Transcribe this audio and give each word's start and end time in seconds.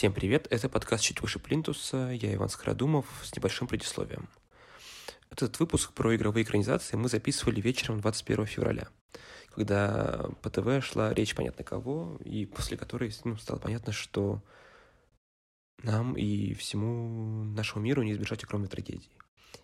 Всем 0.00 0.14
привет, 0.14 0.46
это 0.48 0.70
подкаст 0.70 1.04
«Чуть 1.04 1.20
выше 1.20 1.38
плинтуса», 1.38 2.08
я 2.18 2.34
Иван 2.34 2.48
Скородумов 2.48 3.04
с 3.22 3.36
небольшим 3.36 3.66
предисловием. 3.66 4.30
Этот 5.28 5.60
выпуск 5.60 5.92
про 5.92 6.16
игровые 6.16 6.42
экранизации 6.42 6.96
мы 6.96 7.10
записывали 7.10 7.60
вечером 7.60 8.00
21 8.00 8.46
февраля, 8.46 8.88
когда 9.54 10.30
по 10.40 10.48
ТВ 10.48 10.82
шла 10.82 11.12
речь 11.12 11.34
понятно 11.34 11.64
кого, 11.64 12.18
и 12.24 12.46
после 12.46 12.78
которой 12.78 13.14
ну, 13.24 13.36
стало 13.36 13.58
понятно, 13.58 13.92
что 13.92 14.42
нам 15.82 16.14
и 16.16 16.54
всему 16.54 17.44
нашему 17.44 17.84
миру 17.84 18.02
не 18.02 18.12
избежать 18.12 18.42
огромной 18.42 18.68
трагедии. 18.70 19.12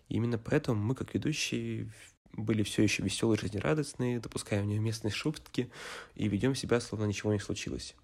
И 0.07 0.17
именно 0.17 0.37
поэтому 0.37 0.79
мы, 0.79 0.93
как 0.93 1.15
ведущие, 1.15 1.91
были 2.33 2.61
все 2.61 2.83
еще 2.83 3.01
веселые, 3.01 3.39
жизнерадостные, 3.39 4.19
допускаем 4.19 4.67
неуместные 4.67 5.11
шутки 5.11 5.71
и 6.13 6.27
ведем 6.27 6.53
себя, 6.53 6.79
словно 6.79 7.05
ничего 7.05 7.33
не 7.33 7.39
случилось. 7.39 7.95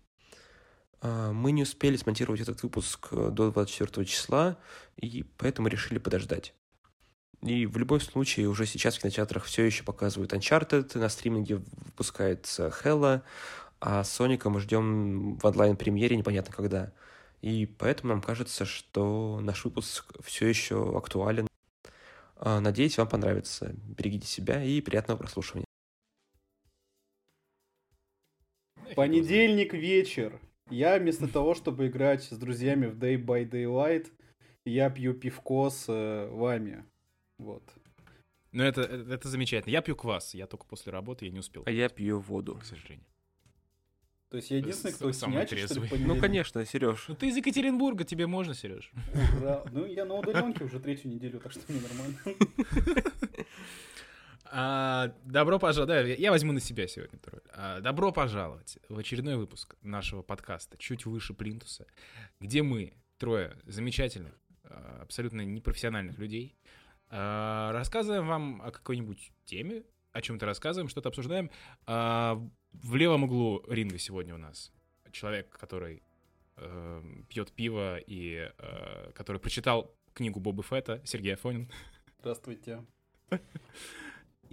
А, 1.04 1.34
мы 1.34 1.52
не 1.52 1.64
успели 1.64 1.98
смонтировать 1.98 2.40
этот 2.40 2.64
выпуск 2.64 3.10
э, 3.12 3.30
до 3.30 3.52
24 3.52 4.06
числа, 4.06 4.58
и 4.96 5.24
поэтому 5.38 5.68
решили 5.68 6.00
подождать. 6.00 6.54
И 7.42 7.66
в 7.66 7.78
любом 7.78 8.00
случае, 8.00 8.48
уже 8.48 8.66
сейчас 8.66 8.96
в 8.96 9.02
кинотеатрах 9.02 9.44
все 9.44 9.66
еще 9.66 9.84
показывают 9.84 10.32
Uncharted, 10.32 10.98
на 10.98 11.10
стриминге 11.10 11.58
выпускается 11.58 12.74
Hella, 12.84 13.22
а 13.82 14.06
Соника 14.06 14.50
мы 14.50 14.62
ждем 14.62 15.36
в 15.36 15.46
онлайн-премьере 15.46 16.16
непонятно 16.16 16.54
когда. 16.54 16.94
И 17.42 17.66
поэтому 17.66 18.14
нам 18.14 18.22
кажется, 18.22 18.64
что 18.64 19.42
наш 19.42 19.66
выпуск 19.66 20.14
все 20.24 20.48
еще 20.48 20.98
актуален. 20.98 21.48
А, 22.38 22.62
надеюсь, 22.62 22.98
вам 22.98 23.10
понравится. 23.10 23.76
Берегите 23.76 24.26
себя 24.26 24.64
и 24.64 24.80
приятного 24.80 25.18
прослушивания. 25.18 25.66
Понедельник 28.96 29.74
вечер. 29.74 30.40
Я 30.74 30.98
вместо 30.98 31.28
того, 31.28 31.54
чтобы 31.54 31.88
играть 31.88 32.24
с 32.24 32.36
друзьями 32.36 32.88
в 32.88 32.98
Day 32.98 33.24
by 33.24 33.48
Daylight, 33.48 34.08
я 34.66 34.90
пью 34.90 35.14
пивко 35.14 35.70
с 35.70 35.86
э, 35.88 36.28
вами. 36.32 36.84
Вот. 37.38 37.64
Ну, 38.52 38.64
это, 38.64 38.82
это, 38.82 39.14
это 39.14 39.30
замечательно. 39.30 39.72
Я 39.72 39.84
пью 39.84 39.96
квас. 39.96 40.34
Я 40.34 40.48
только 40.48 40.66
после 40.66 40.92
работы, 40.92 41.26
я 41.26 41.32
не 41.32 41.40
успел. 41.40 41.62
А 41.68 41.72
я 41.72 41.90
пью 41.90 42.20
воду. 42.20 42.56
К 42.56 42.66
сожалению. 42.66 43.06
То 44.30 44.38
есть 44.38 44.50
я 44.50 44.58
единственный, 44.58 44.94
кто 44.94 45.14
Самый 45.14 45.46
снячит, 45.46 45.70
что 45.70 45.80
ли, 45.80 45.88
трезвый. 45.88 46.08
Ну, 46.08 46.20
конечно, 46.20 46.66
Сереж. 46.66 47.06
Ну, 47.08 47.14
ты 47.14 47.28
из 47.28 47.38
Екатеринбурга, 47.38 48.04
тебе 48.04 48.26
можно, 48.26 48.56
Сереж. 48.56 48.92
Ура. 49.40 49.64
Ну, 49.72 49.86
я 49.86 50.06
на 50.06 50.16
удаленке 50.16 50.64
уже 50.64 50.80
третью 50.80 51.12
неделю, 51.12 51.40
так 51.40 51.52
что 51.52 51.62
мне 51.72 51.82
нормально. 51.82 52.18
А, 54.56 55.12
добро 55.26 55.58
пожаловать. 55.58 55.88
Да, 55.88 56.02
я 56.02 56.30
возьму 56.30 56.52
на 56.52 56.60
себя 56.60 56.88
сегодня 56.88 57.18
эту 57.18 57.32
роль. 57.32 57.42
А, 57.54 57.80
добро 57.80 58.12
пожаловать 58.12 58.78
в 58.88 59.00
очередной 59.00 59.36
выпуск 59.36 59.76
нашего 59.82 60.22
подкаста 60.22 60.78
«Чуть 60.78 61.08
выше 61.08 61.34
плинтуса», 61.34 61.88
где 62.40 62.62
мы, 62.62 62.94
трое 63.18 63.58
замечательных, 63.66 64.36
а, 64.66 65.00
абсолютно 65.02 65.42
непрофессиональных 65.42 66.20
людей, 66.20 66.56
а, 67.10 67.72
рассказываем 67.72 68.28
вам 68.28 68.62
о 68.62 68.70
какой-нибудь 68.70 69.32
теме, 69.46 69.86
о 70.12 70.22
чем-то 70.22 70.46
рассказываем, 70.46 70.88
что-то 70.88 71.10
обсуждаем. 71.10 71.50
В 71.88 72.96
левом 72.96 73.24
углу 73.24 73.64
ринга 73.68 73.98
сегодня 73.98 74.36
у 74.36 74.38
нас 74.38 74.72
человек, 75.12 75.50
который 75.50 76.04
э, 76.58 77.04
пьет 77.28 77.52
пиво 77.52 77.98
и 77.98 78.52
э, 78.56 79.12
который 79.14 79.40
прочитал 79.40 79.96
книгу 80.14 80.40
Боба 80.40 80.62
Фетта, 80.62 81.02
Сергей 81.06 81.34
Афонин. 81.34 81.72
Здравствуйте. 82.20 82.86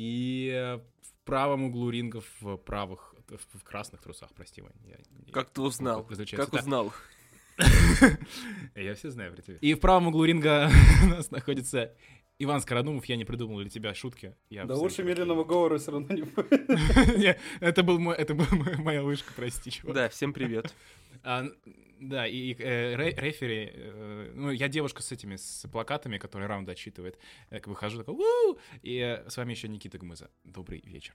И 0.00 0.78
в 1.02 1.12
правом 1.26 1.64
углу 1.64 1.90
ринга 1.90 2.22
в 2.40 2.56
правых, 2.56 3.14
в, 3.28 3.62
красных 3.62 4.00
трусах, 4.00 4.32
прости, 4.34 4.62
Вань. 4.62 4.72
я- 4.86 4.96
Как 5.30 5.50
ты 5.50 5.60
узнал? 5.60 6.08
Как 6.36 6.54
узнал? 6.54 6.90
Я 8.74 8.94
все 8.94 9.10
знаю 9.10 9.34
про 9.34 9.42
тебя. 9.42 9.58
И 9.60 9.74
в 9.74 9.80
правом 9.80 10.06
углу 10.06 10.24
ринга 10.24 10.70
у 11.04 11.06
нас 11.08 11.30
находится 11.30 11.94
Иван 12.42 12.60
Скородумов. 12.62 13.04
Я 13.04 13.16
не 13.16 13.26
придумал 13.26 13.60
для 13.60 13.68
тебя 13.68 13.94
шутки. 13.94 14.34
Я 14.48 14.64
Да 14.64 14.74
лучше 14.74 15.02
медленного 15.02 15.44
говора 15.44 15.76
все 15.78 15.92
равно 15.92 16.14
не 16.14 16.22
будет. 16.22 17.38
Это 17.60 17.82
был 17.82 17.98
мой, 17.98 18.16
это 18.16 18.34
была 18.34 18.48
моя- 18.78 19.02
вышка, 19.02 19.32
прости, 19.36 19.70
чувак. 19.70 19.94
Да, 19.94 20.08
всем 20.08 20.32
привет. 20.32 20.74
А, 21.22 21.44
да, 22.00 22.26
и, 22.26 22.54
э, 22.54 22.94
ре- 22.96 23.14
рефери, 23.14 23.70
э, 23.74 24.32
ну, 24.34 24.50
я 24.50 24.68
девушка 24.68 25.02
с 25.02 25.12
этими, 25.12 25.36
с 25.36 25.68
плакатами, 25.70 26.16
которые 26.16 26.48
раунды 26.48 26.72
отсчитывает. 26.72 27.18
Я 27.50 27.60
выхожу 27.66 27.98
такой, 27.98 28.56
и 28.80 28.96
э, 28.96 29.28
с 29.28 29.36
вами 29.36 29.50
еще 29.52 29.68
Никита 29.68 29.98
Гмыза. 29.98 30.30
Добрый 30.44 30.80
вечер. 30.86 31.12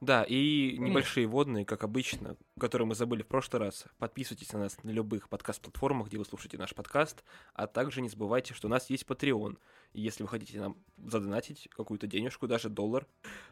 Да, 0.00 0.24
и 0.26 0.78
небольшие 0.78 1.26
водные, 1.26 1.66
как 1.66 1.84
обычно, 1.84 2.38
которые 2.58 2.88
мы 2.88 2.94
забыли 2.94 3.22
в 3.22 3.26
прошлый 3.26 3.60
раз. 3.60 3.84
Подписывайтесь 3.98 4.50
на 4.54 4.60
нас 4.60 4.82
на 4.82 4.88
любых 4.90 5.28
подкаст-платформах, 5.28 6.08
где 6.08 6.16
вы 6.16 6.24
слушаете 6.24 6.56
наш 6.56 6.74
подкаст, 6.74 7.22
а 7.52 7.66
также 7.66 8.00
не 8.00 8.08
забывайте, 8.08 8.54
что 8.54 8.68
у 8.68 8.70
нас 8.70 8.88
есть 8.88 9.04
Patreon. 9.04 9.58
Если 9.92 10.22
вы 10.22 10.28
хотите 10.28 10.60
нам 10.60 10.76
задонатить 10.98 11.68
какую-то 11.70 12.06
денежку, 12.06 12.46
даже 12.46 12.68
доллар, 12.68 13.06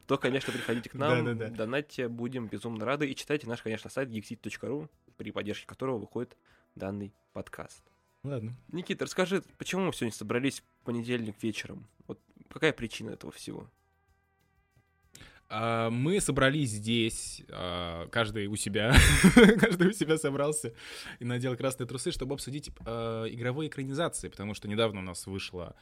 то, 0.07 0.19
конечно, 0.19 0.53
приходите 0.53 0.91
к 0.91 0.95
нам, 0.95 1.55
донатьте, 1.55 2.09
будем 2.09 2.47
безумно 2.47 2.85
рады. 2.85 3.11
И 3.11 3.15
читайте 3.15 3.47
наш, 3.49 3.63
конечно, 3.63 3.91
сайт 3.91 4.09
geeksit.ru, 4.09 4.89
при 5.17 5.33
поддержке 5.33 5.67
которого 5.67 5.99
выходит 5.99 6.37
данный 6.75 7.13
подкаст. 7.33 7.83
Ладно. 8.23 8.57
Никита, 8.69 9.05
расскажи, 9.05 9.43
почему 9.59 9.87
мы 9.87 9.93
сегодня 9.93 10.13
собрались 10.13 10.61
в 10.61 10.85
понедельник 10.85 11.43
вечером? 11.43 11.87
Вот 12.07 12.21
какая 12.49 12.73
причина 12.73 13.11
этого 13.11 13.33
всего? 13.33 13.69
А, 15.51 15.89
Мы 15.91 16.21
собрались 16.21 16.71
здесь, 16.73 17.43
а, 17.49 18.07
каждый 18.09 18.47
у 18.49 18.57
себя, 18.57 18.95
каждый 19.59 19.89
у 19.89 19.93
себя 19.93 20.19
собрался 20.19 20.75
и 21.21 21.25
надел 21.25 21.57
красные 21.57 21.87
трусы, 21.87 22.11
чтобы 22.13 22.35
обсудить 22.35 22.71
а, 22.85 23.25
игровые 23.27 23.69
экранизации, 23.69 24.29
потому 24.29 24.53
что 24.55 24.69
недавно 24.69 25.01
у 25.01 25.03
нас 25.03 25.27
вышло, 25.27 25.75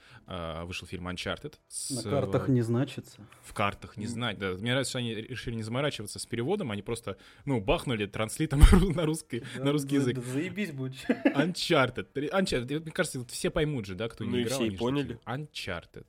вышел 0.64 0.86
фильм 0.86 1.08
Uncharted. 1.08 1.54
На 1.90 2.00
с, 2.00 2.02
картах 2.02 2.48
э, 2.48 2.52
не 2.52 2.62
значится. 2.62 3.18
В 3.42 3.52
картах, 3.54 3.96
не 3.96 4.06
знать, 4.06 4.38
да. 4.38 4.52
Мне 4.52 4.70
нравится, 4.70 4.90
что 4.90 4.98
они 5.00 5.14
решили 5.14 5.56
не 5.56 5.62
заморачиваться 5.62 6.18
с 6.18 6.26
переводом, 6.26 6.70
они 6.70 6.82
просто, 6.82 7.16
ну, 7.44 7.60
бахнули 7.60 8.06
транслитом 8.06 8.60
на 8.94 9.04
русский, 9.04 9.42
на 9.58 9.72
русский 9.72 9.96
Да, 9.98 10.02
язык. 10.02 10.16
да, 10.16 10.22
Заебись 10.22 10.70
будет. 10.72 10.96
Uncharted. 11.34 12.06
Uncharted. 12.14 12.82
Мне 12.82 12.92
кажется, 12.92 13.18
вот 13.18 13.30
все 13.30 13.50
поймут 13.50 13.86
же, 13.86 13.94
да, 13.94 14.08
кто 14.08 14.24
Ну 14.24 14.30
не 14.36 14.42
играл. 14.42 14.58
все 14.58 14.66
и 14.66 14.70
же 14.70 14.76
поняли. 14.76 15.18
Uncharted. 15.26 16.06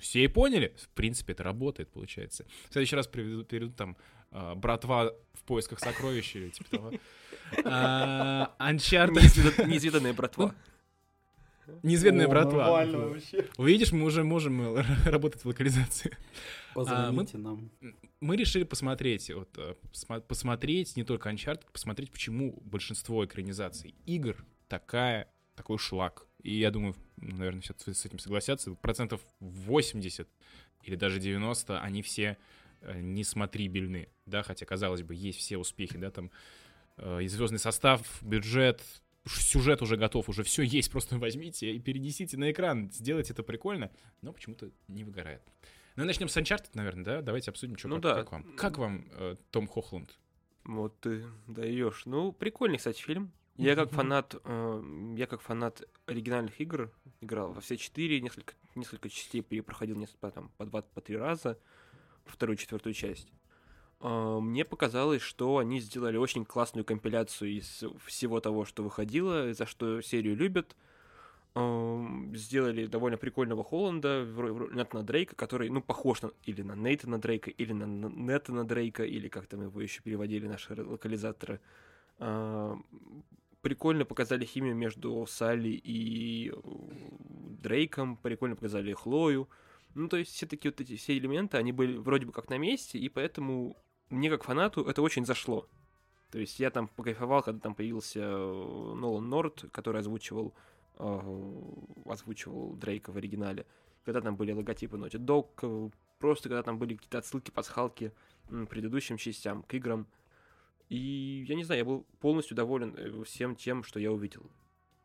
Все 0.00 0.24
и 0.24 0.28
поняли. 0.28 0.74
В 0.78 0.88
принципе, 0.90 1.32
это 1.32 1.42
работает, 1.42 1.90
получается. 1.90 2.44
В 2.68 2.72
следующий 2.72 2.96
раз 2.96 3.06
приведут, 3.06 3.48
перейдут 3.48 3.76
там 3.76 3.96
а, 4.30 4.54
«Братва 4.54 5.12
в 5.32 5.42
поисках 5.44 5.80
сокровищ» 5.80 6.36
или 6.36 6.50
типа 6.50 6.70
того. 6.70 6.92
А, 7.64 8.54
Uncharted. 8.58 9.14
Неизведан- 9.14 9.66
Неизведанная 9.68 10.12
братва. 10.12 10.54
Неизведанная 11.82 12.26
О, 12.26 12.30
братва. 12.30 12.84
Увидишь, 13.56 13.92
мы 13.92 14.04
уже 14.04 14.24
можем 14.24 14.76
э, 14.76 14.84
работать 15.04 15.44
в 15.44 15.48
локализации. 15.48 16.16
Позвоните 16.74 17.38
нам. 17.38 17.70
мы 18.20 18.36
решили 18.36 18.64
посмотреть, 18.64 19.30
вот, 19.30 19.56
э, 19.56 19.74
посмотреть 20.26 20.96
не 20.96 21.04
только 21.04 21.30
Uncharted, 21.30 21.62
посмотреть, 21.72 22.10
почему 22.10 22.60
большинство 22.62 23.24
экранизаций 23.24 23.94
игр 24.04 24.44
такая, 24.68 25.28
такой 25.54 25.78
шлак. 25.78 26.26
И 26.44 26.58
я 26.58 26.70
думаю, 26.70 26.94
ну, 27.16 27.36
наверное, 27.36 27.62
все 27.62 27.74
с 27.74 28.04
этим 28.04 28.18
согласятся, 28.18 28.74
процентов 28.74 29.22
80 29.40 30.28
или 30.82 30.94
даже 30.94 31.18
90, 31.18 31.80
они 31.80 32.02
все 32.02 32.36
э, 32.82 33.00
несмотрибельны, 33.00 34.08
да, 34.26 34.42
хотя, 34.42 34.66
казалось 34.66 35.02
бы, 35.02 35.14
есть 35.14 35.38
все 35.38 35.56
успехи, 35.56 35.96
да, 35.96 36.10
там, 36.10 36.30
э, 36.98 37.22
и 37.22 37.28
звездный 37.28 37.58
состав, 37.58 38.22
бюджет, 38.22 38.82
сюжет 39.26 39.80
уже 39.80 39.96
готов, 39.96 40.28
уже 40.28 40.42
все 40.42 40.62
есть, 40.62 40.90
просто 40.90 41.18
возьмите 41.18 41.74
и 41.74 41.78
перенесите 41.78 42.36
на 42.36 42.50
экран, 42.52 42.92
сделайте 42.92 43.32
это 43.32 43.42
прикольно, 43.42 43.90
но 44.20 44.34
почему-то 44.34 44.70
не 44.86 45.02
выгорает. 45.02 45.40
Ну, 45.96 46.04
начнем 46.04 46.28
с 46.28 46.36
Uncharted, 46.36 46.70
наверное, 46.74 47.04
да? 47.04 47.22
Давайте 47.22 47.50
обсудим, 47.50 47.78
что 47.78 47.88
Ну 47.88 47.96
как, 47.96 48.02
да. 48.02 48.14
как 48.16 48.32
вам. 48.32 48.56
Как 48.56 48.78
вам 48.78 49.08
э, 49.12 49.36
Том 49.50 49.66
Хохланд? 49.66 50.18
Вот 50.64 51.00
ты 51.00 51.24
даешь. 51.46 52.02
Ну, 52.04 52.32
прикольный, 52.32 52.78
кстати, 52.78 53.00
фильм. 53.00 53.32
Я 53.56 53.76
как 53.76 53.90
фанат, 53.90 54.34
э, 54.44 54.82
я 55.16 55.26
как 55.26 55.40
фанат 55.40 55.82
оригинальных 56.06 56.60
игр 56.60 56.90
играл 57.20 57.52
во 57.52 57.60
все 57.60 57.76
четыре, 57.76 58.20
несколько, 58.20 58.54
несколько 58.74 59.08
частей 59.08 59.42
перепроходил 59.42 59.96
несколько, 59.96 60.30
там, 60.32 60.50
по 60.56 60.64
два, 60.66 60.82
по 60.82 61.00
три 61.00 61.16
раза, 61.16 61.56
вторую, 62.24 62.56
четвертую 62.56 62.94
часть. 62.94 63.32
Э, 64.00 64.38
Мне 64.40 64.64
показалось, 64.64 65.22
что 65.22 65.58
они 65.58 65.78
сделали 65.78 66.16
очень 66.16 66.44
классную 66.44 66.84
компиляцию 66.84 67.52
из 67.52 67.84
всего 68.04 68.40
того, 68.40 68.64
что 68.64 68.82
выходило, 68.82 69.54
за 69.54 69.66
что 69.66 70.00
серию 70.00 70.36
любят. 70.36 70.74
Эм, 71.54 72.34
Сделали 72.34 72.86
довольно 72.86 73.16
прикольного 73.16 73.62
Холланда, 73.62 74.26
Натана 74.72 75.04
Дрейка, 75.04 75.36
который, 75.36 75.68
ну, 75.68 75.80
похож 75.80 76.22
на, 76.22 76.32
или 76.42 76.62
на 76.62 76.74
Нейтана 76.74 77.20
Дрейка, 77.20 77.50
или 77.50 77.72
на 77.72 77.84
Нетана 77.84 78.64
Дрейка, 78.66 79.04
или 79.04 79.28
как 79.28 79.46
там 79.46 79.62
его 79.62 79.80
еще 79.80 80.02
переводили 80.02 80.48
наши 80.48 80.74
локализаторы. 80.74 81.60
Прикольно 83.64 84.04
показали 84.04 84.44
химию 84.44 84.76
между 84.76 85.24
Салли 85.26 85.70
и 85.70 86.50
э, 86.50 86.54
Дрейком, 87.62 88.18
прикольно 88.18 88.56
показали 88.56 88.92
Хлою. 88.92 89.48
Ну, 89.94 90.06
то 90.08 90.18
есть 90.18 90.32
все 90.32 90.46
такие 90.46 90.70
вот 90.70 90.82
эти 90.82 90.96
все 90.96 91.16
элементы, 91.16 91.56
они 91.56 91.72
были 91.72 91.96
вроде 91.96 92.26
бы 92.26 92.32
как 92.32 92.50
на 92.50 92.58
месте, 92.58 92.98
и 92.98 93.08
поэтому 93.08 93.74
мне 94.10 94.28
как 94.28 94.44
фанату 94.44 94.84
это 94.84 95.00
очень 95.00 95.24
зашло. 95.24 95.66
То 96.30 96.38
есть 96.38 96.60
я 96.60 96.70
там 96.70 96.88
покайфовал, 96.88 97.42
когда 97.42 97.58
там 97.58 97.74
появился 97.74 98.20
э, 98.20 98.94
Нолан 98.96 99.30
Норт, 99.30 99.64
который 99.72 100.00
озвучивал, 100.00 100.52
э, 100.98 101.62
озвучивал 102.04 102.74
Дрейка 102.74 103.12
в 103.12 103.16
оригинале. 103.16 103.64
Когда 104.04 104.20
там 104.20 104.36
были 104.36 104.52
логотипы 104.52 104.98
Naughty 104.98 105.18
Dog, 105.18 105.48
э, 105.62 105.90
просто 106.18 106.50
когда 106.50 106.62
там 106.62 106.78
были 106.78 106.96
какие-то 106.96 107.16
отсылки, 107.16 107.50
пасхалки 107.50 108.12
м, 108.50 108.66
предыдущим 108.66 109.16
частям, 109.16 109.62
к 109.62 109.72
играм. 109.72 110.06
И 110.88 111.44
я 111.48 111.54
не 111.54 111.64
знаю, 111.64 111.78
я 111.78 111.84
был 111.84 112.06
полностью 112.20 112.56
доволен 112.56 112.94
э, 112.96 113.24
всем 113.24 113.56
тем, 113.56 113.82
что 113.82 113.98
я 113.98 114.12
увидел. 114.12 114.50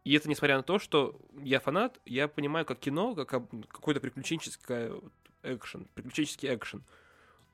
И 0.03 0.13
это 0.13 0.29
несмотря 0.29 0.57
на 0.57 0.63
то, 0.63 0.79
что 0.79 1.19
я 1.41 1.59
фанат, 1.59 1.99
я 2.05 2.27
понимаю, 2.27 2.65
как 2.65 2.79
кино, 2.79 3.15
как 3.15 3.27
какой-то 3.69 3.99
приключенческий 3.99 5.01
экшен, 5.43 5.87
приключенческий 5.93 6.53
экшен. 6.53 6.83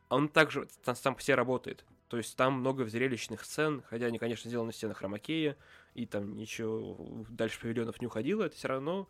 Он 0.10 0.30
также 0.30 0.68
сам 0.84 1.16
по 1.16 1.22
себе 1.22 1.36
работает. 1.36 1.86
То 2.08 2.18
есть 2.18 2.36
там 2.38 2.54
много 2.54 2.86
зрелищных 2.86 3.44
сцен, 3.44 3.84
хотя 3.90 4.06
они, 4.06 4.20
конечно, 4.20 4.48
сделаны 4.48 4.72
в 4.72 4.76
стенах 4.76 5.02
Ромакея, 5.02 5.58
и 5.96 6.06
там 6.06 6.38
ничего 6.38 7.26
дальше 7.30 7.60
павильонов 7.60 8.00
не 8.00 8.08
уходило, 8.08 8.44
это 8.44 8.56
все 8.56 8.68
равно, 8.68 9.10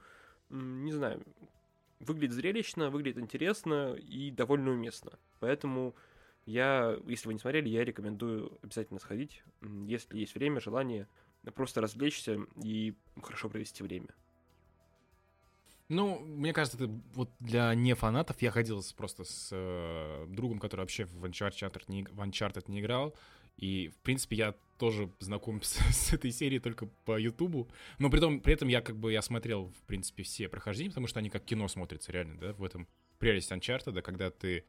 не 0.49 0.93
знаю, 0.93 1.21
выглядит 1.99 2.35
зрелищно, 2.35 2.89
выглядит 2.89 3.21
интересно 3.21 3.95
и 3.95 4.31
довольно 4.31 4.71
уместно. 4.71 5.19
Поэтому 5.39 5.93
я, 6.45 6.97
если 7.07 7.27
вы 7.27 7.33
не 7.33 7.39
смотрели, 7.39 7.69
я 7.69 7.83
рекомендую 7.83 8.57
обязательно 8.61 8.99
сходить, 8.99 9.43
если 9.87 10.17
есть 10.17 10.35
время, 10.35 10.59
желание, 10.59 11.07
просто 11.53 11.81
развлечься 11.81 12.39
и 12.63 12.93
хорошо 13.21 13.49
провести 13.49 13.83
время. 13.83 14.09
Ну, 15.87 16.19
мне 16.19 16.51
кажется, 16.51 16.77
это 16.77 16.91
вот 17.13 17.29
для 17.39 17.73
не 17.75 17.93
фанатов 17.93 18.41
я 18.41 18.49
ходил 18.49 18.81
с- 18.81 18.91
просто 18.91 19.23
с 19.23 19.49
э, 19.51 20.25
другом, 20.29 20.57
который 20.57 20.81
вообще 20.81 21.05
в 21.05 21.23
Uncharted, 21.25 21.83
не, 21.87 22.03
в 22.03 22.19
Uncharted 22.21 22.63
не 22.67 22.79
играл. 22.79 23.15
И, 23.57 23.89
в 23.89 23.97
принципе, 24.01 24.35
я 24.35 24.55
тоже 24.79 25.11
знаком 25.19 25.61
с, 25.63 25.75
с 25.75 26.13
этой 26.13 26.31
серией 26.31 26.59
только 26.59 26.87
по 27.05 27.19
Ютубу. 27.19 27.69
Но 27.99 28.09
при, 28.09 28.19
том, 28.19 28.39
при 28.39 28.55
этом 28.55 28.67
я 28.67 28.81
как 28.81 28.95
бы 28.97 29.11
я 29.11 29.21
смотрел, 29.21 29.67
в 29.67 29.83
принципе, 29.83 30.23
все 30.23 30.49
прохождения, 30.49 30.89
потому 30.89 31.05
что 31.05 31.19
они 31.19 31.29
как 31.29 31.45
кино 31.45 31.67
смотрятся, 31.67 32.11
реально, 32.11 32.39
да, 32.39 32.53
в 32.53 32.63
этом 32.63 32.87
прелесть 33.19 33.51
Uncharted, 33.51 33.91
да, 33.91 34.01
когда 34.01 34.31
ты 34.31 34.65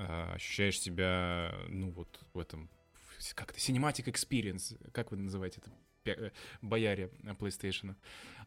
э, 0.00 0.32
ощущаешь 0.34 0.80
себя, 0.80 1.54
ну, 1.68 1.90
вот 1.90 2.20
в 2.32 2.38
этом, 2.38 2.68
в- 3.18 3.34
как 3.34 3.50
это, 3.50 3.58
cinematic 3.58 4.04
experience, 4.06 4.76
как 4.92 5.10
вы 5.10 5.18
называете 5.18 5.60
это, 6.04 6.20
э, 6.26 6.30
бояре 6.62 7.10
PlayStation. 7.38 7.94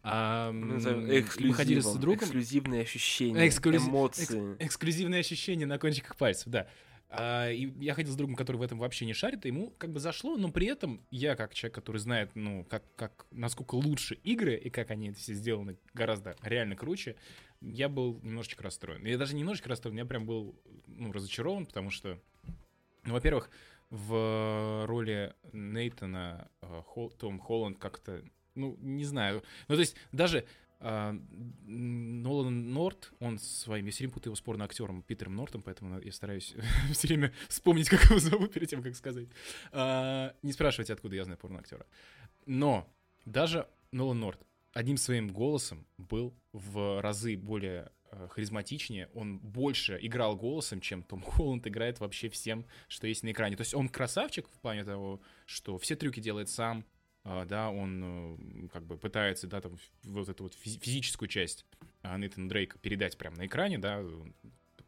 А, 0.01 0.51
Мы 0.51 1.53
ходили 1.53 1.79
с 1.79 1.93
другом, 1.95 2.23
эксклюзивные 2.25 2.81
ощущения, 2.81 3.47
Эксклюзив- 3.47 3.87
эмоции. 3.89 4.55
Эксклюзивные 4.59 5.19
ощущения 5.21 5.65
на 5.65 5.77
кончиках 5.77 6.15
пальцев, 6.17 6.47
да. 6.47 6.67
А, 7.15 7.51
и 7.51 7.71
я 7.79 7.93
ходил 7.93 8.11
с 8.11 8.15
другом, 8.15 8.35
который 8.35 8.57
в 8.57 8.63
этом 8.63 8.79
вообще 8.79 9.05
не 9.05 9.13
шарит, 9.13 9.45
и 9.45 9.49
ему 9.49 9.69
как 9.77 9.91
бы 9.91 9.99
зашло, 9.99 10.35
но 10.35 10.51
при 10.51 10.65
этом 10.65 11.05
я, 11.11 11.35
как 11.35 11.53
человек, 11.53 11.75
который 11.75 11.97
знает, 11.97 12.31
ну, 12.33 12.65
как, 12.65 12.83
как, 12.95 13.27
насколько 13.29 13.75
лучше 13.75 14.15
игры 14.23 14.55
и 14.55 14.71
как 14.71 14.89
они 14.89 15.11
все 15.11 15.35
сделаны 15.35 15.77
гораздо 15.93 16.35
реально 16.41 16.75
круче, 16.75 17.15
я 17.61 17.87
был 17.87 18.19
немножечко 18.23 18.63
расстроен. 18.63 19.05
Я 19.05 19.19
даже 19.19 19.35
немножечко 19.35 19.69
расстроен, 19.69 19.97
я 19.97 20.05
прям 20.05 20.25
был, 20.25 20.59
ну, 20.87 21.11
разочарован, 21.11 21.67
потому 21.67 21.91
что, 21.91 22.19
ну, 23.03 23.13
во-первых, 23.13 23.51
в 23.91 24.85
роли 24.87 25.35
Нейтана 25.51 26.49
э, 26.63 26.81
Хол- 26.83 27.15
Том 27.15 27.39
Холланд 27.39 27.77
как-то, 27.77 28.23
ну, 28.55 28.75
не 28.79 29.05
знаю. 29.05 29.43
Ну, 29.67 29.75
то 29.75 29.81
есть 29.81 29.95
даже 30.11 30.45
Нолан 30.83 32.73
Норт, 32.73 33.13
он 33.19 33.39
своим, 33.39 33.85
я 33.85 33.91
все 33.91 34.03
время 34.03 34.13
путаю 34.13 34.31
его 34.31 34.35
с 34.35 34.41
порно-актером 34.41 35.01
Питером 35.01 35.35
Нортом, 35.35 35.61
поэтому 35.61 35.99
я 36.01 36.11
стараюсь 36.11 36.55
все 36.91 37.07
время 37.07 37.31
вспомнить, 37.47 37.87
как 37.87 38.03
его 38.05 38.19
зовут 38.19 38.51
перед 38.51 38.69
тем, 38.69 38.83
как 38.83 38.95
сказать. 38.95 39.27
А, 39.71 40.35
не 40.41 40.51
спрашивайте, 40.51 40.91
откуда 40.93 41.15
я 41.15 41.23
знаю 41.23 41.37
порно-актера. 41.37 41.85
Но 42.45 42.93
даже 43.25 43.67
Нолан 43.91 44.19
Норт 44.19 44.45
одним 44.73 44.97
своим 44.97 45.29
голосом 45.29 45.87
был 45.97 46.35
в 46.51 47.01
разы 47.01 47.37
более 47.37 47.91
э, 48.11 48.27
харизматичнее, 48.31 49.09
он 49.13 49.39
больше 49.39 49.97
играл 50.01 50.35
голосом, 50.35 50.81
чем 50.81 51.03
Том 51.03 51.21
Холланд 51.21 51.65
играет 51.65 52.01
вообще 52.01 52.27
всем, 52.27 52.65
что 52.89 53.07
есть 53.07 53.23
на 53.23 53.31
экране. 53.31 53.55
То 53.55 53.61
есть 53.61 53.73
он 53.73 53.87
красавчик 53.87 54.49
в 54.49 54.59
плане 54.59 54.83
того, 54.83 55.21
что 55.45 55.77
все 55.77 55.95
трюки 55.95 56.19
делает 56.19 56.49
сам, 56.49 56.79
а, 56.79 56.92
да, 57.23 57.69
он 57.69 58.03
э, 58.03 58.67
как 58.73 58.85
бы 58.85 58.97
пытается, 58.97 59.47
да, 59.47 59.61
там, 59.61 59.77
вот 60.03 60.27
эту 60.27 60.43
вот 60.43 60.55
физи- 60.55 60.79
физическую 60.79 61.29
часть 61.29 61.65
а, 62.01 62.17
Нейтана 62.17 62.49
Дрейка 62.49 62.77
передать 62.79 63.17
прямо 63.17 63.37
на 63.37 63.47
экране, 63.47 63.77
да, 63.77 64.03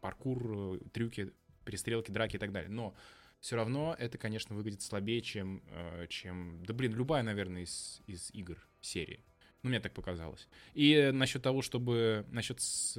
паркур, 0.00 0.76
э, 0.76 0.78
трюки, 0.92 1.32
перестрелки, 1.64 2.10
драки 2.10 2.36
и 2.36 2.38
так 2.38 2.52
далее. 2.52 2.70
Но 2.70 2.94
все 3.40 3.56
равно 3.56 3.96
это, 3.98 4.18
конечно, 4.18 4.54
выглядит 4.54 4.82
слабее, 4.82 5.22
чем, 5.22 5.62
э, 5.70 6.06
чем 6.08 6.62
да 6.66 6.74
блин, 6.74 6.94
любая, 6.94 7.22
наверное, 7.22 7.62
из, 7.62 8.02
из 8.06 8.30
игр 8.32 8.58
серии. 8.80 9.24
Ну, 9.62 9.70
мне 9.70 9.80
так 9.80 9.94
показалось. 9.94 10.46
И 10.74 11.10
насчет 11.12 11.42
того, 11.42 11.62
чтобы... 11.62 12.24
Насчет 12.28 12.60
с, 12.60 12.96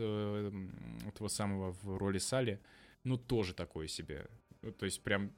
этого 1.08 1.28
самого 1.28 1.72
в 1.72 1.98
роли 1.98 2.18
Сали, 2.18 2.60
ну, 3.04 3.18
тоже 3.18 3.54
такое 3.54 3.88
себе. 3.88 4.28
Ну, 4.62 4.72
То 4.74 4.86
есть 4.86 5.02
прям... 5.02 5.32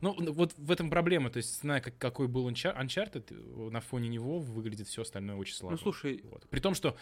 Ну, 0.00 0.14
вот 0.32 0.54
в 0.56 0.70
этом 0.70 0.90
проблема. 0.90 1.30
То 1.30 1.38
есть, 1.38 1.60
зная, 1.60 1.80
как, 1.80 1.96
какой 1.98 2.28
был 2.28 2.48
Unchar- 2.48 2.76
Uncharted, 2.78 3.26
э, 3.30 3.70
на 3.70 3.80
фоне 3.80 4.08
него 4.08 4.38
выглядит 4.40 4.88
все 4.88 5.02
остальное 5.02 5.36
очень 5.36 5.54
слабо. 5.54 5.72
Ну, 5.72 5.78
слушай, 5.78 6.20
Вот. 6.24 6.48
При 6.48 6.60
том, 6.60 6.74
что 6.74 6.96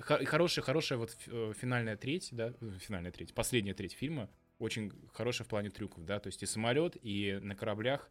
хо- 0.00 0.24
хорошая, 0.24 0.64
хорошая 0.64 0.98
вот 0.98 1.16
э, 1.26 1.52
финальная 1.56 1.96
треть, 1.96 2.28
да, 2.32 2.54
э, 2.60 2.70
финальная 2.80 3.12
треть, 3.12 3.34
последняя 3.34 3.74
треть 3.74 3.92
фильма 3.94 4.28
очень 4.58 4.92
хорошая 5.12 5.44
в 5.44 5.48
плане 5.48 5.70
трюков, 5.70 6.04
да, 6.04 6.20
то 6.20 6.28
есть 6.28 6.42
и 6.42 6.46
самолет, 6.46 6.96
и 7.02 7.38
на 7.42 7.54
кораблях 7.56 8.08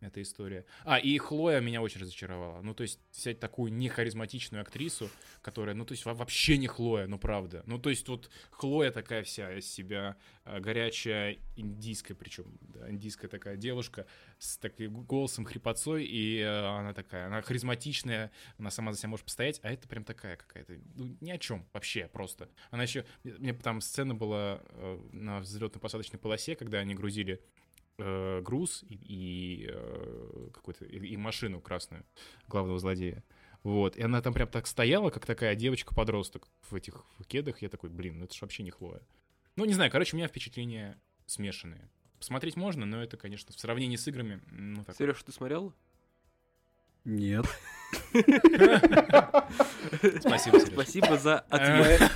эта 0.00 0.20
история. 0.22 0.64
А, 0.84 0.98
и 0.98 1.16
Хлоя 1.18 1.60
меня 1.60 1.82
очень 1.82 2.00
разочаровала. 2.00 2.60
Ну, 2.62 2.74
то 2.74 2.82
есть 2.82 3.00
взять 3.12 3.40
такую 3.40 3.72
нехаризматичную 3.72 4.62
актрису, 4.62 5.10
которая, 5.40 5.74
ну, 5.74 5.84
то 5.84 5.92
есть 5.92 6.04
во- 6.04 6.14
вообще 6.14 6.58
не 6.58 6.66
Хлоя, 6.66 7.06
ну, 7.06 7.18
правда. 7.18 7.62
Ну, 7.66 7.78
то 7.78 7.90
есть 7.90 8.06
вот 8.08 8.30
Хлоя 8.50 8.90
такая 8.90 9.22
вся 9.22 9.52
из 9.56 9.70
себя 9.70 10.16
э, 10.44 10.60
горячая, 10.60 11.38
индийская, 11.56 12.14
причем, 12.14 12.58
да, 12.60 12.90
индийская 12.90 13.28
такая 13.28 13.56
девушка 13.56 14.06
с 14.38 14.58
таким 14.58 15.02
голосом, 15.04 15.44
хрипотцой, 15.44 16.04
и 16.04 16.38
э, 16.38 16.48
она 16.48 16.92
такая, 16.92 17.26
она 17.26 17.40
харизматичная, 17.42 18.30
она 18.58 18.70
сама 18.70 18.92
за 18.92 18.98
себя 18.98 19.08
может 19.10 19.24
постоять, 19.24 19.60
а 19.62 19.72
это 19.72 19.88
прям 19.88 20.04
такая 20.04 20.36
какая-то, 20.36 20.74
ну, 20.96 21.16
ни 21.20 21.30
о 21.30 21.38
чем 21.38 21.66
вообще 21.72 22.08
просто. 22.08 22.48
Она 22.70 22.82
еще, 22.82 23.04
мне 23.22 23.54
там 23.54 23.80
сцена 23.80 24.14
была 24.14 24.60
э, 24.68 25.00
на 25.12 25.40
взлетно-посадочной 25.40 26.18
полосе, 26.18 26.56
когда 26.56 26.78
они 26.78 26.94
грузили 26.94 27.40
э, 27.98 28.40
груз 28.42 28.84
и, 28.88 28.94
и, 28.94 29.68
э, 29.70 30.48
какой-то 30.52 30.84
и, 30.84 30.98
и 30.98 31.16
машину 31.16 31.60
красную 31.60 32.04
главного 32.48 32.78
злодея. 32.78 33.22
Вот, 33.62 33.96
и 33.96 34.02
она 34.02 34.20
там 34.20 34.34
прям 34.34 34.48
так 34.48 34.66
стояла, 34.66 35.10
как 35.10 35.24
такая 35.24 35.54
девочка-подросток 35.54 36.48
в 36.68 36.74
этих 36.74 37.04
в 37.18 37.24
кедах. 37.24 37.62
Я 37.62 37.68
такой, 37.70 37.88
блин, 37.90 38.18
ну 38.18 38.26
это 38.26 38.34
ж 38.34 38.42
вообще 38.42 38.62
не 38.62 38.70
Хлоя. 38.70 39.00
Ну, 39.56 39.64
не 39.64 39.72
знаю, 39.72 39.90
короче, 39.90 40.14
у 40.14 40.18
меня 40.18 40.28
впечатления 40.28 41.00
смешанные. 41.26 41.88
Посмотреть 42.18 42.56
можно, 42.56 42.84
но 42.84 43.02
это, 43.02 43.16
конечно, 43.16 43.54
в 43.54 43.60
сравнении 43.60 43.96
с 43.96 44.06
играми, 44.06 44.40
ну, 44.50 44.84
так. 44.84 44.96
Сереж, 44.96 45.22
ты 45.22 45.32
смотрел? 45.32 45.72
Нет. 47.04 47.46
Спасибо, 50.20 50.58
Сереж. 50.60 50.72
Спасибо 50.72 51.16
за 51.18 51.40
ответ. 51.40 52.10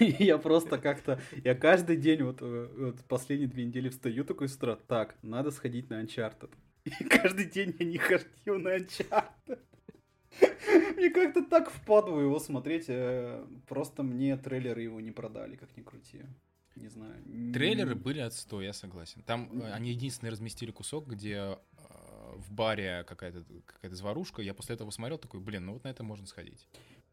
Я 0.18 0.38
просто 0.38 0.78
как-то, 0.78 1.20
я 1.44 1.54
каждый 1.54 1.96
день, 1.96 2.22
вот, 2.22 2.38
э, 2.40 2.68
вот 2.76 3.04
последние 3.04 3.48
две 3.48 3.64
недели 3.64 3.88
встаю 3.88 4.24
такой 4.24 4.48
с 4.48 4.56
утра, 4.56 4.76
так, 4.76 5.16
надо 5.22 5.50
сходить 5.50 5.90
на 5.90 6.02
Uncharted. 6.02 6.50
И 6.84 7.04
каждый 7.04 7.46
день 7.46 7.74
я 7.78 7.86
не 7.86 7.98
ходил 7.98 8.58
на 8.58 8.76
Uncharted. 8.76 9.58
Мне 10.96 11.10
как-то 11.10 11.42
так 11.42 11.70
впадло 11.70 12.20
его 12.20 12.38
смотреть, 12.38 12.86
э, 12.88 13.44
просто 13.68 14.02
мне 14.02 14.36
трейлеры 14.36 14.82
его 14.82 15.00
не 15.00 15.12
продали, 15.12 15.56
как 15.56 15.76
ни 15.76 15.82
крути. 15.82 16.22
Не 16.74 16.88
знаю. 16.88 17.14
Трейлеры 17.54 17.94
были 17.94 18.20
отстой, 18.20 18.66
я 18.66 18.74
согласен. 18.74 19.22
Там 19.22 19.62
э, 19.62 19.72
они 19.72 19.90
единственные 19.90 20.32
разместили 20.32 20.72
кусок, 20.72 21.06
где 21.06 21.56
в 22.36 22.52
баре 22.52 23.04
какая-то 23.04 23.44
какая 23.64 23.90
заварушка. 23.94 24.42
Я 24.42 24.54
после 24.54 24.74
этого 24.74 24.90
смотрел 24.90 25.18
такой, 25.18 25.40
блин, 25.40 25.66
ну 25.66 25.72
вот 25.74 25.84
на 25.84 25.88
это 25.88 26.02
можно 26.02 26.26
сходить. 26.26 26.66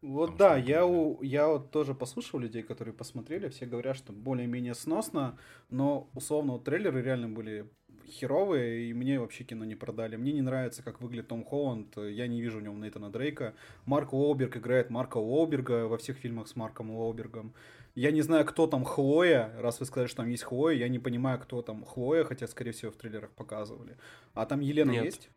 Вот 0.04 0.36
да, 0.36 0.58
я, 0.58 0.84
у, 0.84 1.22
я 1.22 1.48
вот 1.48 1.70
тоже 1.70 1.94
послушал 1.94 2.38
людей, 2.38 2.62
которые 2.62 2.92
посмотрели, 2.92 3.48
все 3.48 3.64
говорят, 3.64 3.96
что 3.96 4.12
более-менее 4.12 4.74
сносно, 4.74 5.38
но 5.70 6.10
условно 6.12 6.52
вот 6.52 6.64
трейлеры 6.64 7.00
реально 7.00 7.30
были 7.30 7.70
херовые, 8.06 8.90
и 8.90 8.92
мне 8.92 9.18
вообще 9.18 9.44
кино 9.44 9.64
не 9.64 9.76
продали. 9.76 10.16
Мне 10.16 10.34
не 10.34 10.42
нравится, 10.42 10.82
как 10.82 11.00
выглядит 11.00 11.28
Том 11.28 11.42
Холланд, 11.42 11.96
я 11.96 12.26
не 12.26 12.42
вижу 12.42 12.58
в 12.58 12.62
нем 12.62 12.82
Нейтана 12.82 13.10
Дрейка. 13.10 13.54
Марк 13.86 14.12
Уолберг 14.12 14.58
играет 14.58 14.90
Марка 14.90 15.16
Уолберга 15.16 15.86
во 15.86 15.96
всех 15.96 16.18
фильмах 16.18 16.48
с 16.48 16.54
Марком 16.54 16.90
Уолбергом. 16.90 17.54
Я 17.94 18.10
не 18.10 18.20
знаю, 18.20 18.44
кто 18.44 18.66
там 18.66 18.84
Хлоя, 18.84 19.54
раз 19.58 19.80
вы 19.80 19.86
сказали, 19.86 20.08
что 20.08 20.18
там 20.18 20.28
есть 20.28 20.42
Хлоя, 20.42 20.74
я 20.76 20.88
не 20.88 20.98
понимаю, 20.98 21.38
кто 21.38 21.62
там 21.62 21.82
Хлоя, 21.82 22.24
хотя, 22.24 22.46
скорее 22.46 22.72
всего, 22.72 22.92
в 22.92 22.96
трейлерах 22.96 23.30
показывали. 23.30 23.96
А 24.34 24.44
там 24.44 24.60
Елена 24.60 24.90
Нет. 24.90 25.04
есть? 25.06 25.30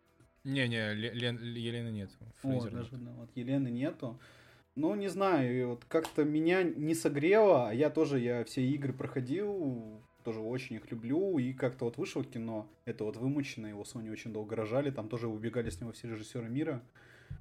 Не-не, 0.43 0.93
Ле- 0.93 1.13
Лен- 1.13 1.41
Елены 1.41 1.89
нет. 1.89 2.09
Фрейзер 2.41 2.73
нет. 2.73 2.73
даже, 2.73 2.97
да, 2.97 3.11
вот 3.13 3.29
Елены 3.35 3.69
нету. 3.69 4.19
Ну, 4.77 4.93
не 4.93 5.07
знаю, 5.07 5.69
вот 5.69 5.85
как-то 5.85 6.23
меня 6.23 6.61
не 6.61 6.93
согрело, 6.93 7.69
а 7.69 7.73
я 7.73 7.89
тоже, 7.89 8.19
я 8.19 8.43
все 8.43 8.63
игры 8.63 8.93
проходил, 8.93 9.99
тоже 10.23 10.39
очень 10.39 10.75
их 10.75 10.91
люблю, 10.91 11.39
и 11.39 11.51
как-то 11.51 11.85
вот 11.85 11.97
вышло 11.97 12.23
кино, 12.23 12.69
это 12.85 13.03
вот 13.03 13.17
вымучено, 13.17 13.65
его 13.65 13.81
Sony 13.81 14.11
очень 14.11 14.31
долго 14.31 14.55
рожали, 14.55 14.91
там 14.91 15.09
тоже 15.09 15.27
убегали 15.27 15.71
с 15.71 15.81
него 15.81 15.93
все 15.93 16.09
режиссеры 16.09 16.47
мира, 16.47 16.83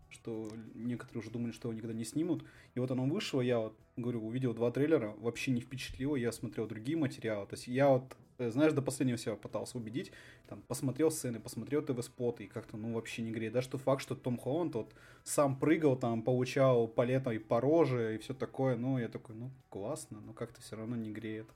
что 0.09 0.49
некоторые 0.75 1.21
уже 1.21 1.31
думали, 1.31 1.53
что 1.53 1.69
его 1.69 1.77
никогда 1.77 1.93
не 1.93 2.07
снимут. 2.07 2.43
И 2.75 2.81
вот 2.81 2.91
оно 2.91 3.05
вышло, 3.05 3.43
я 3.43 3.59
вот, 3.59 3.77
говорю, 3.99 4.27
увидел 4.27 4.55
два 4.55 4.71
трейлера, 4.71 5.15
вообще 5.19 5.51
не 5.51 5.61
впечатлило, 5.61 6.17
я 6.17 6.33
смотрел 6.33 6.67
другие 6.67 6.97
материалы. 6.97 7.47
То 7.47 7.55
есть 7.57 7.67
я 7.67 7.91
вот, 7.91 8.17
знаешь, 8.39 8.73
до 8.73 8.83
последнего 8.83 9.19
себя 9.19 9.37
пытался 9.37 9.79
убедить, 9.79 10.13
там, 10.49 10.63
посмотрел 10.63 11.11
сцены, 11.11 11.41
посмотрел 11.41 11.83
ТВ-споты, 11.83 12.45
и 12.45 12.47
как-то, 12.49 12.77
ну, 12.77 12.95
вообще 12.95 13.23
не 13.23 13.31
греет. 13.31 13.53
Даже 13.53 13.69
тот 13.69 13.83
факт, 13.83 14.03
что 14.03 14.15
Том 14.15 14.39
Холланд 14.39 14.75
вот 14.75 14.95
сам 15.25 15.59
прыгал, 15.59 15.97
там, 15.97 16.23
получал 16.23 16.89
палетой 16.89 17.41
по 17.41 17.61
роже 17.61 18.15
и 18.15 18.19
все 18.19 18.35
такое, 18.35 18.77
ну, 18.77 18.99
я 18.99 19.09
такой, 19.09 19.35
ну, 19.35 19.51
классно, 19.69 20.21
но 20.21 20.33
как-то 20.33 20.61
все 20.61 20.77
равно 20.77 20.97
не 20.97 21.11
греет. 21.11 21.47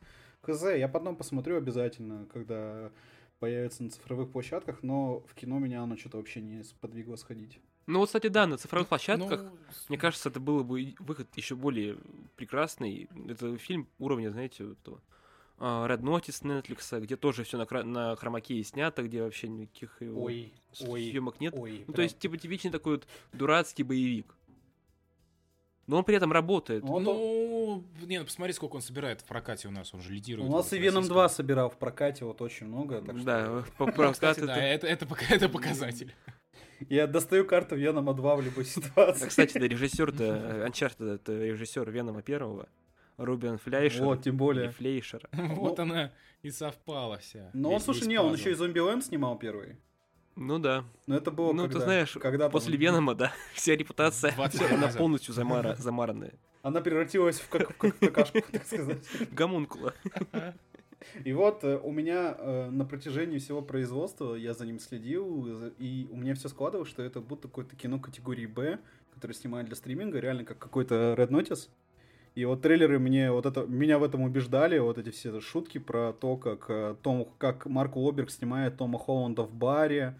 Хз, 0.42 0.62
я 0.62 0.88
потом 0.88 1.16
посмотрю 1.16 1.56
обязательно, 1.56 2.26
когда 2.32 2.90
появится 3.40 3.82
на 3.82 3.90
цифровых 3.90 4.30
площадках, 4.30 4.82
но 4.82 5.20
в 5.20 5.34
кино 5.34 5.58
меня 5.58 5.82
оно 5.82 5.96
что-то 5.96 6.18
вообще 6.18 6.40
не 6.40 6.62
сподвигло 6.62 7.16
сходить. 7.16 7.60
Ну 7.86 7.98
вот, 7.98 8.06
кстати, 8.06 8.28
да, 8.28 8.46
на 8.46 8.56
цифровых 8.56 8.88
площадках, 8.88 9.42
Ну, 9.42 9.58
мне 9.88 9.98
кажется, 9.98 10.28
это 10.28 10.38
было 10.38 10.62
бы 10.62 10.94
выход 11.00 11.26
еще 11.36 11.56
более 11.56 11.96
прекрасный. 12.36 13.08
Это 13.28 13.56
фильм 13.56 13.88
уровня, 13.98 14.30
знаете, 14.30 14.72
этого, 14.72 15.00
Red 15.60 16.00
Notice 16.00 16.42
Netflix, 16.42 17.00
где 17.00 17.16
тоже 17.16 17.44
все 17.44 17.58
на, 17.58 17.82
на 17.84 18.16
хромакее 18.16 18.64
снято, 18.64 19.02
где 19.02 19.22
вообще 19.22 19.48
никаких 19.48 19.96
Ой, 20.00 20.52
ой, 20.80 21.02
съемок 21.10 21.38
нет. 21.40 21.54
ой. 21.56 21.70
Ну, 21.80 21.84
прям. 21.84 21.94
то 21.94 22.02
есть, 22.02 22.18
типа, 22.18 22.36
типичный 22.38 22.70
такой 22.70 22.94
вот 22.96 23.06
дурацкий 23.32 23.82
боевик. 23.82 24.34
Но 25.86 25.98
он 25.98 26.04
при 26.04 26.14
этом 26.16 26.30
работает. 26.32 26.84
Ну, 26.84 26.92
он- 26.94 27.04
Ну, 27.04 27.84
не, 28.06 28.18
ну 28.20 28.24
посмотри, 28.24 28.52
сколько 28.52 28.76
он 28.76 28.82
собирает 28.82 29.20
в 29.22 29.24
прокате 29.24 29.66
у 29.68 29.70
нас, 29.72 29.92
он 29.92 30.00
же 30.00 30.12
лидирует. 30.12 30.48
У 30.48 30.52
нас 30.52 30.72
и 30.72 30.78
Веном 30.78 30.98
российском. 30.98 31.14
2 31.14 31.28
собирал 31.28 31.68
в 31.70 31.76
прокате 31.78 32.24
вот 32.24 32.40
очень 32.40 32.66
много. 32.66 33.02
Так 33.02 33.16
что 33.16 33.24
Да, 33.26 33.64
по 33.78 33.86
Кстати, 33.90 33.96
прокату 33.96 34.46
да, 34.46 34.56
это- 34.56 34.86
это, 34.86 34.86
это, 34.86 35.06
пока- 35.06 35.34
это 35.34 35.48
показатель. 35.48 36.14
Я 36.88 37.06
достаю 37.06 37.44
карту 37.44 37.74
Венома 37.76 38.14
2 38.14 38.36
в 38.36 38.42
любой 38.42 38.64
ситуации. 38.64 39.24
А, 39.24 39.28
Кстати, 39.28 39.58
да, 39.58 39.66
режиссер-то, 39.68 40.64
Uncharted, 40.66 41.16
это 41.16 41.32
режиссер 41.44 41.90
Венома 41.90 42.22
первого, 42.22 42.68
Рубен 43.24 43.58
Фляйшер. 43.58 44.02
Вот, 44.02 44.22
тем 44.22 44.36
более. 44.36 44.70
Флейшер. 44.70 45.28
Вот 45.32 45.78
она 45.78 46.12
и 46.42 46.50
совпала 46.50 47.18
вся. 47.18 47.50
Но 47.52 47.72
Весь- 47.72 47.82
слушай, 47.84 48.08
не, 48.08 48.18
он 48.18 48.34
еще 48.34 48.50
и 48.50 48.54
Зомбиленд 48.54 49.04
снимал 49.04 49.38
первый. 49.38 49.76
Ну 50.36 50.58
да. 50.58 50.84
Но 51.06 51.16
это 51.16 51.30
было 51.30 51.52
Ну, 51.52 51.64
когда? 51.64 51.78
ты 51.78 51.84
знаешь, 51.84 52.12
когда 52.20 52.44
там? 52.46 52.52
после 52.52 52.76
Венома, 52.78 53.14
да, 53.14 53.32
вся 53.54 53.76
репутация, 53.76 54.32
20 54.32 54.60
лет 54.62 54.72
она 54.72 54.88
полностью 54.88 55.34
замара- 55.34 55.76
замаранная. 55.78 56.32
Она 56.62 56.80
превратилась 56.80 57.40
в, 57.40 57.48
как, 57.48 57.76
как 57.76 57.94
в 57.94 57.98
какашку, 57.98 58.40
так 58.52 58.64
сказать. 58.64 59.06
Гомункула. 59.32 59.94
И 61.24 61.32
вот 61.32 61.64
э, 61.64 61.78
у 61.82 61.90
меня 61.92 62.34
э, 62.38 62.68
на 62.70 62.84
протяжении 62.84 63.38
всего 63.38 63.62
производства 63.62 64.34
я 64.34 64.52
за 64.52 64.66
ним 64.66 64.78
следил, 64.78 65.72
и 65.78 66.06
у 66.10 66.16
меня 66.16 66.34
все 66.34 66.48
складывалось, 66.48 66.90
что 66.90 67.02
это 67.02 67.20
будто 67.20 67.48
какое-то 67.48 67.74
кино 67.76 67.98
категории 67.98 68.44
Б, 68.44 68.78
которое 69.14 69.32
снимают 69.32 69.66
для 69.68 69.76
стриминга, 69.76 70.20
реально 70.20 70.44
как 70.44 70.58
какой-то 70.58 71.14
Red 71.16 71.28
Notice. 71.30 71.68
И 72.36 72.44
вот 72.44 72.62
трейлеры 72.62 72.98
мне 72.98 73.32
вот 73.32 73.44
это 73.44 73.66
меня 73.66 73.98
в 73.98 74.04
этом 74.04 74.22
убеждали, 74.22 74.78
вот 74.78 74.98
эти 74.98 75.10
все 75.10 75.40
шутки 75.40 75.78
про 75.78 76.12
то, 76.12 76.36
как 76.36 76.66
э, 76.68 76.94
Том, 77.02 77.28
как 77.38 77.66
Марк 77.66 77.96
Уолберг 77.96 78.30
снимает 78.30 78.76
Тома 78.76 79.00
Холланда 79.00 79.42
в 79.42 79.52
баре, 79.52 80.14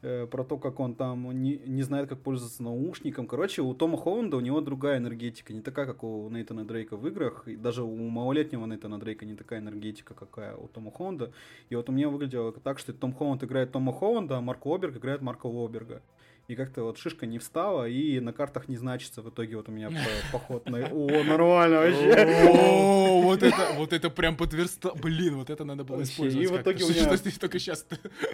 э, 0.00 0.26
про 0.26 0.44
то, 0.44 0.56
как 0.56 0.80
он 0.80 0.94
там 0.94 1.30
не, 1.42 1.58
не 1.66 1.82
знает, 1.82 2.08
как 2.08 2.20
пользоваться 2.20 2.62
наушником. 2.62 3.26
Короче, 3.26 3.60
у 3.60 3.74
Тома 3.74 3.98
Холланда 3.98 4.38
у 4.38 4.40
него 4.40 4.62
другая 4.62 4.96
энергетика, 4.96 5.52
не 5.52 5.60
такая, 5.60 5.84
как 5.84 6.02
у 6.04 6.30
Нейтана 6.30 6.64
Дрейка 6.64 6.96
в 6.96 7.06
играх, 7.06 7.46
и 7.46 7.54
даже 7.54 7.82
у 7.82 7.96
малолетнего 7.96 8.64
Нейтана 8.64 8.98
Дрейка 8.98 9.26
не 9.26 9.34
такая 9.34 9.60
энергетика, 9.60 10.14
какая 10.14 10.56
у 10.56 10.68
Тома 10.68 10.90
Холланда. 10.90 11.32
И 11.68 11.76
вот 11.76 11.86
у 11.90 11.92
меня 11.92 12.08
выглядело 12.08 12.50
так, 12.52 12.78
что 12.78 12.94
Том 12.94 13.12
Холланд 13.12 13.44
играет 13.44 13.72
Тома 13.72 13.92
Холланда, 13.92 14.38
а 14.38 14.40
Марк 14.40 14.64
Уолберг 14.64 14.96
играет 14.96 15.20
Марка 15.20 15.46
Уолберга. 15.46 16.00
И 16.48 16.54
как-то 16.56 16.82
вот 16.82 16.98
шишка 16.98 17.24
не 17.26 17.38
встала, 17.38 17.88
и 17.88 18.18
на 18.20 18.32
картах 18.32 18.68
не 18.68 18.76
значится. 18.76 19.22
В 19.22 19.30
итоге 19.30 19.56
вот 19.56 19.68
у 19.68 19.72
меня 19.72 19.90
по- 20.32 20.38
поход 20.38 20.68
на... 20.68 20.78
О, 20.86 21.24
нормально 21.24 21.78
вообще. 21.78 22.48
О, 22.48 23.22
вот 23.22 23.42
это, 23.42 23.72
вот 23.76 23.92
это 23.92 24.10
прям 24.10 24.36
подверста... 24.36 24.92
Блин, 24.94 25.36
вот 25.36 25.50
это 25.50 25.64
надо 25.64 25.84
было 25.84 26.02
использовать. 26.02 26.44
и 26.44 26.52
в 26.52 26.60
итоге 26.60 26.84
у 26.84 26.88
меня- 26.88 27.16
что 27.16 27.40
только 27.40 27.58
сейчас 27.58 27.86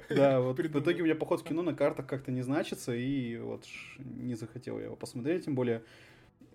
Да, 0.09 0.41
вот 0.41 0.59
в 0.59 0.81
итоге 0.81 1.03
у 1.03 1.05
меня 1.05 1.15
поход 1.15 1.43
в 1.43 1.45
кино 1.45 1.63
на 1.63 1.75
картах 1.75 2.07
как-то 2.07 2.33
не 2.33 2.43
значится, 2.43 2.95
и 2.95 3.37
вот 3.37 3.65
не 3.99 4.35
захотел 4.35 4.79
я 4.79 4.87
его 4.87 4.97
посмотреть, 4.97 5.45
тем 5.45 5.55
более, 5.55 5.83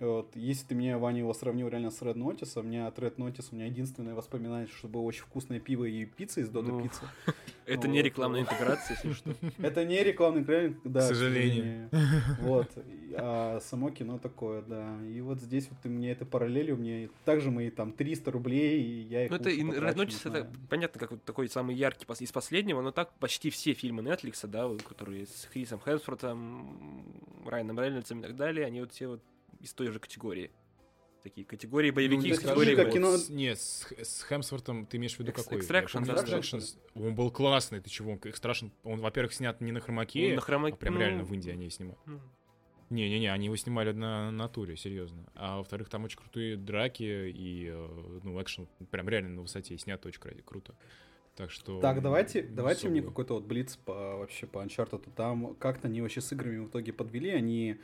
вот, 0.04 0.36
если 0.36 0.68
ты 0.68 0.76
мне, 0.76 0.98
Ваня, 0.98 1.20
его 1.20 1.34
сравнил 1.34 1.68
реально 1.68 1.90
с 1.90 2.02
Red 2.02 2.16
Notice, 2.16 2.60
у 2.60 2.64
меня 2.64 2.88
от 2.88 3.00
Red 3.00 3.16
Notice 3.16 3.48
у 3.52 3.56
меня 3.56 3.66
единственное 3.66 4.14
воспоминание, 4.14 4.68
что 4.68 4.88
было 4.88 5.02
очень 5.02 5.24
вкусное 5.24 5.60
пиво 5.60 5.86
и 5.86 6.06
пицца 6.06 6.42
из 6.42 6.50
Дода 6.50 6.72
Ну, 6.72 6.82
Пиццы. 6.82 7.02
Это 7.66 7.88
не 7.88 8.02
рекламная 8.02 8.42
интеграция, 8.42 8.98
если 8.98 9.14
что. 9.14 9.34
Это 9.60 9.86
не 9.86 10.04
рекламный 10.04 10.44
край, 10.44 10.76
да. 10.84 11.00
К 11.00 11.04
сожалению. 11.04 11.90
Вот. 12.42 12.70
А 13.16 13.60
само 13.62 13.92
кино 13.92 14.18
такое, 14.18 14.62
да. 14.64 14.98
И 15.06 15.22
вот 15.22 15.40
здесь 15.40 15.68
вот 15.70 15.80
ты 15.82 15.90
мне 15.90 16.12
это 16.12 16.26
параллелил, 16.26 16.78
мне 16.78 17.10
также 17.26 17.52
мои 17.52 17.70
там 17.70 17.92
300 17.94 18.32
рублей, 18.32 18.84
и 18.84 19.02
я 19.04 19.26
их 19.26 19.32
Ну, 19.32 19.38
это 19.38 19.50
Red 19.50 19.96
Notice, 19.96 20.30
это 20.30 20.52
понятно, 20.70 21.00
как 21.00 21.12
вот 21.12 21.24
такой 21.24 21.48
самый 21.50 21.76
яркий 21.76 22.06
из 22.20 22.32
последнего, 22.32 22.82
но 22.82 22.92
так 22.92 23.14
почти 23.20 23.50
все 23.50 23.74
фильмы 23.74 24.02
Netflix, 24.02 24.46
да, 24.48 24.70
которые 24.88 25.26
с 25.26 25.48
Крисом 25.52 25.80
Хемсвортом, 25.80 27.06
Райаном 27.46 27.80
Рейнольдсом 27.80 28.20
и 28.20 28.24
так 28.24 28.36
далее, 28.36 28.66
они 28.66 28.82
вот 28.82 28.92
все 28.92 29.08
вот 29.08 29.22
из 29.64 29.74
той 29.74 29.90
же 29.90 30.00
категории. 30.00 30.52
Такие 31.24 31.48
категории 31.48 31.90
боевики 31.90 32.32
Ну, 32.32 32.36
категории 32.36 32.76
как 32.76 32.92
кино- 32.92 33.18
с- 33.18 33.30
Нет, 33.30 33.58
с, 33.58 33.88
с 34.04 34.24
Хемсвортом 34.28 34.86
ты 34.86 34.98
имеешь 34.98 35.16
в 35.16 35.20
виду 35.20 35.32
Экс- 35.32 35.44
какой? 35.46 35.60
Extraction, 35.62 36.06
да, 36.06 36.16
Extraction. 36.16 36.62
Он 36.96 37.16
был 37.16 37.32
классный, 37.32 37.80
ты 37.80 37.90
чего? 37.90 38.16
Extraction, 38.16 38.72
он, 38.84 39.00
во-первых, 39.00 39.34
снят 39.34 39.60
не 39.62 39.72
на 39.72 39.80
хромаке, 39.80 40.30
Ну, 40.30 40.36
на 40.36 40.42
хромаке, 40.42 40.76
а 40.76 40.78
прям 40.78 40.96
ну, 40.96 41.00
реально 41.00 41.24
в 41.24 41.34
Индии 41.34 41.52
они 41.52 41.70
снимали. 41.70 41.98
ну, 42.06 42.20
Не-не-не, 42.90 43.32
они 43.32 43.46
его 43.46 43.56
снимали 43.56 43.94
на 43.94 44.32
натуре, 44.32 44.76
серьезно. 44.76 45.26
А 45.34 45.58
во-вторых, 45.60 45.88
там 45.90 46.04
очень 46.04 46.18
крутые 46.20 46.58
драки 46.58 47.30
и, 47.30 47.70
э, 47.74 48.20
ну, 48.24 48.40
экшен 48.42 48.68
прям 48.92 49.08
реально 49.08 49.30
на 49.30 49.42
высоте, 49.44 49.74
и 49.76 49.78
снято 49.78 50.10
очень 50.10 50.20
круто. 50.44 50.76
Так 51.38 51.50
что... 51.52 51.80
Так, 51.80 52.02
давайте, 52.02 52.44
давайте 52.44 52.90
мне 52.90 53.00
особо. 53.00 53.12
какой-то 53.12 53.34
вот 53.36 53.46
блиц 53.46 53.78
по 53.78 54.18
вообще 54.18 54.46
по 54.46 54.60
Uncharted. 54.60 55.10
Там 55.16 55.56
как-то 55.56 55.88
они 55.88 56.02
вообще 56.02 56.20
с 56.22 56.32
играми 56.34 56.58
в 56.58 56.68
итоге 56.68 56.92
подвели, 56.94 57.30
они 57.30 57.78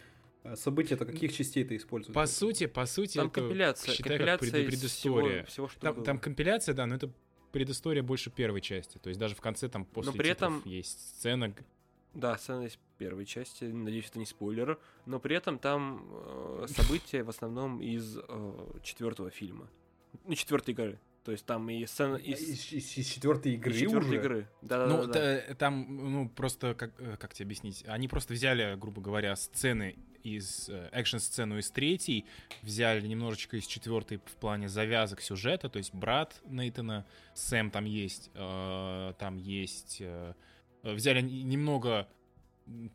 события-то 0.55 1.05
каких 1.05 1.33
частей 1.35 1.63
ты 1.63 1.75
используют? 1.75 2.13
По 2.15 2.25
сути, 2.25 2.65
по 2.65 2.85
сути, 2.85 3.17
Там 3.17 3.27
это 3.27 3.41
компиляция, 3.41 3.93
считай, 3.93 4.17
как 4.17 4.17
компиляция 4.39 4.51
пред- 4.51 4.61
из 4.63 4.79
предыстория. 4.79 5.43
всего, 5.43 5.45
всего, 5.47 5.67
что 5.69 5.79
Там, 5.79 5.95
было. 5.95 6.05
там 6.05 6.19
компиляция, 6.19 6.73
да, 6.75 6.85
но 6.85 6.95
это 6.95 7.11
предыстория 7.51 8.03
больше 8.03 8.29
первой 8.29 8.61
части. 8.61 8.97
То 8.99 9.09
есть 9.09 9.19
даже 9.19 9.35
в 9.35 9.41
конце 9.41 9.67
там 9.69 9.85
после 9.85 10.11
при 10.13 10.29
титров 10.29 10.59
этом- 10.59 10.71
есть 10.71 11.17
сцена. 11.17 11.53
Да, 12.13 12.37
сцена 12.37 12.63
из 12.65 12.77
первой 12.97 13.25
части, 13.25 13.65
надеюсь, 13.65 14.07
это 14.09 14.17
не 14.19 14.25
спойлер, 14.25 14.79
но 15.05 15.19
при 15.19 15.35
этом 15.35 15.59
там 15.59 16.07
э, 16.11 16.65
события 16.69 17.23
в 17.23 17.29
основном 17.29 17.81
из 17.81 18.17
э, 18.17 18.71
четвертого 18.83 19.29
фильма. 19.29 19.69
Ну, 20.25 20.33
четвертой 20.35 20.73
игры. 20.73 20.99
То 21.23 21.31
есть 21.33 21.45
там 21.45 21.69
и 21.69 21.85
сцена 21.85 22.15
из, 22.15 22.39
из, 22.41 22.73
из- 22.73 22.97
из 22.97 23.07
четвертой 23.07 23.53
игры 23.53 23.71
из 23.73 23.79
четвертой 23.79 24.09
уже? 24.09 24.17
игры. 24.19 24.47
Да, 24.63 24.87
ну, 24.87 25.07
та- 25.11 25.41
там, 25.55 25.85
ну, 26.11 26.29
просто, 26.29 26.73
как, 26.73 26.99
э, 26.99 27.15
как 27.19 27.33
тебе 27.35 27.45
объяснить? 27.45 27.83
Они 27.87 28.07
просто 28.07 28.33
взяли, 28.33 28.75
грубо 28.75 29.01
говоря, 29.01 29.35
сцены 29.35 29.95
из 30.23 30.69
э, 30.69 30.89
экшн-сцену 30.91 31.57
из 31.57 31.69
третьей, 31.71 32.25
взяли 32.61 33.05
немножечко 33.05 33.57
из 33.57 33.65
четвертой 33.65 34.17
в 34.17 34.35
плане 34.37 34.69
завязок 34.69 35.21
сюжета, 35.21 35.69
то 35.69 35.77
есть 35.77 35.93
брат 35.93 36.41
Нейтана, 36.45 37.05
Сэм 37.33 37.71
там 37.71 37.85
есть, 37.85 38.31
э, 38.33 39.13
там 39.19 39.37
есть... 39.37 39.97
э, 39.99 40.33
взяли 40.83 41.21
немного 41.21 42.07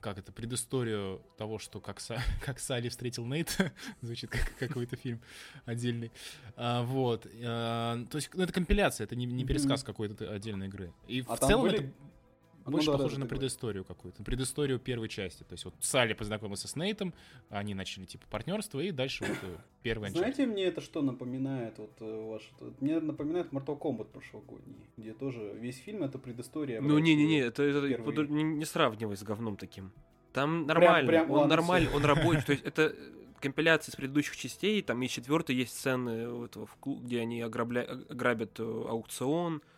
как 0.01 0.19
это, 0.19 0.33
предысторию 0.33 1.21
того, 1.37 1.59
что 1.59 1.81
как, 1.81 1.99
Са- 1.99 2.21
как 2.45 2.59
Салли 2.61 2.89
встретил 2.89 3.27
Нейта, 3.27 3.73
звучит 4.01 4.31
как 4.31 4.57
какой-то 4.57 4.97
фильм 4.97 5.21
отдельный. 5.65 6.13
А, 6.57 6.83
вот. 6.83 7.27
а, 7.45 8.05
то 8.11 8.17
есть, 8.17 8.31
ну, 8.35 8.43
это 8.45 8.53
компиляция, 8.53 9.05
это 9.05 9.17
не, 9.17 9.27
не 9.27 9.45
пересказ 9.45 9.83
какой-то 9.83 10.31
отдельной 10.33 10.69
игры. 10.69 10.93
И 11.09 11.25
А 11.27 11.37
в 11.37 11.41
целом 11.41 11.63
были- 11.63 11.79
это 11.79 11.93
больше 12.71 12.87
да, 12.87 12.93
да, 12.93 12.99
похоже 12.99 13.17
да, 13.17 13.23
на 13.23 13.27
предысторию 13.27 13.85
какую-то, 13.85 14.21
на 14.21 14.25
предысторию 14.25 14.79
первой 14.79 15.09
части. 15.09 15.43
То 15.43 15.53
есть 15.53 15.65
вот 15.65 15.75
Салли 15.81 16.15
познакомился 16.15 16.69
с 16.69 16.77
Нейтом, 16.77 17.13
они 17.51 17.75
начали 17.75 18.05
типа 18.05 18.27
партнерство, 18.31 18.81
и 18.81 18.91
дальше 18.91 19.25
вот 19.25 19.39
э, 19.43 19.57
первая 19.83 20.11
часть. 20.11 20.19
Знаете, 20.19 20.47
мне 20.47 20.65
это 20.65 20.81
что 20.81 21.03
напоминает? 21.03 21.79
Вот 21.79 21.93
э, 22.01 22.27
ваш, 22.31 22.51
вот, 22.61 22.81
мне 22.81 23.01
напоминает 23.01 23.49
Mortal 23.53 23.79
Kombat 23.79 24.07
прошлогодний, 24.07 24.89
где 24.97 25.13
тоже 25.13 25.55
весь 25.59 25.77
фильм 25.77 26.05
это 26.05 26.19
предыстория. 26.19 26.81
Ну, 26.81 26.99
не-не-не, 26.99 27.41
э, 27.41 27.47
это, 27.47 27.63
это 27.63 27.87
первый. 27.87 28.29
не, 28.29 28.43
не 28.43 28.65
сравнивай 28.65 29.17
с 29.17 29.23
говном 29.23 29.57
таким. 29.57 29.93
Там 30.33 30.67
нормально, 30.67 31.09
прям, 31.09 31.31
он 31.31 31.39
ладно, 31.39 31.57
нормальный, 31.57 31.89
всё. 31.89 31.97
он 31.97 32.05
рабочий. 32.05 32.43
То 32.43 32.53
есть 32.53 32.65
это 32.65 32.83
э, 32.83 32.95
компиляция 33.41 33.93
из 33.93 33.97
предыдущих 33.97 34.37
частей, 34.37 34.81
там 34.83 35.03
и 35.03 35.09
четвертой 35.09 35.55
есть 35.55 35.77
сцены 35.79 36.31
вот 36.31 36.51
этого 36.53 36.69
где 36.85 37.21
они 37.21 37.43
ограбля... 37.43 37.83
ограбят 38.09 38.59
э, 38.59 38.63
аукцион, 38.63 39.57
э, 39.57 39.74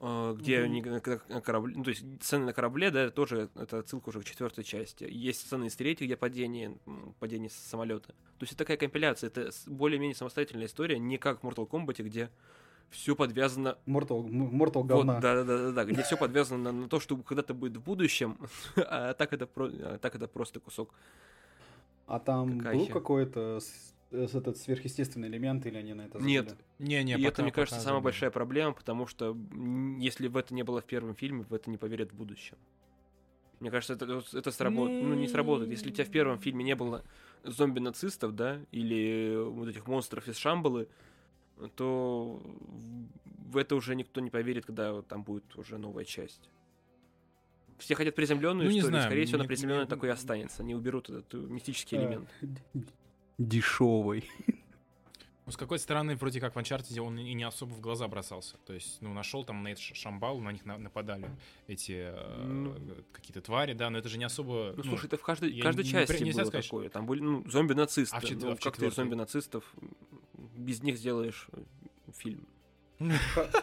где 0.00 0.60
Мгм. 0.60 0.64
они 0.64 0.82
на, 0.82 1.00
корабле, 1.00 1.74
ну, 1.76 1.84
то 1.84 1.90
есть 1.90 2.04
сцены 2.22 2.46
на 2.46 2.52
корабле, 2.54 2.90
да, 2.90 3.10
тоже 3.10 3.50
это 3.54 3.80
отсылка 3.80 4.08
уже 4.08 4.20
к 4.20 4.24
четвертой 4.24 4.64
части. 4.64 5.06
Есть 5.08 5.40
сцены 5.42 5.66
из 5.66 5.76
третьей, 5.76 6.06
где 6.06 6.16
падение, 6.16 6.78
падение 7.18 7.50
самолета. 7.50 8.08
То 8.08 8.42
есть 8.44 8.52
это 8.52 8.64
такая 8.64 8.78
компиляция, 8.78 9.28
это 9.28 9.50
более-менее 9.66 10.14
самостоятельная 10.14 10.66
история, 10.66 10.98
не 10.98 11.18
как 11.18 11.42
в 11.42 11.46
Mortal 11.46 11.68
Kombat, 11.68 12.02
где 12.02 12.30
все 12.88 13.14
подвязано... 13.14 13.76
Mortal, 13.86 14.24
Mortal 14.26 14.84
говна. 14.84 15.20
да, 15.20 15.34
да, 15.36 15.44
да, 15.44 15.58
да, 15.58 15.72
да, 15.72 15.84
где 15.84 16.02
все 16.02 16.16
подвязано 16.16 16.72
на, 16.72 16.80
на 16.82 16.88
то, 16.88 16.98
что 16.98 17.16
когда-то 17.18 17.52
будет 17.52 17.76
в 17.76 17.82
будущем, 17.82 18.38
а 18.76 19.12
так 19.12 19.34
это, 19.34 19.46
про- 19.46 19.70
а 19.70 19.98
так 19.98 20.14
это 20.14 20.28
просто 20.28 20.60
кусок. 20.60 20.94
А 22.06 22.18
там 22.18 22.58
Какая 22.58 22.76
был 22.76 22.86
какой-то 22.88 23.60
этот 24.10 24.56
сверхъестественный 24.56 25.28
элемент, 25.28 25.64
или 25.66 25.76
они 25.76 25.94
на 25.94 26.02
это 26.02 26.18
Нет. 26.18 26.48
забили? 26.50 26.64
Не-не, 26.78 27.12
И 27.12 27.16
пока- 27.16 27.28
это, 27.28 27.42
мне 27.42 27.52
кажется, 27.52 27.76
пока 27.76 27.84
самая 27.84 27.98
забыли. 28.00 28.04
большая 28.12 28.30
проблема, 28.30 28.72
потому 28.74 29.06
что 29.06 29.36
если 29.98 30.28
в 30.28 30.36
это 30.36 30.52
не 30.54 30.62
было 30.62 30.80
в 30.80 30.84
первом 30.84 31.14
фильме, 31.14 31.44
в 31.48 31.54
это 31.54 31.70
не 31.70 31.76
поверят 31.76 32.12
в 32.12 32.16
будущем. 32.16 32.56
Мне 33.60 33.70
кажется, 33.70 33.92
это, 33.94 34.22
это 34.32 34.50
сработает. 34.50 35.04
Ну, 35.04 35.14
не 35.14 35.28
сработает. 35.28 35.70
Если 35.70 35.90
у 35.90 35.92
тебя 35.92 36.04
в 36.06 36.10
первом 36.10 36.38
фильме 36.38 36.64
не 36.64 36.74
было 36.74 37.04
зомби-нацистов, 37.44 38.34
да, 38.34 38.58
или 38.72 39.36
вот 39.36 39.68
этих 39.68 39.86
монстров 39.86 40.26
из 40.28 40.36
Шамбалы, 40.38 40.88
то 41.76 42.42
в 43.50 43.56
это 43.58 43.74
уже 43.76 43.94
никто 43.94 44.20
не 44.22 44.30
поверит, 44.30 44.64
когда 44.64 45.02
там 45.02 45.22
будет 45.24 45.56
уже 45.56 45.76
новая 45.76 46.04
часть. 46.06 46.48
Все 47.78 47.94
хотят 47.94 48.14
приземленную 48.14 48.66
Ну, 48.66 48.72
не 48.72 48.78
историю, 48.78 48.92
знаю, 48.98 49.04
скорее 49.10 49.24
всего, 49.26 49.36
мне- 49.38 49.44
на 49.44 49.48
приземленной 49.48 49.82
мне- 49.84 49.88
такой 49.90 50.08
и 50.08 50.12
останется. 50.12 50.62
Они 50.62 50.74
уберут 50.74 51.08
этот 51.10 51.32
э, 51.34 51.36
мистический 51.36 51.98
А, 51.98 52.02
элемент. 52.02 52.28
Дешевый. 53.40 54.24
Ну, 55.46 55.52
с 55.52 55.56
какой 55.56 55.78
стороны, 55.80 56.14
вроде 56.14 56.40
как 56.40 56.54
в 56.54 56.58
Uncharted 56.58 57.00
он 57.00 57.18
и 57.18 57.32
не 57.32 57.42
особо 57.42 57.72
в 57.72 57.80
глаза 57.80 58.06
бросался. 58.06 58.56
То 58.66 58.72
есть, 58.74 58.98
ну, 59.00 59.12
нашел 59.12 59.42
там 59.44 59.64
Нейт 59.64 59.78
Шамбал, 59.80 60.38
на 60.38 60.50
них 60.52 60.64
на- 60.66 60.78
нападали 60.78 61.28
эти 61.66 61.92
э, 62.14 62.44
Ну. 62.44 62.76
какие-то 63.12 63.40
твари, 63.40 63.72
да, 63.72 63.90
но 63.90 63.98
это 63.98 64.08
же 64.08 64.18
не 64.18 64.24
особо... 64.24 64.74
Ну, 64.76 64.84
слушай, 64.84 65.06
это 65.06 65.16
в 65.16 65.22
каждой, 65.22 65.50
я 65.50 65.62
каждой 65.64 65.84
не- 65.86 65.90
части 65.90 66.18
не- 66.22 66.26
нельзя 66.26 66.42
было 66.42 66.48
сказать, 66.50 66.64
что- 66.66 66.76
такое. 66.76 66.88
Там 66.90 67.06
были 67.06 67.20
ну, 67.20 67.42
зомби-нацисты. 67.50 68.14
А 68.14 68.20
в 68.20 68.24
четвер- 68.24 68.50
Ну, 68.50 68.56
в 68.56 68.60
как 68.60 68.76
ты 68.76 68.90
зомби-нацистов 68.90 69.64
без 70.56 70.82
них 70.82 70.98
сделаешь 70.98 71.48
э, 71.52 71.62
фильм? 72.16 72.46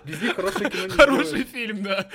Без 0.03 0.19
них 0.22 0.36
хорошее 0.36 0.69
кино 0.72 0.89
Хороший 0.89 1.43
фильм, 1.43 1.84
да. 1.84 2.10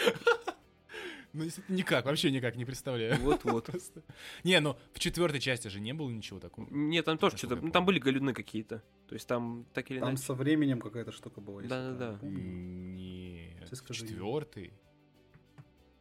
Ну, 1.33 1.45
никак, 1.69 2.05
вообще 2.05 2.31
никак 2.31 2.57
не 2.57 2.65
представляю. 2.65 3.17
Вот-вот. 3.21 3.67
Просто. 3.67 4.03
Не, 4.45 4.61
ну 4.61 4.77
в 4.93 4.99
четвертой 4.99 5.41
части 5.41 5.69
же 5.69 5.81
не 5.81 5.95
было 5.95 6.11
ничего 6.11 6.41
такого. 6.41 6.67
Нет, 6.71 7.05
там 7.05 7.19
тоже 7.19 7.37
что-то... 7.37 7.57
Ну, 7.57 7.71
там 7.71 7.87
были 7.87 7.99
галюны 7.99 8.35
какие-то. 8.35 8.83
То 9.09 9.15
есть 9.15 9.27
там 9.27 9.67
так 9.73 9.91
или 9.91 9.99
Там 9.99 10.11
иначе... 10.11 10.23
со 10.23 10.35
временем 10.35 10.81
какая-то 10.81 11.13
штука 11.13 11.41
была. 11.41 11.63
Да-да-да. 11.63 12.19
правильно 12.19 12.19
помню. 12.19 12.39
Нет, 12.39 13.71
четвертый. 13.91 14.73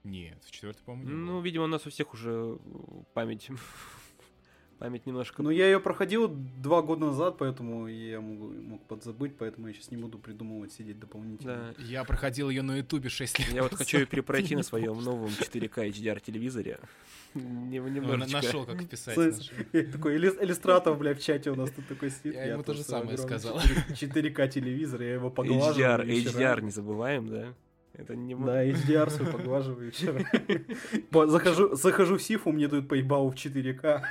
Нет, 0.03 0.43
в 0.43 0.51
четвертый, 0.51 0.83
по-моему, 0.83 1.09
не 1.09 1.15
Ну, 1.15 1.41
видимо, 1.41 1.65
у 1.65 1.67
нас 1.67 1.85
у 1.85 1.89
всех 1.89 2.13
уже 2.13 2.57
память... 3.13 3.50
Память 4.81 5.05
немножко... 5.05 5.43
Ну, 5.43 5.51
я 5.51 5.65
ее 5.67 5.79
проходил 5.79 6.27
два 6.27 6.81
года 6.81 7.05
назад, 7.05 7.38
поэтому 7.38 7.85
я 7.85 8.19
могу, 8.19 8.47
мог 8.51 8.81
подзабыть, 8.88 9.38
поэтому 9.38 9.67
я 9.67 9.73
сейчас 9.75 9.91
не 9.91 9.97
буду 9.97 10.17
придумывать, 10.17 10.73
сидеть 10.73 11.00
дополнительно. 11.00 11.75
Да. 11.77 11.83
Я 11.83 12.03
проходил 12.03 12.50
ее 12.50 12.63
на 12.63 12.77
ютубе 12.77 13.09
6 13.09 13.38
лет. 13.38 13.50
Я 13.53 13.61
вот 13.61 13.75
хочу 13.75 14.00
ее 14.00 14.05
перепройти 14.07 14.50
не 14.55 14.55
на 14.55 14.63
своем 14.63 15.00
новом 15.03 15.27
4К 15.27 15.88
HDR 15.88 16.19
телевизоре. 16.19 16.79
Нем- 17.35 17.83
Ну, 17.85 17.89
на- 17.91 17.93
Немножечко. 17.93 18.33
Нашел, 18.38 18.65
как 18.65 18.81
вписать. 18.81 19.13
Слышь, 19.13 19.35
нашел. 19.51 19.65
я 19.73 19.83
такой 19.91 20.17
иллюс- 20.17 20.43
иллюстратор, 20.43 20.95
бля, 20.95 21.13
в 21.13 21.19
чате 21.19 21.51
у 21.51 21.55
нас 21.55 21.69
тут 21.69 21.88
такой 21.88 22.09
сидит. 22.09 22.33
Я 22.33 22.45
ему 22.45 22.63
то 22.63 22.73
же 22.73 22.81
самое 22.81 23.19
сказал. 23.19 23.59
4 23.95 24.29
4К 24.31 24.47
телевизор, 24.50 25.03
я 25.03 25.13
его 25.13 25.29
поглаживаю. 25.29 26.00
HDR. 26.07 26.33
HDR, 26.33 26.61
не 26.63 26.71
забываем, 26.71 27.27
да? 27.29 27.53
Это 27.93 28.15
не... 28.15 28.33
Да, 28.33 28.65
HDR 28.65 29.11
свой 29.11 29.31
поглаживаю 29.31 29.85
вечерами. 29.91 30.25
По- 31.11 31.27
Захожу, 31.27 31.75
захожу 31.75 32.17
в 32.17 32.23
сифу, 32.23 32.51
мне 32.51 32.67
дают 32.67 32.88
поебалу 32.88 33.29
в 33.29 33.35
4К. 33.35 34.01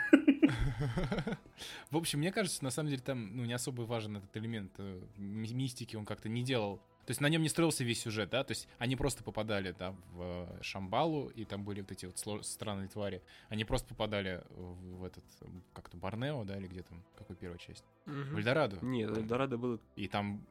В 1.91 1.97
общем, 1.97 2.19
мне 2.21 2.33
кажется, 2.33 2.63
на 2.65 2.71
самом 2.71 2.91
деле 2.91 3.03
там 3.03 3.37
ну, 3.37 3.45
не 3.45 3.53
особо 3.53 3.83
важен 3.83 4.17
этот 4.17 4.37
элемент 4.37 4.73
э, 4.79 5.01
ми- 5.17 5.53
мистики, 5.53 5.97
он 5.97 6.05
как-то 6.05 6.29
не 6.29 6.43
делал. 6.43 6.79
То 7.07 7.13
есть 7.13 7.21
на 7.21 7.29
нем 7.29 7.43
не 7.43 7.49
строился 7.49 7.83
весь 7.83 8.01
сюжет, 8.01 8.31
да? 8.31 8.45
То 8.45 8.53
есть 8.53 8.69
они 8.79 8.95
просто 8.95 9.25
попадали 9.25 9.75
да, 9.77 9.93
в 10.13 10.49
э, 10.51 10.63
Шамбалу, 10.63 11.29
и 11.29 11.45
там 11.45 11.65
были 11.65 11.81
вот 11.81 11.91
эти 11.91 12.07
вот 12.07 12.45
странные 12.47 12.89
твари. 12.89 13.23
Они 13.49 13.65
просто 13.65 13.89
попадали 13.89 14.45
в, 14.51 15.05
этот, 15.05 15.25
как-то 15.73 15.97
Борнео, 15.97 16.45
да, 16.45 16.57
или 16.57 16.69
где 16.69 16.83
там, 16.83 17.03
какой 17.17 17.37
первая 17.37 17.59
часть? 17.59 17.85
Мгм. 18.07 18.35
В 18.35 18.39
Эльдорадо. 18.39 18.79
Нет, 18.85 19.17
Эльдорадо 19.17 19.59
было... 19.59 19.81
И 19.97 20.09
там... 20.09 20.47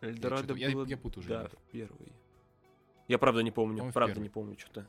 Эльдорадо 0.00 0.54
я- 0.54 0.70
было... 0.70 0.86
я 0.86 0.96
путаю 0.96 1.20
уже, 1.20 1.28
Да, 1.28 1.50
первый. 1.70 2.12
Я 3.08 3.18
правда 3.18 3.42
не 3.42 3.50
помню, 3.50 3.84
в 3.84 3.92
правда 3.92 4.14
первый. 4.14 4.24
не 4.24 4.30
помню 4.30 4.58
что-то. 4.58 4.86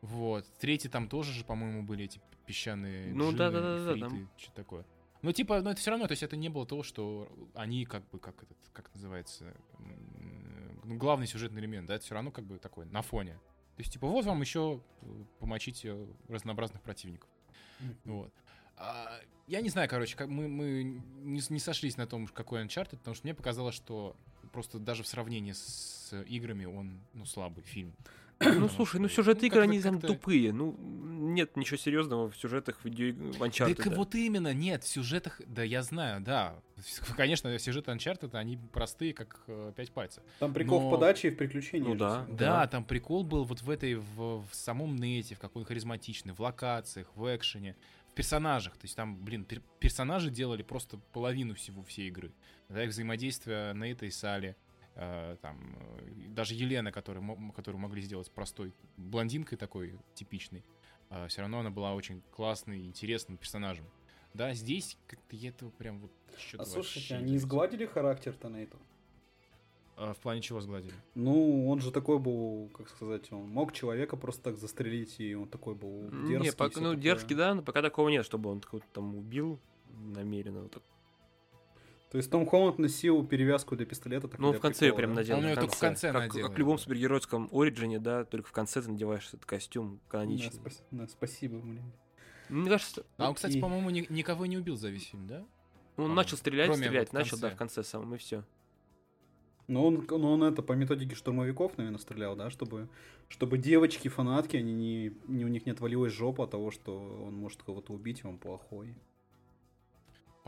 Вот. 0.00 0.46
Третий 0.58 0.88
там 0.88 1.08
тоже 1.08 1.32
же, 1.32 1.44
по-моему, 1.44 1.82
были 1.82 2.04
эти 2.06 2.20
песчаные 2.50 3.14
Ну 3.14 3.26
джинны, 3.26 3.38
да-да-да-да, 3.38 3.92
ифриты, 3.92 4.08
там- 4.08 4.30
что 4.36 4.52
такое. 4.54 4.84
Ну, 5.22 5.32
типа, 5.32 5.60
ну 5.60 5.70
это 5.70 5.80
все 5.80 5.90
равно, 5.90 6.06
то 6.08 6.12
есть 6.12 6.24
это 6.24 6.36
не 6.36 6.48
было 6.48 6.66
того, 6.66 6.82
что 6.82 7.30
они 7.54 7.84
как 7.84 8.08
бы, 8.10 8.18
как 8.18 8.42
этот, 8.42 8.56
как 8.72 8.92
называется, 8.94 9.54
ну, 10.84 10.96
главный 10.96 11.28
сюжетный 11.28 11.60
элемент, 11.60 11.86
да, 11.86 11.94
это 11.94 12.04
все 12.04 12.14
равно 12.14 12.32
как 12.32 12.44
бы 12.44 12.58
такой, 12.58 12.86
на 12.86 13.02
фоне. 13.02 13.34
То 13.76 13.82
есть, 13.82 13.92
типа, 13.92 14.08
вот 14.08 14.24
вам 14.24 14.40
еще 14.40 14.82
помочить 15.38 15.84
э, 15.84 16.06
разнообразных 16.28 16.82
противников. 16.82 17.30
Вот. 18.04 18.32
А, 18.76 19.20
я 19.46 19.60
не 19.60 19.68
знаю, 19.68 19.88
короче, 19.88 20.16
как 20.16 20.28
мы, 20.28 20.48
мы 20.48 20.82
не, 20.82 21.40
не 21.48 21.58
сошлись 21.60 21.96
на 21.96 22.06
том, 22.06 22.26
какой 22.26 22.64
Uncharted, 22.64 22.98
потому 22.98 23.14
что 23.14 23.26
мне 23.26 23.34
показалось, 23.34 23.74
что 23.74 24.16
просто 24.52 24.78
даже 24.78 25.02
в 25.02 25.06
сравнении 25.06 25.52
с 25.52 26.12
играми 26.26 26.64
он, 26.64 26.98
ну, 27.12 27.24
слабый 27.24 27.62
фильм. 27.62 27.94
Ну 28.40 28.68
слушай, 28.68 29.00
ну 29.00 29.08
сюжет 29.08 29.42
ну, 29.42 29.46
игр, 29.46 29.60
они 29.60 29.80
там 29.80 30.00
тупые. 30.00 30.52
Ну, 30.52 30.74
нет 30.78 31.56
ничего 31.56 31.76
серьезного 31.76 32.30
в 32.30 32.36
сюжетах 32.36 32.82
в 32.82 32.86
Uncharted. 32.86 33.74
Так 33.74 33.86
вот 33.88 34.14
именно, 34.14 34.54
нет, 34.54 34.82
в 34.82 34.88
сюжетах, 34.88 35.40
да 35.46 35.62
я 35.62 35.82
знаю, 35.82 36.22
да. 36.22 36.54
Конечно, 37.16 37.56
сюжеты 37.58 37.90
Uncharted, 37.90 38.34
они 38.34 38.58
простые, 38.72 39.12
как 39.12 39.42
э, 39.46 39.72
пять 39.76 39.92
пальцев. 39.92 40.22
Там 40.38 40.54
прикол 40.54 40.80
Но- 40.80 40.88
в 40.88 40.90
подаче 40.90 41.28
и 41.28 41.30
в 41.30 41.36
приключениях. 41.36 41.88
Ну 41.88 41.94
да. 41.94 42.24
всё. 42.24 42.34
Да, 42.34 42.66
там 42.66 42.84
прикол 42.84 43.24
был 43.24 43.44
вот 43.44 43.60
в 43.60 43.68
этой, 43.68 43.96
в, 43.96 44.42
в 44.46 44.48
самом 44.52 44.96
нете, 44.96 45.34
в 45.34 45.38
какой 45.38 45.60
он 45.60 45.66
харизматичный, 45.66 46.32
в 46.32 46.40
локациях, 46.40 47.08
в 47.14 47.36
экшене, 47.36 47.76
в 48.08 48.14
персонажах. 48.14 48.72
То 48.74 48.84
есть 48.84 48.96
там, 48.96 49.22
блин, 49.22 49.46
пер- 49.48 49.62
персонажи 49.78 50.30
делали 50.30 50.62
просто 50.62 50.98
половину 51.12 51.54
всего 51.54 51.82
всей 51.82 52.08
игры. 52.08 52.32
Да, 52.70 52.82
их 52.84 52.90
взаимодействие 52.90 53.74
Нейта 53.74 54.06
и 54.06 54.10
Сали, 54.10 54.56
э, 54.94 55.36
там, 55.40 55.76
э, 55.98 56.28
даже 56.28 56.54
Елена, 56.54 56.92
которую, 56.92 57.52
которую 57.54 57.80
могли 57.80 58.02
сделать 58.02 58.30
простой 58.30 58.74
блондинкой 58.96 59.58
такой 59.58 59.98
типичной, 60.14 60.64
все 61.26 61.40
равно 61.40 61.58
она 61.58 61.70
была 61.70 61.94
очень 61.94 62.22
классной, 62.30 62.86
интересным 62.86 63.36
персонажем. 63.36 63.84
Да, 64.32 64.54
здесь 64.54 64.96
как-то 65.08 65.34
я 65.34 65.48
этого 65.48 65.70
прям 65.70 66.00
вот 66.00 66.12
что-то 66.38 66.62
А 66.62 66.66
слушайте, 66.66 67.00
вообще 67.00 67.14
они 67.16 67.32
не 67.32 67.36
изгладили 67.36 67.84
характер-то 67.84 68.48
на 68.48 68.62
этом? 68.62 68.80
А, 69.96 70.14
в 70.14 70.18
плане 70.18 70.40
чего 70.40 70.60
сгладили? 70.60 70.94
Ну, 71.14 71.68
он 71.68 71.80
же 71.80 71.90
такой 71.90 72.18
был, 72.18 72.70
как 72.72 72.88
сказать, 72.88 73.30
он 73.32 73.50
мог 73.50 73.72
человека 73.72 74.16
просто 74.16 74.42
так 74.44 74.56
застрелить, 74.56 75.20
и 75.20 75.34
он 75.34 75.48
такой 75.48 75.74
был 75.74 76.04
дерзкий. 76.10 76.38
Не, 76.38 76.48
и 76.48 76.50
пок- 76.52 76.70
всё 76.70 76.80
ну, 76.80 76.90
такое. 76.90 77.02
дерзкий, 77.02 77.34
да, 77.34 77.54
но 77.54 77.62
пока 77.62 77.82
такого 77.82 78.08
нет, 78.08 78.24
чтобы 78.24 78.50
он 78.50 78.60
кого-то 78.60 78.86
там 78.92 79.14
убил 79.16 79.60
намеренно. 79.90 80.62
Вот 80.62 80.70
так. 80.70 80.82
То 82.10 82.16
есть 82.18 82.30
Том 82.30 82.44
Холланд 82.44 82.78
носил 82.78 83.24
перевязку 83.24 83.76
для 83.76 83.86
пистолета. 83.86 84.26
так 84.26 84.40
Ну, 84.40 84.50
для 84.50 84.58
в 84.58 84.62
конце 84.62 84.86
ее 84.86 84.92
прикола, 84.92 84.98
прям 84.98 85.10
да? 85.14 85.20
надел. 85.20 85.36
А 85.36 85.38
он 85.38 85.44
в 85.44 85.54
только 85.60 85.76
в 85.76 85.78
конце 85.78 86.12
как, 86.12 86.28
надел, 86.28 86.46
как 86.48 86.56
в 86.56 86.58
любом 86.58 86.76
да. 86.76 86.82
супергеройском 86.82 87.48
Ориджине, 87.52 87.98
да, 88.00 88.24
только 88.24 88.48
в 88.48 88.52
конце 88.52 88.82
ты 88.82 88.90
надеваешь 88.90 89.28
этот 89.28 89.44
костюм 89.46 90.00
Да, 90.04 90.10
каноничный. 90.10 90.52
спас- 90.60 90.82
да, 90.90 91.06
спасибо, 91.06 91.58
блин. 91.60 91.92
Мне 92.48 92.68
кажется, 92.68 93.06
А 93.16 93.28
он, 93.28 93.34
кстати, 93.36 93.58
И- 93.58 93.60
по-моему, 93.60 93.90
ни- 93.90 94.06
никого 94.10 94.46
не 94.46 94.58
убил 94.58 94.76
за 94.76 94.88
весь 94.90 95.04
фильм, 95.06 95.28
да? 95.28 95.38
он 95.40 95.46
по-моему. 95.96 96.14
начал 96.16 96.36
стрелять, 96.36 96.66
Кроме 96.66 96.86
стрелять, 96.86 97.12
начал, 97.12 97.38
да, 97.38 97.50
в 97.50 97.56
конце 97.56 97.84
самом, 97.84 98.12
и 98.14 98.18
все. 98.18 98.44
Но 99.68 99.86
он, 99.86 100.04
но 100.10 100.32
он 100.32 100.42
это 100.42 100.62
по 100.62 100.72
методике 100.72 101.14
штурмовиков, 101.14 101.78
наверное, 101.78 102.00
стрелял, 102.00 102.34
да, 102.34 102.50
чтобы, 102.50 102.88
чтобы 103.28 103.56
девочки, 103.56 104.08
фанатки, 104.08 104.56
они 104.56 104.72
не, 104.74 105.12
не, 105.28 105.44
у 105.44 105.48
них 105.48 105.64
не 105.64 105.70
отвалилась 105.70 106.12
жопа 106.12 106.42
от 106.42 106.50
того, 106.50 106.72
что 106.72 106.98
он 106.98 107.34
может 107.34 107.62
кого-то 107.62 107.92
убить, 107.92 108.22
и 108.24 108.26
он 108.26 108.36
плохой. 108.38 108.96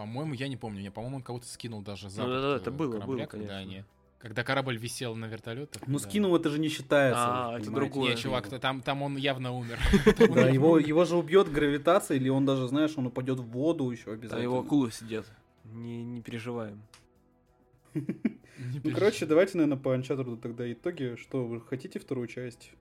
По-моему, 0.02 0.34
я 0.34 0.48
не 0.48 0.56
помню. 0.56 0.80
Не, 0.80 0.90
по-моему, 0.90 1.16
он 1.16 1.22
кого-то 1.22 1.46
скинул 1.46 1.80
даже 1.82 2.10
за 2.10 2.22
Ну 2.22 2.28
борт, 2.28 2.42
да-да, 2.42 2.56
это 2.56 2.70
было, 2.70 2.92
корабля, 2.92 3.06
было, 3.06 3.26
когда 3.26 3.46
конечно. 3.46 3.58
они... 3.58 3.84
Когда 4.18 4.44
корабль 4.44 4.76
висел 4.76 5.16
на 5.16 5.24
вертолетах. 5.24 5.82
Ну, 5.86 5.98
да. 5.98 6.04
скинул 6.04 6.36
это 6.36 6.48
же 6.48 6.60
не 6.60 6.68
считается. 6.68 7.22
А, 7.24 7.58
это 7.58 7.70
другое. 7.72 8.10
Не, 8.10 8.16
чувак, 8.16 8.48
то 8.48 8.60
там, 8.60 8.80
там 8.80 9.02
он 9.02 9.16
явно 9.16 9.52
умер. 9.52 9.78
Да, 10.34 10.48
его, 10.48 10.78
его 10.78 11.04
же 11.04 11.16
убьет 11.16 11.50
гравитация, 11.50 12.16
или 12.16 12.28
он 12.28 12.44
даже, 12.46 12.68
знаешь, 12.68 12.92
он 12.96 13.06
упадет 13.06 13.40
в 13.40 13.46
воду 13.46 13.90
еще 13.90 14.12
обязательно. 14.12 14.42
его 14.42 14.60
акулы 14.60 14.92
сидят. 14.92 15.26
Не, 15.64 16.04
не 16.04 16.20
переживаем. 16.20 16.82
Не 18.62 18.80
Ну, 18.82 18.94
короче, 18.94 19.26
давайте, 19.26 19.58
наверное, 19.58 19.82
по 19.82 19.94
Uncharted 19.94 20.40
тогда 20.40 20.70
итоги. 20.70 21.16
Что, 21.16 21.44
вы 21.44 21.60
хотите 21.60 21.98
вторую 21.98 22.28
часть? 22.28 22.72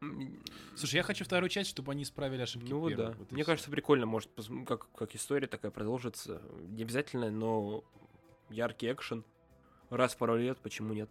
Слушай, 0.76 0.96
я 0.98 1.04
хочу 1.04 1.26
вторую 1.26 1.50
часть, 1.50 1.70
чтобы 1.70 1.91
они 1.91 2.04
исправили 2.04 2.41
ошибки 2.41 2.72
Ну 2.72 2.88
первой, 2.88 3.06
да. 3.06 3.15
вот 3.17 3.32
Мне 3.32 3.44
кажется, 3.44 3.72
прикольно, 3.72 4.06
может, 4.06 4.30
как, 4.67 4.91
как 4.94 5.15
история 5.15 5.48
такая 5.48 5.72
продолжится. 5.72 6.41
Не 6.70 6.84
обязательно, 6.84 7.32
но 7.32 7.84
яркий 8.50 8.91
экшен. 8.91 9.24
Раз 9.89 10.13
в 10.13 10.17
пару 10.17 10.38
лет, 10.38 10.58
почему 10.60 10.94
нет? 10.94 11.10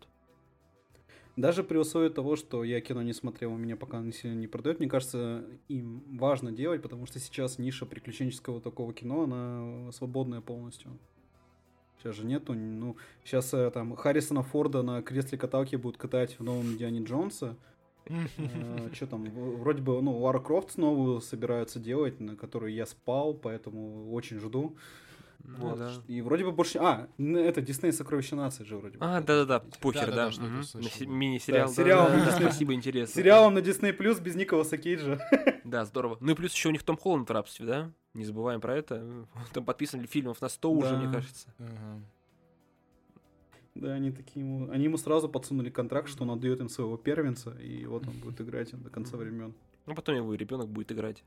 Даже 1.36 1.62
при 1.62 1.78
условии 1.78 2.08
того, 2.08 2.36
что 2.36 2.64
я 2.64 2.80
кино 2.80 3.02
не 3.02 3.12
смотрел, 3.12 3.52
у 3.52 3.56
меня 3.56 3.76
пока 3.76 4.00
не 4.00 4.12
сильно 4.12 4.34
не 4.34 4.46
продает, 4.46 4.80
мне 4.80 4.88
кажется, 4.88 5.44
им 5.68 6.02
важно 6.18 6.52
делать, 6.52 6.82
потому 6.82 7.06
что 7.06 7.18
сейчас 7.18 7.58
ниша 7.58 7.86
приключенческого 7.86 8.60
такого 8.60 8.92
кино, 8.92 9.22
она 9.22 9.92
свободная 9.92 10.40
полностью. 10.40 10.98
Сейчас 12.02 12.16
же 12.16 12.24
нету, 12.24 12.54
ну, 12.54 12.96
сейчас 13.24 13.52
э, 13.52 13.70
там 13.70 13.94
Харрисона 13.94 14.42
Форда 14.42 14.82
на 14.82 15.02
кресле 15.02 15.36
каталки 15.36 15.76
будут 15.76 15.98
катать 15.98 16.38
в 16.38 16.42
новом 16.42 16.78
Диане 16.78 17.02
Джонса. 17.04 17.56
Что 18.92 19.06
там, 19.06 19.24
вроде 19.24 19.82
бы, 19.82 20.00
ну, 20.00 20.16
Лара 20.18 20.40
Крофт 20.40 20.78
новую 20.78 21.20
собираются 21.20 21.78
делать, 21.78 22.18
на 22.18 22.36
которую 22.36 22.72
я 22.72 22.86
спал, 22.86 23.34
поэтому 23.34 24.12
очень 24.12 24.40
жду. 24.40 24.76
Ну 25.44 25.68
Вот. 25.68 25.78
да. 25.78 25.92
И 26.06 26.20
вроде 26.20 26.44
бы 26.44 26.52
больше... 26.52 26.78
А, 26.78 27.08
это 27.18 27.60
Дисней 27.60 27.92
Сокровища 27.92 28.36
нации 28.36 28.64
же 28.64 28.76
вроде 28.76 28.98
бы. 28.98 29.04
А, 29.04 29.20
да-да-да, 29.20 29.60
похер, 29.80 30.06
Да-да-да, 30.06 30.24
да. 30.26 30.30
что-то 30.32 30.48
мгм. 30.48 30.62
слышал, 30.62 30.90
Си- 30.90 31.04
да. 31.06 31.10
Мини-сериал. 31.10 31.68
Да, 31.68 31.74
сериал 31.74 32.08
да, 32.08 32.24
да. 32.26 32.32
Спасибо, 32.32 32.74
интересно. 32.74 33.14
Сериалом 33.14 33.54
на 33.54 33.58
Disney 33.58 33.92
Плюс 33.92 34.20
без 34.20 34.34
Николаса 34.36 34.76
Кейджа. 34.78 35.18
Да, 35.64 35.84
здорово. 35.84 36.16
Ну 36.20 36.32
и 36.32 36.34
плюс 36.34 36.52
еще 36.52 36.68
у 36.68 36.72
них 36.72 36.82
Том 36.82 36.96
Холланд 36.96 37.28
в 37.28 37.32
рабстве, 37.32 37.64
да? 37.66 37.92
Не 38.14 38.24
забываем 38.24 38.60
про 38.60 38.76
это. 38.76 39.26
Там 39.52 39.64
подписаны 39.64 40.06
фильмов 40.06 40.40
на 40.40 40.48
100 40.48 40.72
уже, 40.72 40.90
Да. 40.90 40.96
мне 40.98 41.12
кажется. 41.12 41.54
Ага. 41.58 42.00
Да, 43.76 43.92
они 43.94 44.10
такие 44.10 44.44
ему... 44.44 44.70
Они 44.70 44.84
ему 44.84 44.96
сразу 44.96 45.28
подсунули 45.28 45.70
контракт, 45.70 46.08
что 46.08 46.24
он 46.24 46.32
отдает 46.32 46.60
им 46.60 46.68
своего 46.68 46.96
первенца, 46.96 47.50
и 47.60 47.86
вот 47.86 48.06
он 48.06 48.14
будет 48.14 48.40
играть 48.40 48.70
до 48.82 48.90
конца 48.90 49.16
времен. 49.16 49.54
Ну, 49.86 49.94
потом 49.94 50.16
его 50.16 50.34
ребенок 50.34 50.68
будет 50.68 50.90
играть. 50.92 51.22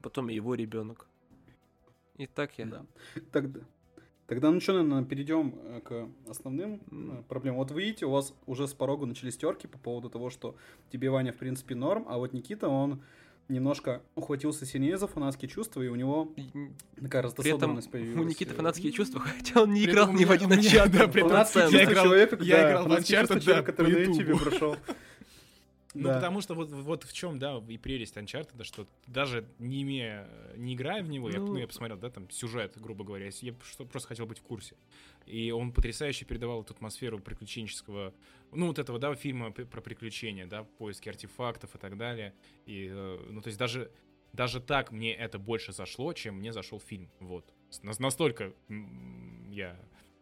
Потом 0.00 0.30
и 0.30 0.34
его 0.34 0.54
ребенок. 0.54 1.06
И 2.18 2.26
так 2.26 2.50
я. 2.58 2.66
Да. 2.66 2.84
Тогда, 3.32 3.60
тогда 4.26 4.50
ну 4.50 4.60
что, 4.60 4.72
наверное, 4.72 5.04
перейдем 5.04 5.54
э, 5.64 5.80
к 5.84 6.08
основным 6.28 6.80
э, 6.90 7.22
проблемам. 7.28 7.58
Вот 7.58 7.70
вы 7.70 7.82
видите, 7.82 8.06
у 8.06 8.10
вас 8.10 8.34
уже 8.46 8.66
с 8.68 8.74
порога 8.74 9.06
начались 9.06 9.36
терки 9.36 9.66
по 9.66 9.78
поводу 9.78 10.10
того, 10.10 10.28
что 10.30 10.56
тебе 10.92 11.10
Ваня, 11.10 11.32
в 11.32 11.36
принципе, 11.36 11.74
норм, 11.74 12.04
а 12.08 12.18
вот 12.18 12.32
Никита, 12.32 12.68
он 12.68 13.00
немножко 13.48 14.02
ухватился 14.14 14.66
сильнее 14.66 14.98
за 14.98 15.06
фанатские 15.06 15.48
чувства, 15.48 15.80
и 15.80 15.88
у 15.88 15.94
него 15.94 16.34
такая 17.00 17.22
раздособленность 17.22 17.90
появилась. 17.90 18.20
у 18.20 18.28
Никиты 18.28 18.52
Э, 18.52 18.56
фанатские 18.56 18.92
чувства, 18.92 19.20
хотя 19.38 19.62
он 19.62 19.72
не 19.72 19.84
При 19.84 19.92
играл 19.92 20.12
ни 20.12 20.24
в 20.24 20.30
один 20.30 20.50
начало. 20.50 20.88
да, 20.88 21.08
при 21.08 21.22
этом 21.22 21.70
Я 21.70 21.84
играл- 21.84 22.14
я 22.14 22.26
да, 22.26 22.70
играл 22.70 22.88
в 22.88 22.92
Uncharted, 22.92 23.44
да, 23.46 23.62
который 23.62 23.94
по 23.94 24.10
на. 24.10 24.14
YouTube 24.14 24.42
прошел. 24.42 24.76
Ну, 25.94 26.08
Да. 26.08 26.14
потому 26.16 26.40
что 26.42 26.54
вот, 26.54 26.70
вот 26.70 27.04
в 27.04 27.12
чем, 27.14 27.38
да, 27.38 27.62
и 27.66 27.78
прелесть 27.78 28.16
Uncharted, 28.16 28.62
что 28.64 28.86
даже 29.06 29.48
не 29.58 29.82
имея, 29.82 30.28
не 30.56 30.74
играя 30.74 31.02
в 31.02 31.08
него, 31.08 31.30
я, 31.30 31.38
Ну. 31.40 31.46
ну, 31.46 31.56
я 31.56 31.66
посмотрел, 31.66 31.98
да, 31.98 32.10
там 32.10 32.28
сюжет, 32.30 32.74
грубо 32.76 33.04
говоря, 33.04 33.26
я 33.26 33.54
что, 33.62 33.86
просто 33.86 34.08
хотел 34.08 34.26
быть 34.26 34.38
в 34.38 34.42
курсе. 34.42 34.76
И 35.24 35.50
он 35.50 35.72
потрясающе 35.72 36.26
передавал 36.26 36.62
эту 36.62 36.74
атмосферу 36.74 37.18
приключенческого, 37.18 38.12
ну, 38.52 38.66
вот 38.66 38.78
этого, 38.78 38.98
да, 38.98 39.14
фильма 39.14 39.50
про 39.50 39.80
приключения, 39.80 40.46
да, 40.46 40.64
поиски 40.64 41.08
артефактов 41.08 41.74
и 41.74 41.78
так 41.78 41.96
далее. 41.96 42.34
И, 42.66 42.88
э, 42.90 43.26
ну, 43.30 43.40
то 43.40 43.48
есть 43.48 43.58
даже, 43.58 43.90
даже 44.34 44.60
так 44.60 44.92
мне 44.92 45.14
это 45.14 45.38
больше 45.38 45.72
зашло, 45.72 46.12
чем 46.12 46.36
мне 46.36 46.52
зашел 46.52 46.80
фильм, 46.80 47.08
вот. 47.18 47.46
Настолько 47.82 48.52
я 49.50 49.74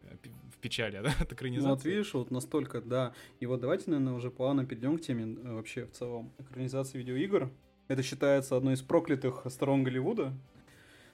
э, 0.03 0.15
в 0.57 0.61
печали, 0.61 0.99
да, 1.03 1.13
от 1.19 1.31
экранизации. 1.31 1.67
Ну 1.67 1.75
вот 1.75 1.85
видишь, 1.85 2.13
вот 2.13 2.31
настолько, 2.31 2.81
да. 2.81 3.13
И 3.39 3.45
вот 3.45 3.61
давайте, 3.61 3.89
наверное, 3.91 4.13
уже 4.13 4.31
плавно 4.31 4.65
перейдем 4.65 4.97
к 4.97 5.01
теме 5.01 5.37
э, 5.43 5.53
вообще 5.53 5.85
в 5.85 5.91
целом 5.91 6.31
экранизации 6.39 6.97
видеоигр. 6.97 7.49
Это 7.87 8.03
считается 8.03 8.57
одной 8.57 8.73
из 8.73 8.81
проклятых 8.81 9.43
сторон 9.47 9.83
Голливуда. 9.83 10.33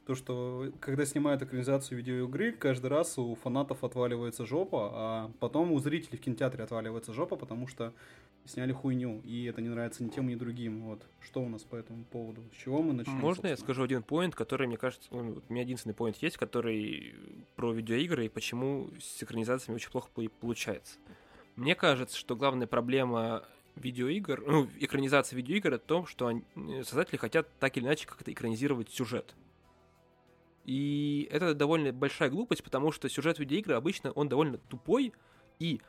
То, 0.05 0.15
что 0.15 0.69
когда 0.81 1.05
снимают 1.05 1.41
экранизацию 1.41 1.97
видеоигры, 1.97 2.51
каждый 2.51 2.87
раз 2.87 3.17
у 3.17 3.35
фанатов 3.35 3.85
отваливается 3.85 4.45
жопа, 4.45 4.89
а 4.93 5.31
потом 5.39 5.71
у 5.71 5.79
зрителей 5.79 6.17
в 6.17 6.21
кинотеатре 6.21 6.61
отваливается 6.65 7.13
жопа, 7.13 7.37
потому 7.37 7.67
что 7.67 7.93
сняли 8.43 8.73
хуйню, 8.73 9.21
и 9.23 9.45
это 9.45 9.61
не 9.61 9.69
нравится 9.69 10.03
ни 10.03 10.09
тем, 10.09 10.27
ни 10.27 10.35
другим. 10.35 10.81
Вот. 10.83 11.01
Что 11.21 11.41
у 11.41 11.47
нас 11.47 11.61
по 11.63 11.77
этому 11.77 12.03
поводу? 12.03 12.43
С 12.53 12.61
чего 12.61 12.81
мы 12.81 12.91
начнем? 12.91 13.13
Можно 13.13 13.47
я 13.47 13.51
собственно? 13.51 13.57
скажу 13.57 13.83
один 13.83 14.03
поинт, 14.03 14.35
который, 14.35 14.67
мне 14.67 14.75
кажется, 14.75 15.07
вот 15.11 15.45
у 15.47 15.53
меня 15.53 15.61
единственный 15.63 15.93
поинт 15.93 16.17
есть, 16.17 16.35
который 16.35 17.15
про 17.55 17.71
видеоигры 17.71 18.25
и 18.25 18.29
почему 18.29 18.89
с 18.99 19.23
экранизациями 19.23 19.77
очень 19.77 19.89
плохо 19.89 20.09
пол- 20.13 20.27
получается. 20.41 20.97
Мне 21.55 21.75
кажется, 21.75 22.17
что 22.17 22.35
главная 22.35 22.67
проблема 22.67 23.45
видеоигр, 23.77 24.43
ну, 24.45 24.67
экранизации 24.79 25.37
видеоигр, 25.37 25.75
это 25.75 25.83
в 25.85 25.87
том, 25.87 26.05
что 26.07 26.27
они- 26.27 26.43
э, 26.57 26.83
создатели 26.83 27.15
хотят 27.15 27.47
так 27.59 27.77
или 27.77 27.85
иначе 27.85 28.05
как-то 28.05 28.29
экранизировать 28.33 28.89
сюжет. 28.89 29.33
И 30.65 31.27
это 31.31 31.53
довольно 31.53 31.91
большая 31.91 32.29
глупость, 32.29 32.63
потому 32.63 32.91
что 32.91 33.09
сюжет 33.09 33.39
видеоигры 33.39 33.75
обычно 33.75 34.11
он 34.11 34.29
довольно 34.29 34.57
тупой, 34.57 35.13
и 35.59 35.81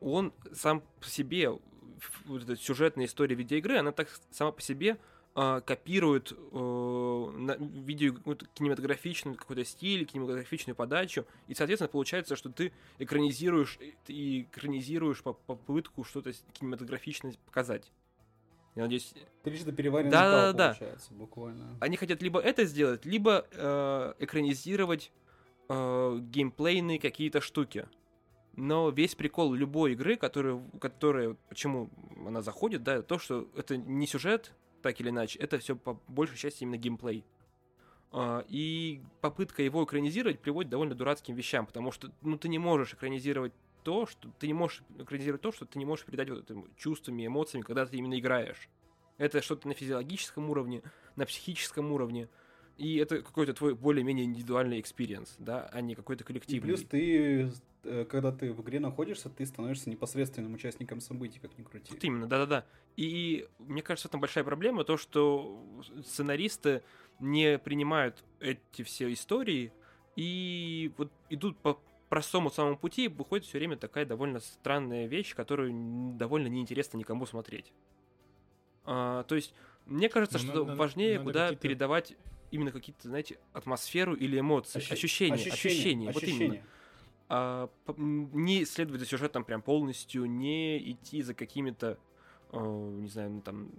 он 0.00 0.32
сам 0.52 0.82
по 1.00 1.06
себе, 1.06 1.50
сюжетная 2.58 3.06
история 3.06 3.34
видеоигры, 3.34 3.78
она 3.78 3.92
так 3.92 4.08
сама 4.30 4.52
по 4.52 4.62
себе 4.62 4.98
а, 5.36 5.60
копирует 5.62 6.32
э, 6.32 6.36
видео 7.58 8.14
вот, 8.24 8.46
кинематографичный 8.54 9.34
какой-то 9.34 9.64
стиль, 9.64 10.04
кинематографичную 10.04 10.76
подачу, 10.76 11.26
и, 11.48 11.54
соответственно, 11.54 11.88
получается, 11.88 12.36
что 12.36 12.50
ты 12.50 12.72
экранизируешь, 12.98 13.80
ты 14.06 14.42
экранизируешь 14.42 15.24
по- 15.24 15.32
попытку 15.32 16.04
что-то 16.04 16.32
кинематографичное 16.52 17.34
показать. 17.46 17.90
Я 18.74 18.82
надеюсь, 18.82 19.14
Трижды 19.42 19.72
переваренный 19.72 20.10
Да, 20.10 20.30
да, 20.30 20.52
да. 20.52 20.68
получается, 20.74 21.14
буквально. 21.14 21.76
они 21.80 21.96
хотят 21.96 22.22
либо 22.22 22.40
это 22.40 22.64
сделать, 22.64 23.04
либо 23.04 23.46
э, 23.52 24.14
экранизировать 24.18 25.12
э, 25.68 26.18
геймплейные 26.20 26.98
какие-то 26.98 27.40
штуки. 27.40 27.86
Но 28.56 28.90
весь 28.90 29.14
прикол 29.14 29.52
любой 29.52 29.92
игры, 29.92 30.16
которая, 30.16 30.62
которая 30.80 31.36
почему 31.48 31.90
она 32.26 32.40
заходит, 32.42 32.82
да, 32.82 33.02
то, 33.02 33.18
что 33.18 33.48
это 33.56 33.76
не 33.76 34.06
сюжет, 34.06 34.52
так 34.82 35.00
или 35.00 35.10
иначе, 35.10 35.38
это 35.38 35.58
все 35.58 35.74
по 35.76 35.94
большей 36.08 36.36
части 36.36 36.62
именно 36.62 36.76
геймплей. 36.76 37.24
А, 38.12 38.44
И 38.48 39.00
попытка 39.20 39.62
его 39.62 39.82
экранизировать 39.84 40.38
приводит 40.40 40.68
к 40.68 40.70
довольно 40.70 40.94
дурацким 40.94 41.34
вещам, 41.34 41.66
потому 41.66 41.90
что 41.90 42.10
ну, 42.22 42.38
ты 42.38 42.48
не 42.48 42.58
можешь 42.58 42.94
экранизировать 42.94 43.52
то, 43.84 44.06
что 44.06 44.30
ты 44.38 44.46
не 44.46 44.54
можешь 44.54 44.82
экранизировать 44.98 45.42
то, 45.42 45.52
что 45.52 45.66
ты 45.66 45.78
не 45.78 45.84
можешь 45.84 46.04
передать 46.04 46.30
вот 46.30 46.50
этим 46.50 46.68
чувствами, 46.76 47.26
эмоциями, 47.26 47.62
когда 47.62 47.86
ты 47.86 47.96
именно 47.96 48.18
играешь. 48.18 48.68
Это 49.18 49.40
что-то 49.42 49.68
на 49.68 49.74
физиологическом 49.74 50.50
уровне, 50.50 50.82
на 51.14 51.24
психическом 51.26 51.92
уровне, 51.92 52.28
и 52.76 52.96
это 52.96 53.22
какой-то 53.22 53.54
твой 53.54 53.74
более-менее 53.74 54.24
индивидуальный 54.24 54.80
experience, 54.80 55.36
да, 55.38 55.68
а 55.72 55.80
не 55.80 55.94
какой-то 55.94 56.24
И 56.24 56.26
коллективный. 56.26 56.62
плюс 56.62 56.82
ты, 56.82 57.52
э, 57.84 58.04
когда 58.06 58.32
ты 58.32 58.52
в 58.52 58.60
игре 58.62 58.80
находишься, 58.80 59.28
ты 59.28 59.46
становишься 59.46 59.90
непосредственным 59.90 60.54
участником 60.54 61.00
событий, 61.00 61.38
как 61.38 61.56
ни 61.56 61.62
крути. 61.62 61.92
Вот 61.92 62.02
именно, 62.02 62.26
да-да-да. 62.26 62.64
И 62.96 63.46
мне 63.60 63.82
кажется, 63.82 64.08
этом 64.08 64.20
большая 64.20 64.42
проблема, 64.42 64.82
то, 64.82 64.96
что 64.96 65.62
сценаристы 66.04 66.82
не 67.20 67.58
принимают 67.58 68.24
эти 68.40 68.82
все 68.82 69.12
истории 69.12 69.72
и 70.16 70.90
вот 70.96 71.12
идут 71.30 71.56
по 71.58 71.78
простому 72.08 72.50
самому 72.50 72.76
пути, 72.76 73.08
выходит 73.08 73.46
все 73.46 73.58
время 73.58 73.76
такая 73.76 74.04
довольно 74.06 74.40
странная 74.40 75.06
вещь, 75.06 75.34
которую 75.34 75.72
довольно 76.16 76.46
неинтересно 76.48 76.96
никому 76.98 77.26
смотреть. 77.26 77.72
А, 78.84 79.22
то 79.24 79.34
есть, 79.34 79.54
мне 79.86 80.08
кажется, 80.08 80.38
Ну, 80.38 80.44
что 80.44 80.64
надо- 80.64 80.76
важнее 80.76 81.14
надо 81.18 81.24
куда 81.24 81.54
передавать 81.54 82.14
именно 82.50 82.70
какие-то, 82.70 83.08
знаете, 83.08 83.38
атмосферу 83.52 84.14
или 84.14 84.38
эмоции, 84.38 84.78
Ощу- 84.78 84.92
ощущения, 84.92 85.34
ощущения, 85.34 86.10
вот 86.12 86.22
именно. 86.22 86.36
ощущения. 86.36 86.64
а, 87.30 87.70
не 87.96 88.66
следовать 88.66 89.00
за 89.00 89.06
сюжетом 89.06 89.44
прям 89.44 89.62
полностью, 89.62 90.26
не 90.26 90.92
идти 90.92 91.22
за 91.22 91.32
какими-то, 91.32 91.98
э, 92.52 92.58
не 93.00 93.08
знаю, 93.08 93.30
ну, 93.30 93.40
там, 93.40 93.70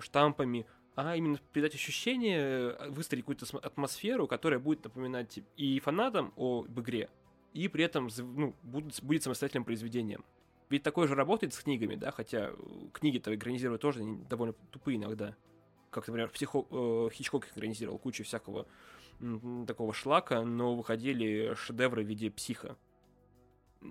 штампами, 0.00 0.66
а 0.94 1.16
именно 1.16 1.38
передать 1.54 1.74
ощущение, 1.74 2.38
э, 2.78 2.90
выстроить 2.90 3.22
какую-то 3.24 3.46
атмосферу, 3.58 4.26
которая 4.26 4.60
будет 4.60 4.84
напоминать 4.84 5.38
и 5.56 5.80
фанатам 5.80 6.34
об 6.36 6.78
игре, 6.78 7.08
и 7.52 7.68
при 7.68 7.84
этом 7.84 8.08
ну, 8.18 8.54
будет, 8.62 9.02
будет 9.02 9.22
самостоятельным 9.22 9.64
произведением. 9.64 10.24
Ведь 10.68 10.84
такое 10.84 11.08
же 11.08 11.14
работает 11.14 11.52
с 11.52 11.58
книгами, 11.58 11.96
да, 11.96 12.12
хотя 12.12 12.50
э, 12.50 12.54
книги-то 12.92 13.34
экранизируют 13.34 13.82
тоже 13.82 14.00
они 14.00 14.22
довольно 14.28 14.54
тупые 14.70 14.98
иногда. 14.98 15.36
Как, 15.90 16.06
например, 16.06 16.30
психо, 16.30 16.64
э, 16.70 17.08
Хичкок 17.12 17.48
экранизировал 17.48 17.98
кучу 17.98 18.24
всякого 18.24 18.66
такого 19.66 19.92
шлака, 19.92 20.42
но 20.42 20.74
выходили 20.74 21.52
шедевры 21.54 22.02
в 22.02 22.06
виде 22.06 22.30
психа. 22.30 22.78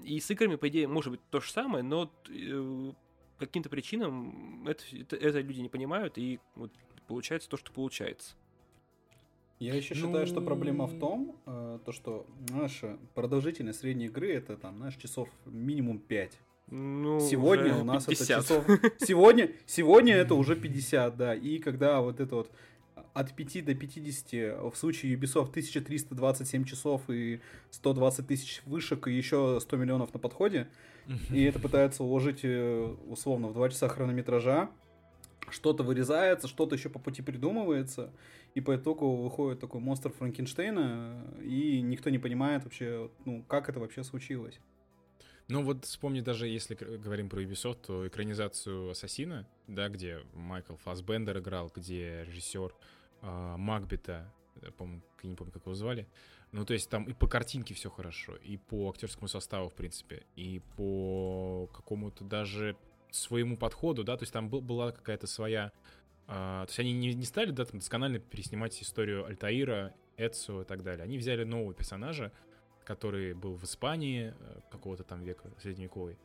И 0.03 0.19
с 0.19 0.31
играми, 0.31 0.55
по 0.55 0.69
идее, 0.69 0.87
может 0.87 1.11
быть 1.11 1.21
то 1.29 1.39
же 1.39 1.51
самое, 1.51 1.83
но 1.83 2.11
э, 2.29 2.91
каким-то 3.37 3.69
причинам 3.69 4.67
это, 4.67 4.83
это, 4.91 5.15
это 5.15 5.41
люди 5.41 5.61
не 5.61 5.69
понимают, 5.69 6.17
и 6.17 6.39
вот 6.55 6.71
получается 7.07 7.49
то, 7.49 7.57
что 7.57 7.71
получается. 7.71 8.35
Я 9.59 9.75
еще 9.75 9.93
считаю, 9.93 10.25
что 10.25 10.39
Ну- 10.39 10.45
проблема 10.45 10.87
в 10.87 10.97
том, 10.99 11.35
э, 11.45 11.79
то, 11.85 11.91
что 11.91 12.25
наша 12.49 12.97
продолжительность 13.13 13.79
средней 13.79 14.05
игры 14.05 14.31
это 14.33 14.55
там, 14.55 14.77
знаешь, 14.77 14.95
часов 14.95 15.27
минимум 15.45 15.99
5. 15.99 16.39
Ну, 16.71 17.19
Сегодня 17.19 17.75
у 17.75 17.83
нас 17.83 18.05
50. 18.05 18.29
это 18.29 18.41
часов... 18.41 18.65
Сегодня, 18.99 19.51
сегодня 19.65 20.15
это 20.15 20.35
уже 20.35 20.55
50, 20.61 21.17
да. 21.17 21.35
И 21.35 21.57
когда 21.59 21.99
вот 21.99 22.19
это 22.21 22.35
вот 22.35 22.51
от 23.13 23.35
5 23.35 23.65
до 23.65 23.75
50, 23.75 24.71
в 24.71 24.75
случае 24.77 25.15
Ubisoft 25.17 25.49
1327 25.49 26.63
часов 26.63 27.01
и 27.09 27.41
120 27.71 28.27
тысяч 28.27 28.61
вышек 28.65 29.07
и 29.07 29.13
еще 29.13 29.59
100 29.59 29.77
миллионов 29.77 30.13
на 30.13 30.19
подходе, 30.19 30.67
и 31.31 31.43
это 31.43 31.59
пытаются 31.59 32.03
уложить 32.03 32.41
э, 32.43 32.95
условно 33.07 33.47
в 33.47 33.53
2 33.53 33.69
часа 33.69 33.87
хронометража, 33.89 34.69
что-то 35.53 35.83
вырезается, 35.83 36.47
что-то 36.47 36.75
еще 36.75 36.89
по 36.89 36.99
пути 36.99 37.21
придумывается, 37.21 38.11
и 38.55 38.61
по 38.61 38.75
итогу 38.75 39.15
выходит 39.15 39.59
такой 39.59 39.81
монстр 39.81 40.11
Франкенштейна, 40.11 41.23
и 41.41 41.81
ни, 41.81 41.99
никто 41.99 42.09
не 42.09 42.19
понимает 42.19 42.63
вообще, 42.63 43.09
ну, 43.25 43.43
как 43.43 43.69
это 43.69 43.79
вообще 43.79 44.03
случилось. 44.03 44.59
Ну 45.47 45.63
вот 45.63 45.85
вспомни 45.85 46.21
даже, 46.21 46.47
если 46.47 46.75
говорим 46.75 47.27
про 47.27 47.41
Ubisoft, 47.41 47.79
то 47.87 48.07
экранизацию 48.07 48.91
Ассасина, 48.91 49.47
да, 49.67 49.89
где 49.89 50.19
Майкл 50.33 50.75
Фассбендер 50.75 51.39
играл, 51.39 51.71
где 51.75 52.23
режиссер 52.25 52.73
э, 53.21 53.55
Макбета, 53.57 54.31
помню, 54.77 55.01
не 55.23 55.35
помню, 55.35 55.51
как 55.51 55.63
его 55.63 55.73
звали, 55.73 56.07
ну, 56.51 56.65
то 56.65 56.73
есть 56.73 56.89
там 56.89 57.03
и 57.03 57.13
по 57.13 57.27
картинке 57.27 57.73
все 57.73 57.89
хорошо, 57.89 58.35
и 58.35 58.57
по 58.57 58.89
актерскому 58.89 59.27
составу, 59.27 59.69
в 59.69 59.73
принципе, 59.73 60.23
и 60.35 60.61
по 60.77 61.67
какому-то 61.73 62.23
даже 62.23 62.75
своему 63.11 63.57
подходу, 63.57 64.03
да, 64.03 64.17
то 64.17 64.23
есть 64.23 64.33
там 64.33 64.49
был, 64.49 64.61
была 64.61 64.91
какая-то 64.91 65.27
своя... 65.27 65.71
А, 66.27 66.65
то 66.65 66.69
есть 66.69 66.79
они 66.79 66.93
не, 66.93 67.13
не 67.13 67.25
стали, 67.25 67.51
да, 67.51 67.65
там 67.65 67.79
досконально 67.79 68.19
переснимать 68.19 68.79
историю 68.81 69.25
Альтаира, 69.25 69.93
Эцу 70.17 70.61
и 70.61 70.65
так 70.65 70.83
далее. 70.83 71.03
Они 71.03 71.17
взяли 71.17 71.43
нового 71.43 71.73
персонажа, 71.73 72.31
который 72.83 73.33
был 73.33 73.55
в 73.55 73.63
Испании 73.63 74.33
э, 74.37 74.59
какого-то 74.69 75.03
там 75.03 75.23
века 75.23 75.49
средневековый, 75.61 76.17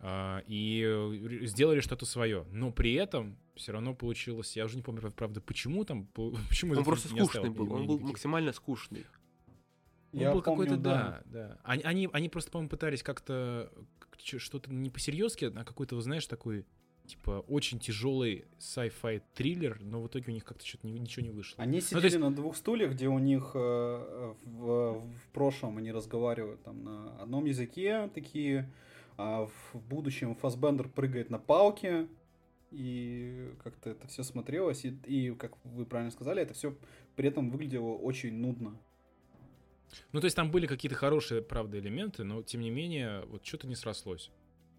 а, 0.00 0.42
и 0.46 1.42
сделали 1.42 1.80
что-то 1.80 2.06
свое. 2.06 2.46
Но 2.50 2.72
при 2.72 2.94
этом 2.94 3.36
все 3.54 3.72
равно 3.72 3.94
получилось, 3.94 4.56
я 4.56 4.64
уже 4.64 4.76
не 4.76 4.82
помню, 4.82 5.10
правда, 5.12 5.40
почему 5.40 5.84
там, 5.84 6.06
почему 6.48 6.74
он 6.74 6.84
просто 6.84 7.08
скучный 7.08 7.50
был, 7.50 7.72
он 7.72 7.86
был 7.86 7.98
максимально 8.00 8.52
скучный. 8.52 9.06
Я 10.12 10.32
был 10.32 10.42
какой-то, 10.42 10.76
да, 10.76 11.22
да. 11.26 11.58
Они, 11.64 11.82
они, 11.82 12.08
они 12.12 12.28
просто, 12.28 12.50
по-моему, 12.50 12.70
пытались 12.70 13.02
как-то 13.02 13.72
что-то 14.20 14.72
не 14.72 14.90
по-серьезки, 14.90 15.52
а 15.54 15.64
какой-то, 15.64 16.00
знаешь, 16.00 16.26
такой 16.26 16.64
типа 17.06 17.44
очень 17.48 17.78
тяжелый 17.78 18.46
sci-fi 18.58 19.22
триллер, 19.34 19.78
но 19.82 20.00
в 20.00 20.08
итоге 20.08 20.26
у 20.28 20.30
них 20.30 20.44
как-то 20.44 20.66
что-то 20.66 20.86
ничего 20.86 21.24
не 21.24 21.30
вышло. 21.30 21.62
Они 21.62 21.80
сидели 21.80 22.00
ну, 22.00 22.06
есть... 22.06 22.18
на 22.18 22.34
двух 22.34 22.56
стульях, 22.56 22.92
где 22.92 23.08
у 23.08 23.18
них 23.18 23.52
э, 23.54 24.34
в, 24.44 25.00
в 25.00 25.28
прошлом 25.32 25.78
они 25.78 25.92
разговаривают 25.92 26.62
там 26.62 26.82
на 26.82 27.16
одном 27.20 27.44
языке 27.44 28.08
такие, 28.14 28.70
а 29.16 29.46
в 29.72 29.80
будущем 29.88 30.34
Фасбендер 30.34 30.88
прыгает 30.88 31.30
на 31.30 31.38
палке, 31.38 32.08
и 32.70 33.52
как-то 33.62 33.90
это 33.90 34.08
все 34.08 34.22
смотрелось, 34.22 34.84
и, 34.84 34.96
и, 35.06 35.34
как 35.34 35.52
вы 35.64 35.84
правильно 35.86 36.10
сказали, 36.10 36.42
это 36.42 36.54
все 36.54 36.74
при 37.16 37.28
этом 37.28 37.50
выглядело 37.50 37.94
очень 37.94 38.34
нудно. 38.34 38.76
Ну, 40.12 40.20
то 40.20 40.26
есть 40.26 40.36
там 40.36 40.50
были 40.50 40.66
какие-то 40.66 40.96
хорошие, 40.96 41.42
правда, 41.42 41.78
элементы, 41.78 42.24
но 42.24 42.42
тем 42.42 42.60
не 42.60 42.70
менее, 42.70 43.24
вот 43.26 43.44
что-то 43.44 43.66
не 43.66 43.74
срослось. 43.74 44.30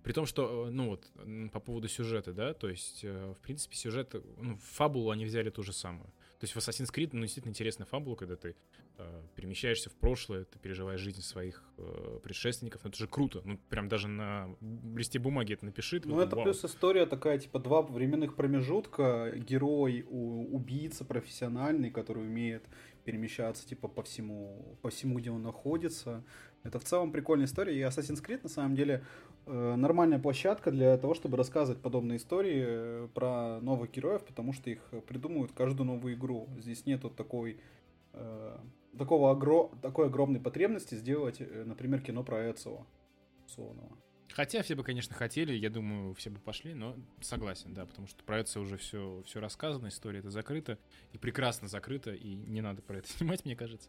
При 0.03 0.13
том, 0.13 0.25
что, 0.25 0.67
э, 0.67 0.69
ну 0.69 0.89
вот, 0.89 1.07
по 1.51 1.59
поводу 1.59 1.87
сюжета, 1.87 2.31
да, 2.31 2.53
то 2.53 2.69
есть, 2.69 3.03
э, 3.03 3.33
в 3.33 3.41
принципе, 3.41 3.75
сюжет, 3.75 4.13
ну, 4.37 4.57
фабулу 4.57 5.09
они 5.09 5.25
взяли 5.25 5.49
ту 5.49 5.63
же 5.63 5.73
самую. 5.73 6.13
То 6.39 6.43
есть 6.43 6.55
в 6.55 6.57
Assassin's 6.57 6.93
Creed, 6.93 7.09
ну, 7.13 7.21
действительно 7.21 7.51
интересная 7.51 7.85
фабула, 7.85 8.15
когда 8.15 8.35
ты 8.35 8.55
э, 8.97 9.21
перемещаешься 9.35 9.89
в 9.89 9.95
прошлое, 9.95 10.45
ты 10.45 10.59
переживаешь 10.59 10.99
жизнь 10.99 11.21
своих 11.21 11.63
э, 11.77 12.19
предшественников, 12.23 12.83
ну, 12.83 12.89
это 12.89 12.97
же 12.97 13.07
круто. 13.07 13.41
Ну, 13.45 13.57
прям 13.69 13.87
даже 13.87 14.07
на 14.07 14.55
листе 14.95 15.19
бумаги 15.19 15.53
это 15.53 15.65
напиши. 15.65 16.01
Ну, 16.03 16.19
это 16.19 16.35
вау. 16.35 16.43
плюс 16.43 16.63
история 16.65 17.05
такая, 17.05 17.39
типа, 17.39 17.59
два 17.59 17.81
временных 17.81 18.35
промежутка, 18.35 19.31
герой, 19.35 20.05
у, 20.07 20.55
убийца 20.55 21.05
профессиональный, 21.05 21.89
который 21.89 22.23
умеет 22.23 22.65
перемещаться, 23.05 23.65
типа, 23.67 23.87
по 23.87 24.03
всему, 24.03 24.77
по 24.81 24.89
всему, 24.89 25.17
где 25.19 25.31
он 25.31 25.41
находится. 25.43 26.23
Это 26.65 26.79
в 26.79 26.83
целом 26.83 27.11
прикольная 27.11 27.45
история, 27.45 27.77
и 27.77 27.81
Assassin's 27.81 28.25
Creed, 28.25 28.39
на 28.41 28.49
самом 28.49 28.75
деле, 28.75 29.03
э, 29.45 29.75
нормальная 29.75 30.17
площадка 30.17 30.71
для 30.71 30.97
того, 30.97 31.13
чтобы 31.13 31.37
рассказывать 31.37 31.79
подобные 31.79 32.17
истории 32.17 32.65
э, 32.65 33.07
про 33.13 33.59
новых 33.61 33.91
героев, 33.91 34.25
потому 34.25 34.51
что 34.51 34.71
их 34.71 34.81
придумывают 35.07 35.51
каждую 35.51 35.85
новую 35.85 36.15
игру. 36.15 36.49
Здесь 36.59 36.87
нету 36.87 37.11
такой 37.11 37.59
э, 38.13 38.57
такого 38.97 39.29
огро... 39.29 39.71
такой 39.83 40.07
огромной 40.07 40.39
потребности 40.39 40.95
сделать, 40.95 41.39
например, 41.39 42.01
кино 42.01 42.23
про 42.23 42.49
Эцио 42.49 42.87
условного. 43.45 43.91
Хотя 44.35 44.63
все 44.63 44.75
бы, 44.75 44.83
конечно, 44.83 45.15
хотели, 45.15 45.53
я 45.53 45.69
думаю, 45.69 46.13
все 46.15 46.29
бы 46.29 46.39
пошли, 46.39 46.73
но 46.73 46.97
согласен, 47.21 47.73
да, 47.73 47.85
потому 47.85 48.07
что 48.07 48.23
про 48.23 48.39
это 48.39 48.59
уже 48.59 48.75
все, 48.75 49.23
все 49.25 49.39
рассказано, 49.39 49.87
история 49.87 50.19
это 50.19 50.29
закрыта, 50.29 50.77
и 51.13 51.17
прекрасно 51.17 51.67
закрыта, 51.67 52.11
и 52.11 52.33
не 52.33 52.61
надо 52.61 52.81
про 52.81 52.97
это 52.97 53.07
снимать, 53.17 53.45
мне 53.45 53.55
кажется. 53.55 53.87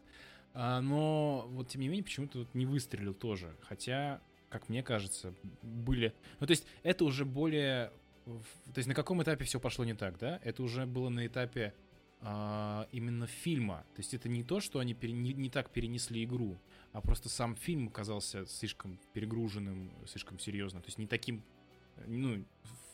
А, 0.53 0.81
но 0.81 1.47
вот, 1.49 1.69
тем 1.69 1.81
не 1.81 1.87
менее, 1.87 2.03
почему-то 2.03 2.43
тут 2.43 2.55
не 2.55 2.65
выстрелил 2.65 3.13
тоже, 3.13 3.55
хотя, 3.61 4.21
как 4.49 4.69
мне 4.69 4.83
кажется, 4.83 5.33
были... 5.61 6.13
Ну, 6.39 6.47
то 6.47 6.51
есть 6.51 6.65
это 6.83 7.05
уже 7.05 7.25
более... 7.25 7.91
То 8.25 8.77
есть 8.77 8.87
на 8.87 8.93
каком 8.95 9.21
этапе 9.23 9.45
все 9.45 9.59
пошло 9.59 9.85
не 9.85 9.93
так, 9.93 10.17
да? 10.17 10.39
Это 10.43 10.63
уже 10.63 10.85
было 10.85 11.09
на 11.09 11.25
этапе 11.25 11.73
а, 12.21 12.87
именно 12.91 13.27
фильма. 13.27 13.85
То 13.95 14.01
есть 14.01 14.13
это 14.13 14.27
не 14.27 14.43
то, 14.43 14.59
что 14.59 14.79
они 14.79 14.93
пере... 14.93 15.13
не, 15.13 15.33
не 15.33 15.49
так 15.49 15.69
перенесли 15.69 16.23
игру, 16.23 16.57
а 16.91 17.01
просто 17.01 17.29
сам 17.29 17.55
фильм 17.55 17.87
оказался 17.87 18.45
слишком 18.47 18.99
перегруженным, 19.13 19.91
слишком 20.07 20.39
серьезным. 20.39 20.81
То 20.81 20.87
есть 20.87 20.97
не 20.97 21.07
таким, 21.07 21.43
ну, 22.05 22.43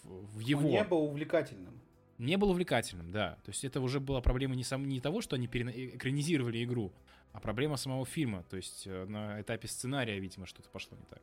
в, 0.03 0.37
в 0.37 0.39
его... 0.39 0.67
Он 0.67 0.71
не 0.71 0.83
был 0.83 1.03
увлекательным. 1.03 1.79
Не 2.17 2.37
был 2.37 2.51
увлекательным, 2.51 3.11
да. 3.11 3.39
То 3.43 3.49
есть 3.49 3.63
это 3.63 3.81
уже 3.81 3.99
была 3.99 4.21
проблема 4.21 4.55
не, 4.55 4.63
сам, 4.63 4.87
не 4.87 4.99
того, 4.99 5.21
что 5.21 5.35
они 5.35 5.47
пере... 5.47 5.95
экранизировали 5.95 6.63
игру, 6.63 6.93
а 7.33 7.39
проблема 7.39 7.77
самого 7.77 8.05
фильма. 8.05 8.43
То 8.43 8.55
есть 8.55 8.83
э, 8.85 9.05
на 9.05 9.41
этапе 9.41 9.67
сценария, 9.67 10.19
видимо, 10.19 10.45
что-то 10.45 10.69
пошло 10.69 10.97
не 10.97 11.05
так. 11.05 11.21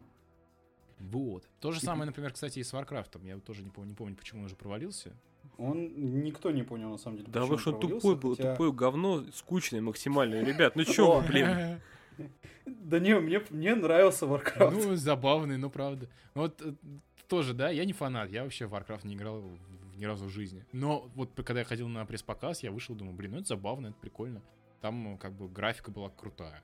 Вот. 0.99 1.49
То 1.61 1.73
же 1.73 1.81
самое, 1.81 2.07
например, 2.07 2.33
кстати, 2.33 2.59
и 2.59 2.63
с 2.63 2.73
Варкрафтом. 2.73 3.25
Я 3.25 3.39
тоже 3.39 3.63
не 3.63 3.71
помню, 3.71 3.91
не 3.91 3.97
помню, 3.97 4.17
почему 4.17 4.41
он 4.41 4.47
уже 4.47 4.57
провалился. 4.57 5.13
Он 5.57 6.23
никто 6.23 6.51
не 6.51 6.63
понял, 6.63 6.91
на 6.91 6.99
самом 6.99 7.19
деле. 7.19 7.31
Да 7.31 7.45
вы 7.45 7.59
что, 7.59 7.73
тупой 7.73 8.17
был, 8.17 8.37
хотя... 8.37 8.53
тупое 8.53 8.73
говно, 8.73 9.25
скучное 9.33 9.81
максимально. 9.81 10.43
Ребят, 10.43 10.77
ну 10.77 10.85
чё 10.85 11.23
блин. 11.27 11.81
Да 12.67 12.99
не, 12.99 13.19
мне, 13.19 13.41
мне 13.49 13.75
нравился 13.75 14.27
Warcraft. 14.27 14.71
Ну, 14.71 14.95
забавный, 14.95 15.57
ну 15.57 15.71
правда. 15.71 16.07
Вот 16.35 16.61
э, 16.61 16.75
тоже, 17.29 17.55
да, 17.55 17.71
я 17.71 17.87
не 17.87 17.95
фанат, 17.95 18.31
я 18.31 18.43
вообще 18.43 18.67
в 18.67 18.75
Warcraft 18.75 19.07
не 19.07 19.15
играл 19.15 19.43
ни 19.97 20.05
разу 20.05 20.27
в 20.27 20.29
жизни. 20.29 20.67
Но 20.73 21.11
вот 21.15 21.31
когда 21.45 21.61
я 21.61 21.65
ходил 21.65 21.89
на 21.89 22.05
пресс-показ, 22.05 22.63
я 22.63 22.71
вышел, 22.71 22.95
думаю, 22.95 23.17
блин, 23.17 23.33
ну 23.33 23.39
это 23.39 23.49
забавно, 23.49 23.89
это 23.89 23.97
прикольно. 24.01 24.43
Там 24.81 25.19
как 25.19 25.33
бы 25.33 25.49
графика 25.49 25.91
была 25.91 26.11
крутая. 26.11 26.63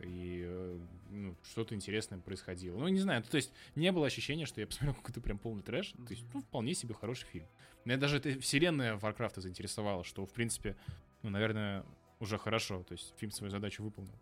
И 0.00 0.42
э, 0.44 0.78
ну, 1.10 1.36
что-то 1.44 1.74
интересное 1.74 2.18
происходило. 2.18 2.76
Ну, 2.76 2.88
не 2.88 2.98
знаю, 2.98 3.22
то 3.22 3.36
есть 3.36 3.52
не 3.76 3.92
было 3.92 4.06
ощущения, 4.06 4.44
что 4.44 4.60
я 4.60 4.66
посмотрел 4.66 4.94
какой-то 4.94 5.20
прям 5.20 5.38
полный 5.38 5.62
трэш. 5.62 5.92
То 5.92 6.10
есть, 6.10 6.24
ну, 6.34 6.40
вполне 6.40 6.74
себе 6.74 6.94
хороший 6.94 7.26
фильм. 7.26 7.46
Меня 7.84 7.96
даже 7.96 8.16
эта 8.16 8.38
вселенная 8.40 8.96
Варкрафта 8.96 9.40
заинтересовала, 9.40 10.02
что, 10.04 10.26
в 10.26 10.32
принципе, 10.32 10.76
ну, 11.22 11.30
наверное, 11.30 11.84
уже 12.20 12.38
хорошо. 12.38 12.82
То 12.82 12.92
есть 12.92 13.14
фильм 13.18 13.30
свою 13.30 13.50
задачу 13.50 13.82
выполнил. 13.82 14.14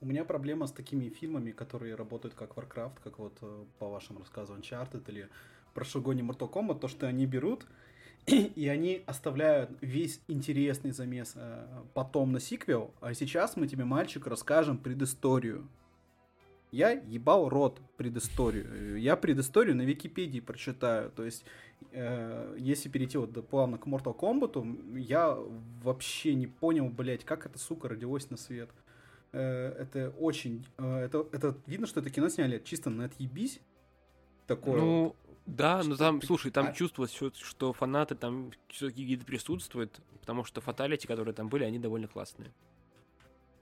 У 0.00 0.06
меня 0.06 0.24
проблема 0.24 0.66
с 0.66 0.72
такими 0.72 1.08
фильмами, 1.08 1.50
которые 1.50 1.94
работают 1.94 2.34
как 2.34 2.56
Warcraft, 2.56 2.98
как 3.02 3.18
вот 3.18 3.38
э, 3.40 3.64
по 3.78 3.88
вашим 3.88 4.18
рассказам 4.18 4.58
Uncharted 4.58 5.02
или 5.08 5.28
прошлогодний 5.72 6.22
Mortal 6.22 6.50
Kombat, 6.50 6.78
то, 6.78 6.88
что 6.88 7.06
они 7.06 7.26
берут 7.26 7.66
и 8.26 8.68
они 8.68 9.02
оставляют 9.06 9.70
весь 9.80 10.20
интересный 10.28 10.92
замес 10.92 11.32
э, 11.36 11.66
потом 11.94 12.32
на 12.32 12.40
сиквел, 12.40 12.94
а 13.00 13.14
сейчас 13.14 13.56
мы 13.56 13.66
тебе, 13.68 13.84
мальчик, 13.84 14.26
расскажем 14.26 14.78
предысторию. 14.78 15.68
Я 16.74 16.90
ебал 16.90 17.48
рот 17.48 17.80
предысторию. 17.96 18.98
Я 19.00 19.14
предысторию 19.14 19.76
на 19.76 19.82
Википедии 19.82 20.40
прочитаю. 20.40 21.12
То 21.12 21.24
есть, 21.24 21.44
э, 21.92 22.56
если 22.58 22.88
перейти 22.88 23.16
вот 23.16 23.48
плавно 23.48 23.78
к 23.78 23.86
Mortal 23.86 24.18
Kombat, 24.18 24.98
я 24.98 25.38
вообще 25.84 26.34
не 26.34 26.48
понял, 26.48 26.88
блять, 26.88 27.24
как 27.24 27.46
эта 27.46 27.60
сука 27.60 27.88
родилась 27.88 28.28
на 28.30 28.36
свет. 28.36 28.70
Э, 29.30 29.68
это 29.78 30.12
очень... 30.18 30.66
Э, 30.78 31.04
это, 31.04 31.24
это 31.30 31.56
видно, 31.66 31.86
что 31.86 32.00
это 32.00 32.10
кино 32.10 32.28
сняли 32.28 32.60
чисто 32.64 32.90
на 32.90 33.04
отъебись. 33.04 33.60
Такое. 34.48 34.80
Ну, 34.80 35.02
вот. 35.04 35.16
Да, 35.46 35.82
но 35.84 35.96
там, 35.96 36.22
слушай, 36.22 36.50
там 36.50 36.68
а... 36.68 36.72
чувствовалось, 36.72 37.14
что 37.42 37.72
фанаты 37.72 38.14
там 38.14 38.50
все-таки 38.68 39.04
где-то 39.04 39.26
присутствуют, 39.26 40.00
потому 40.20 40.44
что 40.44 40.60
фаталити, 40.60 41.06
которые 41.06 41.34
там 41.34 41.48
были, 41.48 41.64
они 41.64 41.78
довольно 41.78 42.08
классные. 42.08 42.50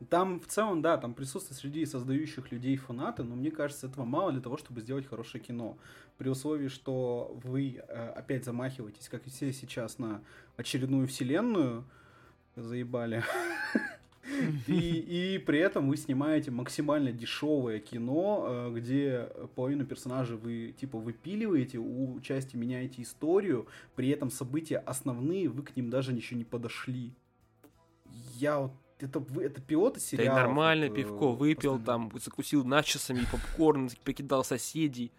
Там 0.09 0.41
в 0.41 0.47
целом, 0.47 0.83
да, 0.83 0.97
там 0.97 1.15
присутствует 1.15 1.61
среди 1.61 1.87
создающих 1.87 2.51
людей 2.51 2.77
фанаты, 2.77 3.23
но 3.23 3.37
мне 3.37 3.51
кажется, 3.51 3.87
этого 3.87 4.05
мало 4.05 4.33
для 4.33 4.41
того, 4.41 4.57
чтобы 4.57 4.81
сделать 4.81 5.07
хорошее 5.07 5.43
кино. 5.43 5.77
При 6.19 6.29
условии, 6.29 6.69
что 6.69 7.39
вы 7.45 7.77
э, 7.77 8.09
опять 8.11 8.45
замахиваетесь, 8.45 9.09
как 9.09 9.27
и 9.27 9.31
все 9.31 9.53
сейчас, 9.53 9.99
на 9.99 10.23
очередную 10.57 11.07
вселенную, 11.07 11.85
заебали. 12.57 13.25
И, 14.67 15.35
и 15.35 15.39
при 15.39 15.59
этом 15.59 15.89
вы 15.89 15.97
снимаете 15.97 16.51
максимально 16.51 17.13
дешевое 17.13 17.79
кино, 17.79 18.47
э, 18.49 18.73
где 18.75 19.29
половину 19.55 19.85
персонажей 19.85 20.37
вы 20.37 20.75
типа 20.79 20.99
выпиливаете, 20.99 21.79
у 21.79 22.21
части 22.21 22.57
меняете 22.57 23.03
историю, 23.03 23.67
при 23.95 24.09
этом 24.09 24.31
события 24.31 24.79
основные, 24.79 25.49
вы 25.49 25.63
к 25.63 25.77
ним 25.77 25.91
даже 25.91 26.13
еще 26.13 26.35
не 26.35 26.45
подошли. 26.45 27.13
Я 28.37 28.61
вот 28.61 28.73
это, 28.99 29.25
это 29.41 29.61
пилоты 29.61 30.01
сериала. 30.01 30.37
Да 30.37 30.47
нормально, 30.47 30.87
вот, 30.89 30.97
пивко 30.97 31.33
выпил, 31.33 31.77
постоянно. 31.79 32.11
там, 32.11 32.21
закусил 32.21 32.65
начосами, 32.65 33.27
попкорн, 33.31 33.91
покидал 34.05 34.45
соседей 34.45 35.13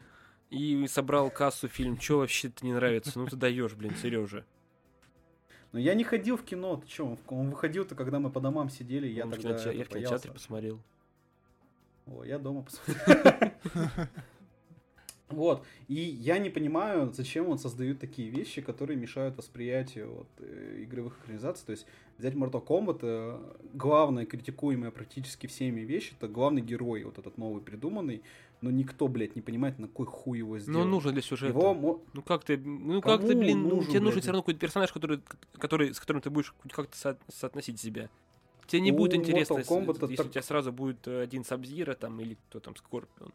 и 0.49 0.87
собрал 0.87 1.29
кассу 1.29 1.67
фильм. 1.67 1.97
Че 1.97 2.19
вообще-то 2.19 2.65
не 2.65 2.73
нравится? 2.73 3.11
Ну 3.15 3.27
ты 3.27 3.35
даешь, 3.35 3.73
блин, 3.73 3.93
Сережа. 4.01 4.45
Но 5.73 5.79
я 5.79 5.95
не 5.95 6.03
ходил 6.03 6.37
в 6.37 6.43
кино, 6.43 6.77
ты 6.77 6.87
что, 6.87 7.17
он 7.27 7.49
выходил-то, 7.49 7.95
когда 7.95 8.19
мы 8.19 8.29
по 8.29 8.39
домам 8.39 8.69
сидели, 8.69 9.07
я 9.07 9.23
Он 9.25 9.31
в 9.31 9.33
тогда 9.33 9.49
кинотеатре- 9.57 9.77
я 9.77 9.83
в 9.85 9.89
кинотеатре 9.89 10.31
посмотрел. 10.31 10.79
О, 12.05 12.23
я 12.23 12.37
дома 12.39 12.63
посмотрел. 12.63 13.51
Вот. 15.29 15.65
И 15.87 15.95
я 15.95 16.37
не 16.37 16.49
понимаю, 16.49 17.11
зачем 17.13 17.47
он 17.49 17.57
создают 17.57 17.99
такие 17.99 18.29
вещи, 18.29 18.61
которые 18.61 18.97
мешают 18.97 19.35
восприятию 19.37 20.13
вот, 20.13 20.27
э, 20.39 20.83
игровых 20.83 21.17
экранизаций. 21.23 21.65
То 21.65 21.71
есть 21.71 21.85
взять 22.17 22.33
Mortal 22.35 22.63
Kombat, 22.63 22.99
э, 23.01 23.39
главная 23.73 24.25
критикуемая 24.25 24.91
практически 24.91 25.47
всеми 25.47 25.81
вещь, 25.81 26.13
это 26.17 26.27
главный 26.27 26.61
герой, 26.61 27.03
вот 27.03 27.17
этот 27.17 27.37
новый 27.37 27.61
придуманный, 27.61 28.21
но 28.61 28.69
никто, 28.69 29.07
блядь, 29.07 29.35
не 29.35 29.41
понимает, 29.41 29.79
на 29.79 29.87
кой 29.87 30.05
хуй 30.05 30.37
его 30.37 30.53
Но 30.53 30.59
сделал. 30.59 30.81
он 30.81 30.91
нужен 30.91 31.13
для 31.13 31.21
сюжета. 31.21 31.57
Его 31.57 32.01
Ну 32.13 32.21
как 32.21 32.43
ты, 32.43 32.57
ну 32.57 33.01
как 33.01 33.21
ты, 33.21 33.35
блин, 33.35 33.63
ну, 33.63 33.75
нужен, 33.77 33.89
тебе 33.91 33.99
нужен 34.01 34.13
блядь? 34.15 34.23
все 34.23 34.31
равно 34.31 34.41
какой-то 34.43 34.59
персонаж, 34.59 34.91
который, 34.93 35.19
который, 35.57 35.93
с 35.93 35.99
которым 35.99 36.21
ты 36.21 36.29
будешь 36.29 36.53
как-то 36.69 36.95
со- 36.95 37.17
соотносить 37.29 37.79
себя. 37.79 38.09
Тебе 38.67 38.81
не 38.81 38.91
У 38.91 38.95
будет 38.95 39.15
интересно, 39.15 39.55
Mortal 39.55 39.59
если, 39.59 39.75
Kombat 39.75 40.01
если 40.01 40.15
так- 40.15 40.25
у 40.27 40.29
тебя 40.29 40.41
сразу 40.43 40.71
будет 40.71 41.07
э, 41.07 41.21
один 41.21 41.43
Сабзира 41.43 41.95
там 41.95 42.19
или 42.21 42.37
кто 42.49 42.59
там, 42.59 42.75
Скорпион. 42.75 43.33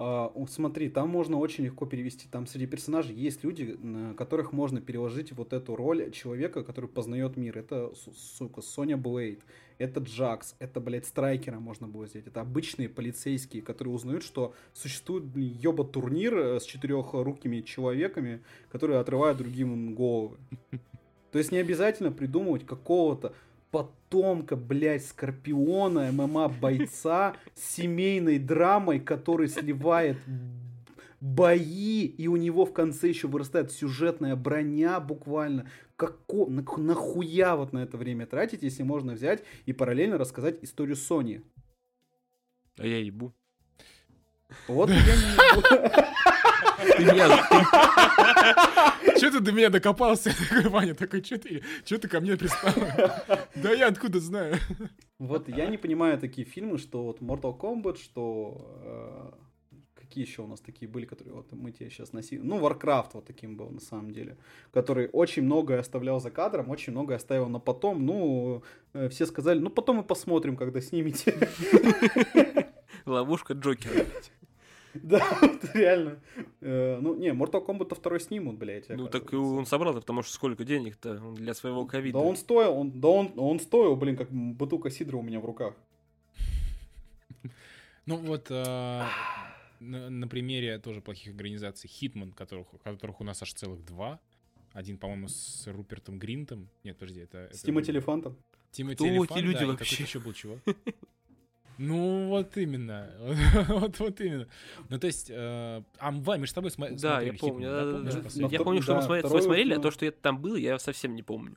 У- 0.00 0.46
смотри, 0.46 0.88
там 0.88 1.10
можно 1.10 1.36
очень 1.36 1.64
легко 1.64 1.84
перевести. 1.84 2.26
Там 2.30 2.46
среди 2.46 2.66
персонажей 2.66 3.14
есть 3.14 3.44
люди, 3.44 3.76
на 3.82 4.14
которых 4.14 4.52
можно 4.52 4.80
переложить 4.80 5.32
вот 5.32 5.52
эту 5.52 5.76
роль 5.76 6.10
человека, 6.10 6.64
который 6.64 6.88
познает 6.88 7.36
мир. 7.36 7.58
Это, 7.58 7.92
су- 7.94 8.14
сука, 8.14 8.62
Соня 8.62 8.96
Блейд, 8.96 9.42
это 9.76 10.00
Джакс, 10.00 10.54
это, 10.58 10.80
блядь, 10.80 11.04
Страйкера 11.04 11.58
можно 11.58 11.86
было 11.86 12.06
сделать. 12.06 12.28
Это 12.28 12.40
обычные 12.40 12.88
полицейские, 12.88 13.60
которые 13.60 13.92
узнают, 13.92 14.22
что 14.22 14.54
существует, 14.72 15.24
ёба 15.36 15.84
турнир 15.84 16.34
э, 16.34 16.60
с 16.60 16.64
четырехрукими 16.64 17.60
человеками, 17.60 18.42
которые 18.70 19.00
отрывают 19.00 19.36
другим 19.36 19.94
головы. 19.94 20.38
То 21.30 21.38
есть 21.38 21.52
не 21.52 21.58
обязательно 21.58 22.10
придумывать 22.10 22.66
какого-то 22.66 23.34
потомка, 23.70 24.56
блядь, 24.56 25.04
Скорпиона, 25.04 26.10
ММА-бойца 26.12 27.36
с 27.54 27.74
семейной 27.76 28.38
драмой, 28.38 29.00
который 29.00 29.48
сливает 29.48 30.16
бои, 31.20 32.06
и 32.06 32.28
у 32.28 32.36
него 32.36 32.64
в 32.64 32.72
конце 32.72 33.08
еще 33.08 33.28
вырастает 33.28 33.70
сюжетная 33.72 34.36
броня 34.36 35.00
буквально. 35.00 35.70
Како... 35.96 36.46
нах- 36.46 36.78
Нахуя 36.78 37.56
вот 37.56 37.72
на 37.72 37.80
это 37.80 37.96
время 37.96 38.26
тратить, 38.26 38.62
если 38.62 38.82
можно 38.82 39.12
взять 39.12 39.44
и 39.66 39.72
параллельно 39.72 40.18
рассказать 40.18 40.58
историю 40.62 40.96
Сони? 40.96 41.42
А 42.78 42.86
я 42.86 42.98
ебу. 42.98 43.34
Вот 44.66 44.88
я 44.90 44.96
не... 44.96 46.09
Че 49.18 49.30
ты 49.30 49.40
до 49.40 49.52
меня 49.52 49.68
докопался? 49.70 50.30
Такой, 50.48 50.70
Ваня 50.70 50.94
такой, 50.94 51.20
че 51.22 51.36
ты, 51.36 51.62
чё 51.84 51.98
ты 51.98 52.08
ко 52.08 52.20
мне 52.20 52.36
пристал? 52.36 52.72
Да 53.54 53.72
я 53.72 53.88
откуда 53.88 54.20
знаю? 54.20 54.56
Вот 55.18 55.48
я 55.48 55.66
не 55.66 55.76
понимаю 55.78 56.18
такие 56.18 56.46
фильмы, 56.46 56.78
что 56.78 57.02
вот 57.04 57.20
Mortal 57.20 57.58
Kombat, 57.58 57.98
что... 57.98 58.56
э, 58.84 59.30
Какие 59.94 60.24
еще 60.26 60.42
у 60.42 60.46
нас 60.48 60.60
такие 60.60 60.88
были, 60.90 61.04
которые 61.04 61.34
вот 61.34 61.52
мы 61.52 61.70
тебе 61.70 61.88
сейчас 61.88 62.12
носили? 62.12 62.40
Ну, 62.42 62.58
Warcraft 62.58 63.10
вот 63.12 63.26
таким 63.26 63.56
был 63.56 63.70
на 63.70 63.80
самом 63.80 64.10
деле. 64.10 64.36
Который 64.72 65.08
очень 65.12 65.44
многое 65.44 65.78
оставлял 65.78 66.18
за 66.20 66.30
кадром, 66.32 66.68
очень 66.70 66.92
многое 66.92 67.16
оставил 67.16 67.48
на 67.48 67.60
потом. 67.60 68.04
Ну, 68.06 68.62
э, 68.92 69.08
все 69.08 69.24
сказали, 69.26 69.60
ну, 69.60 69.70
потом 69.70 69.96
мы 69.98 70.02
посмотрим, 70.02 70.56
когда 70.56 70.80
снимете. 70.80 71.34
Ловушка 73.06 73.54
Джокера. 73.54 74.04
Да, 74.94 75.38
вот 75.40 75.74
реально. 75.74 76.20
Э, 76.60 76.98
Ну, 77.00 77.14
не, 77.16 77.28
Mortal 77.28 77.64
Kombat 77.64 77.94
второй 77.94 78.20
снимут, 78.20 78.56
блядь. 78.56 78.88
Ну 78.88 79.08
так 79.08 79.32
он 79.32 79.66
собрал-то, 79.66 80.00
потому 80.00 80.22
что 80.22 80.32
сколько 80.32 80.64
денег-то 80.64 81.18
для 81.34 81.54
своего 81.54 81.86
ковида. 81.86 82.18
Да 82.18 82.24
он 82.24 82.36
стоил, 82.36 82.76
он, 82.76 83.00
да 83.00 83.08
он, 83.08 83.32
он 83.36 83.60
стоил, 83.60 83.96
блин, 83.96 84.16
как 84.16 84.30
бутылка 84.30 84.90
сидра 84.90 85.16
у 85.16 85.22
меня 85.22 85.40
в 85.40 85.44
руках. 85.44 85.74
Ну 88.06 88.16
вот 88.16 88.50
э, 88.50 89.04
на, 89.78 90.26
примере 90.26 90.78
тоже 90.78 91.00
плохих 91.00 91.28
организаций 91.34 91.88
Hitman, 91.88 92.32
которых, 92.32 92.66
которых 92.82 93.20
у 93.20 93.24
нас 93.24 93.42
аж 93.42 93.52
целых 93.52 93.84
два. 93.84 94.18
Один, 94.72 94.98
по-моему, 94.98 95.28
с 95.28 95.66
Рупертом 95.66 96.18
Гринтом. 96.18 96.68
Нет, 96.82 96.96
подожди, 96.96 97.20
это... 97.20 97.50
С 97.52 97.62
Тимати 97.62 97.92
Элефантом. 97.92 98.36
Тимати 98.72 98.96
Кто 98.96 99.06
эти 99.06 99.12
Элефант, 99.12 99.40
люди 99.42 99.64
вообще? 99.64 100.02
еще 100.02 100.18
был 100.18 100.32
чувак. 100.32 100.60
Ну, 101.82 102.28
вот 102.28 102.56
именно. 102.58 103.10
Вот, 103.68 103.98
вот 104.00 104.20
именно. 104.20 104.46
Ну, 104.90 104.98
то 104.98 105.06
есть... 105.06 105.30
э, 105.30 105.82
А, 105.98 106.10
Вань, 106.10 106.40
мы 106.40 106.46
же 106.46 106.50
с 106.50 106.54
тобой 106.54 106.70
сма- 106.70 106.94
Да, 107.00 107.20
я 107.22 107.32
смотрели 107.32 107.38
помню. 107.38 107.68
Hitman, 107.68 107.70
да, 107.70 107.84
да, 107.84 107.92
помнишь, 107.92 108.14
да. 108.34 108.40
Ну, 108.42 108.48
Я 108.50 108.58
помню, 108.60 108.82
что 108.82 108.94
мы 108.94 109.00
да, 109.00 109.06
смотри- 109.06 109.20
второй 109.22 109.42
смотрели, 109.42 109.74
а 109.74 109.80
то, 109.80 109.90
что 109.90 110.04
я 110.04 110.10
там 110.12 110.40
был, 110.42 110.56
я 110.56 110.78
совсем 110.78 111.14
не 111.16 111.22
помню. 111.22 111.56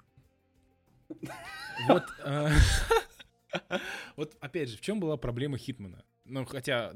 Вот, 1.88 2.04
э, 2.24 2.50
вот 4.16 4.38
опять 4.40 4.70
же, 4.70 4.78
в 4.78 4.82
чем 4.82 5.00
была 5.00 5.18
проблема 5.18 5.58
Хитмана? 5.58 6.04
Ну, 6.26 6.46
хотя, 6.46 6.94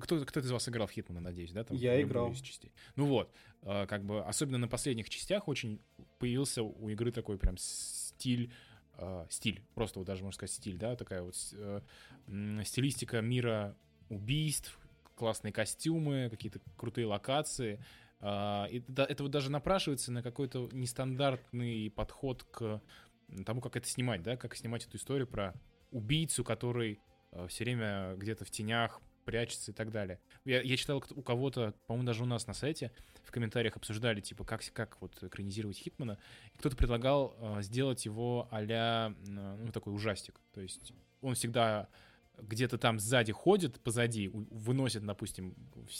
кто, 0.00 0.24
кто 0.24 0.40
из 0.40 0.50
вас 0.50 0.68
играл 0.68 0.86
в 0.86 0.90
Хитмана, 0.92 1.20
надеюсь, 1.20 1.52
да? 1.52 1.64
Там, 1.64 1.76
Я 1.76 2.00
играл. 2.00 2.30
из 2.32 2.40
частей. 2.40 2.72
Ну 2.96 3.06
вот, 3.06 3.32
э, 3.62 3.86
как 3.86 4.04
бы, 4.04 4.24
особенно 4.24 4.58
на 4.58 4.68
последних 4.68 5.08
частях 5.10 5.48
очень 5.48 5.80
появился 6.18 6.62
у 6.62 6.88
игры 6.88 7.10
такой 7.12 7.38
прям 7.38 7.56
стиль, 7.58 8.52
э, 8.98 9.26
стиль, 9.30 9.62
просто 9.74 9.98
вот 9.98 10.06
даже 10.06 10.22
можно 10.22 10.34
сказать 10.36 10.52
стиль, 10.54 10.76
да, 10.78 10.96
такая 10.96 11.22
вот 11.22 11.34
э, 11.52 11.80
стилистика 12.64 13.20
мира 13.20 13.76
убийств, 14.08 14.78
классные 15.14 15.52
костюмы, 15.52 16.28
какие-то 16.30 16.60
крутые 16.76 17.06
локации. 17.06 17.84
А, 18.20 18.66
И 18.70 18.80
да- 18.88 19.06
это 19.08 19.22
вот 19.22 19.32
даже 19.32 19.50
напрашивается 19.50 20.10
на 20.12 20.22
какой-то 20.22 20.68
нестандартный 20.72 21.90
подход 21.90 22.44
к 22.44 22.80
тому, 23.46 23.60
как 23.60 23.76
это 23.76 23.88
снимать, 23.88 24.22
да, 24.22 24.36
как 24.36 24.56
снимать 24.56 24.86
эту 24.86 24.96
историю 24.96 25.26
про 25.26 25.54
убийцу, 25.90 26.44
который 26.44 27.00
все 27.48 27.64
время 27.64 28.14
где-то 28.16 28.44
в 28.44 28.50
тенях 28.50 29.00
прячется 29.24 29.70
и 29.70 29.74
так 29.74 29.90
далее. 29.90 30.20
Я, 30.44 30.60
я 30.62 30.76
читал 30.76 31.02
у 31.14 31.22
кого-то, 31.22 31.74
по-моему, 31.86 32.06
даже 32.06 32.22
у 32.22 32.26
нас 32.26 32.46
на 32.46 32.54
сайте 32.54 32.92
в 33.22 33.30
комментариях 33.30 33.76
обсуждали, 33.76 34.20
типа, 34.20 34.44
как, 34.44 34.62
как 34.72 35.00
вот 35.00 35.22
экранизировать 35.22 35.78
Хитмана. 35.78 36.18
И 36.52 36.58
кто-то 36.58 36.76
предлагал 36.76 37.36
э, 37.38 37.62
сделать 37.62 38.04
его 38.04 38.48
а-ля, 38.50 39.14
э, 39.26 39.56
ну, 39.64 39.72
такой 39.72 39.94
ужастик. 39.94 40.40
То 40.52 40.60
есть 40.60 40.92
он 41.20 41.34
всегда 41.34 41.88
где-то 42.38 42.78
там 42.78 42.98
сзади 42.98 43.32
ходит, 43.32 43.80
позади, 43.80 44.28
выносит, 44.28 45.04
допустим, 45.04 45.54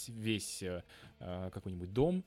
весь 0.07 0.61
э, 0.63 0.83
э, 1.19 1.49
какой-нибудь 1.53 1.93
дом, 1.93 2.23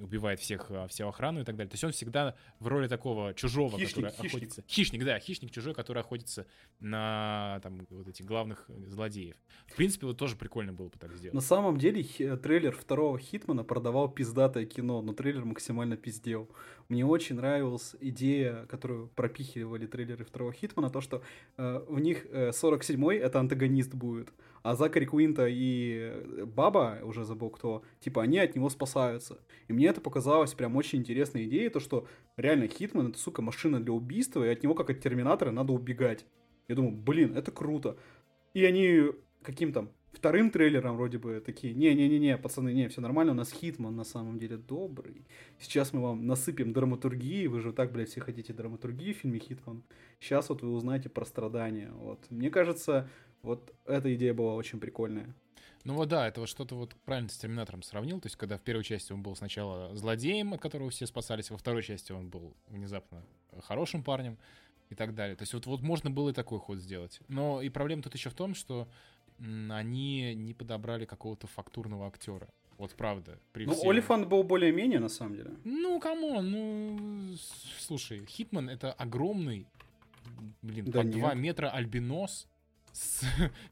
убивает 0.00 0.40
всех, 0.40 0.70
э, 0.70 0.86
всю 0.88 1.06
охрану 1.08 1.40
и 1.40 1.44
так 1.44 1.56
далее. 1.56 1.70
То 1.70 1.74
есть 1.74 1.84
он 1.84 1.92
всегда 1.92 2.34
в 2.60 2.66
роли 2.68 2.88
такого 2.88 3.34
чужого, 3.34 3.78
Хищник, 3.78 3.88
который 4.06 4.10
хищник. 4.12 4.26
охотится. 4.32 4.64
Хищник, 4.68 5.04
да, 5.04 5.18
хищник 5.18 5.50
чужой, 5.50 5.74
который 5.74 6.00
охотится 6.02 6.46
на 6.80 7.60
там 7.62 7.86
вот 7.90 8.08
этих 8.08 8.24
главных 8.24 8.64
э, 8.68 8.72
злодеев. 8.86 9.36
В 9.66 9.76
принципе, 9.76 10.06
вот 10.06 10.16
тоже 10.18 10.36
прикольно 10.36 10.72
было 10.72 10.88
бы 10.88 10.98
так 10.98 11.14
сделать. 11.14 11.34
На 11.34 11.40
самом 11.40 11.76
деле 11.78 12.02
хи- 12.02 12.36
трейлер 12.36 12.72
второго 12.72 13.18
Хитмана 13.18 13.64
продавал 13.64 14.08
пиздатое 14.08 14.64
кино, 14.66 15.02
но 15.02 15.12
трейлер 15.12 15.44
максимально 15.44 15.96
пиздел. 15.96 16.48
Мне 16.88 17.04
очень 17.04 17.36
нравилась 17.36 17.94
идея, 18.00 18.66
которую 18.66 19.08
пропихивали 19.08 19.86
трейлеры 19.86 20.24
второго 20.24 20.52
Хитмана, 20.52 20.90
то, 20.90 21.00
что 21.00 21.22
э, 21.56 21.84
в 21.88 21.98
них 22.00 22.26
э, 22.30 22.50
47-й 22.50 23.16
это 23.18 23.40
антагонист 23.40 23.94
будет, 23.94 24.32
а 24.68 24.74
Закари 24.74 25.06
Куинта 25.06 25.46
и 25.48 26.44
Баба, 26.44 26.98
уже 27.02 27.24
забыл 27.24 27.48
кто, 27.48 27.82
типа 28.00 28.22
они 28.22 28.38
от 28.38 28.54
него 28.54 28.68
спасаются. 28.68 29.38
И 29.66 29.72
мне 29.72 29.86
это 29.86 30.02
показалось 30.02 30.52
прям 30.52 30.76
очень 30.76 30.98
интересной 30.98 31.46
идеей, 31.46 31.70
то, 31.70 31.80
что 31.80 32.06
реально 32.36 32.68
Хитман 32.68 33.08
это, 33.08 33.18
сука, 33.18 33.40
машина 33.40 33.80
для 33.80 33.94
убийства, 33.94 34.44
и 34.44 34.50
от 34.50 34.62
него, 34.62 34.74
как 34.74 34.90
от 34.90 35.00
Терминатора, 35.00 35.52
надо 35.52 35.72
убегать. 35.72 36.26
Я 36.68 36.74
думаю, 36.74 36.94
блин, 36.94 37.34
это 37.34 37.50
круто. 37.50 37.96
И 38.52 38.62
они 38.62 39.12
каким 39.42 39.72
там 39.72 39.90
вторым 40.12 40.50
трейлером 40.50 40.96
вроде 40.96 41.18
бы 41.18 41.40
такие, 41.40 41.74
не-не-не-не, 41.74 42.36
пацаны, 42.36 42.72
не, 42.72 42.88
все 42.88 43.00
нормально, 43.00 43.32
у 43.32 43.34
нас 43.36 43.52
Хитман 43.52 43.94
на 43.96 44.04
самом 44.04 44.38
деле 44.38 44.56
добрый. 44.56 45.26
Сейчас 45.58 45.92
мы 45.92 46.02
вам 46.02 46.26
насыпем 46.26 46.72
драматургии, 46.72 47.46
вы 47.46 47.60
же 47.60 47.72
так, 47.72 47.92
блядь, 47.92 48.10
все 48.10 48.20
хотите 48.20 48.52
драматургии 48.52 49.12
в 49.12 49.16
фильме 49.16 49.38
Хитман. 49.38 49.82
Сейчас 50.20 50.48
вот 50.48 50.62
вы 50.62 50.72
узнаете 50.72 51.08
про 51.08 51.24
страдания. 51.24 51.90
Вот. 51.92 52.18
Мне 52.30 52.50
кажется, 52.50 53.08
вот 53.42 53.72
эта 53.86 54.14
идея 54.14 54.34
была 54.34 54.54
очень 54.54 54.80
прикольная. 54.80 55.34
Ну 55.84 55.94
вот 55.94 56.08
да, 56.08 56.28
это 56.28 56.40
вот 56.40 56.48
что-то 56.48 56.74
вот 56.74 56.94
правильно 57.04 57.28
с 57.30 57.38
Терминатором 57.38 57.82
сравнил. 57.82 58.20
То 58.20 58.26
есть, 58.26 58.36
когда 58.36 58.58
в 58.58 58.62
первой 58.62 58.84
части 58.84 59.12
он 59.12 59.22
был 59.22 59.34
сначала 59.36 59.94
злодеем, 59.96 60.52
от 60.52 60.60
которого 60.60 60.90
все 60.90 61.06
спасались, 61.06 61.50
во 61.50 61.56
второй 61.56 61.82
части 61.82 62.12
он 62.12 62.28
был 62.28 62.54
внезапно 62.68 63.22
хорошим 63.62 64.02
парнем 64.02 64.36
и 64.90 64.94
так 64.94 65.14
далее. 65.14 65.36
То 65.36 65.42
есть 65.42 65.54
вот, 65.54 65.66
вот 65.66 65.80
можно 65.82 66.10
было 66.10 66.30
и 66.30 66.32
такой 66.32 66.58
ход 66.58 66.78
сделать. 66.78 67.20
Но 67.28 67.62
и 67.62 67.68
проблема 67.68 68.02
тут 68.02 68.14
еще 68.14 68.28
в 68.28 68.34
том, 68.34 68.54
что 68.54 68.88
они 69.38 70.34
не 70.34 70.52
подобрали 70.52 71.04
какого-то 71.04 71.46
фактурного 71.46 72.06
актера. 72.08 72.48
Вот 72.76 72.94
правда. 72.94 73.38
При 73.52 73.66
Ну, 73.66 73.72
всем- 73.72 73.88
Олифант 73.90 74.28
был 74.28 74.42
более-менее, 74.42 75.00
на 75.00 75.08
самом 75.08 75.36
деле. 75.36 75.52
Ну, 75.64 75.98
come 76.00 76.29
on, 76.29 76.50
ну, 76.50 77.36
слушай, 77.78 78.24
Хитман 78.26 78.68
это 78.68 78.92
огромный, 78.92 79.66
блин, 80.62 80.84
Да 80.86 81.00
по 81.00 81.04
нет. 81.04 81.14
2 81.16 81.34
метра 81.34 81.70
альбинос 81.70 82.46
с, 82.98 83.22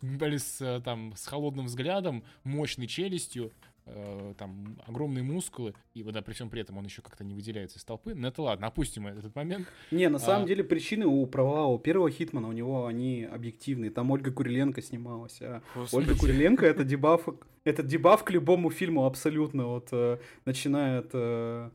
с, 0.39 0.61
э, 0.61 0.81
там, 0.85 1.13
с 1.17 1.27
холодным 1.27 1.67
взглядом, 1.67 2.23
мощной 2.45 2.87
челюстью, 2.87 3.53
э, 3.87 4.35
там 4.39 4.79
огромные 4.87 5.23
мускулы, 5.23 5.75
и 5.95 6.03
вот 6.03 6.15
да, 6.15 6.23
при 6.23 6.33
всем 6.33 6.49
при 6.51 6.61
этом 6.61 6.79
он 6.79 6.85
еще 6.85 7.03
как-то 7.03 7.25
не 7.25 7.35
выделяется 7.35 7.79
из 7.79 7.85
толпы. 7.85 8.15
Но 8.15 8.29
это 8.29 8.43
ладно, 8.43 8.69
опустим 8.69 9.07
этот 9.07 9.35
момент. 9.35 9.67
Не, 9.91 10.09
на 10.09 10.19
самом 10.19 10.45
А. 10.45 10.47
деле 10.47 10.65
причины 10.65 11.07
у 11.07 11.27
провала 11.27 11.67
у 11.67 11.79
первого 11.79 12.11
Хитмана, 12.11 12.49
у 12.49 12.53
него 12.53 12.87
они 12.87 13.25
объективные. 13.25 13.91
Там 13.91 14.11
Ольга 14.11 14.33
Куриленко 14.33 14.81
снималась, 14.83 15.39
а 15.41 15.63
Господи. 15.75 16.09
Ольга 16.09 16.19
Куриленко 16.19 16.67
это 16.67 16.85
дебаф, 16.85 17.29
это 17.65 17.83
дебаф 17.83 18.25
к 18.25 18.31
любому 18.31 18.71
фильму 18.71 19.07
абсолютно. 19.07 19.67
Вот 19.67 19.89
э, 19.93 20.19
начиная 20.45 21.01
от 21.01 21.73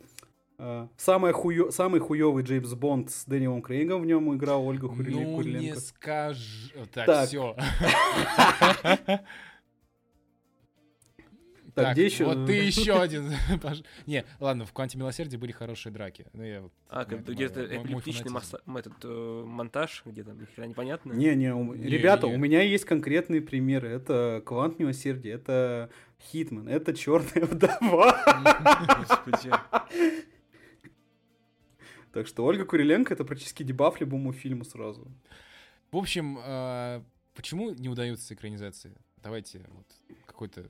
э, 0.64 0.88
самое 0.97 1.34
хуё- 1.34 1.72
самый 1.72 1.99
хуёвый 1.99 2.43
Джеймс 2.43 2.74
Бонд 2.76 3.09
с 3.09 3.26
Дэниелом 3.26 3.62
Крейгом 3.62 4.01
в 4.01 4.05
нем 4.05 4.34
играл 4.36 4.66
Ольга 4.66 4.88
Куриле- 4.88 5.16
Ну, 5.24 5.30
не 5.32 5.36
Куриленко. 5.36 5.80
скажи. 5.80 6.72
Так, 6.93 7.05
Так. 7.07 7.28
все. 7.28 7.55
Так, 11.74 11.93
где 11.93 12.03
ещё? 12.05 12.26
Вот 12.26 12.47
ты 12.47 12.53
еще 12.53 12.99
один. 13.01 13.32
Не, 14.05 14.26
ладно, 14.41 14.66
в 14.66 14.74
«Кванте 14.74 14.97
милосердия» 14.97 15.38
были 15.38 15.53
хорошие 15.53 15.93
драки. 15.93 16.26
Ну, 16.34 16.43
я 16.43 16.62
вот- 16.64 16.74
А, 16.89 17.05
как 17.05 17.24
где-то 17.26 17.64
эпилептичный 17.66 18.30
этот 18.78 18.93
э, 19.05 19.43
монтаж, 19.47 20.01
где 20.05 20.24
там 20.26 20.38
ни 20.38 20.43
хрена 20.43 20.68
непонятно. 20.68 21.14
Не, 21.14 21.34
не, 21.34 21.53
у- 21.53 21.74
Не, 21.74 21.88
ребята, 21.88 22.28
не. 22.28 22.36
у 22.36 22.38
меня 22.38 22.62
есть 22.62 22.84
конкретные 22.84 23.39
примеры. 23.41 23.88
Это 23.88 24.41
Квант 24.45 24.80
Милосердия, 24.80 25.32
это 25.32 25.89
Хитман, 26.22 26.68
это 26.68 26.93
Черная 26.93 27.45
вдова. 27.45 28.20
Господи. 29.07 29.51
Так 32.14 32.28
что 32.28 32.43
Ольга 32.43 32.66
Куриленко 32.66 33.14
это 33.14 33.24
практически 33.24 33.64
дебаф 33.64 34.01
любому 34.01 34.34
фильму 34.34 34.66
сразу. 34.66 35.07
В 35.91 35.97
общем, 35.97 36.38
э, 36.43 37.03
почему 37.34 37.72
не 37.72 37.89
удаются 37.89 38.34
экранизации? 38.34 38.95
Давайте 39.18 39.66
вот 39.70 39.88
какой-то 40.26 40.66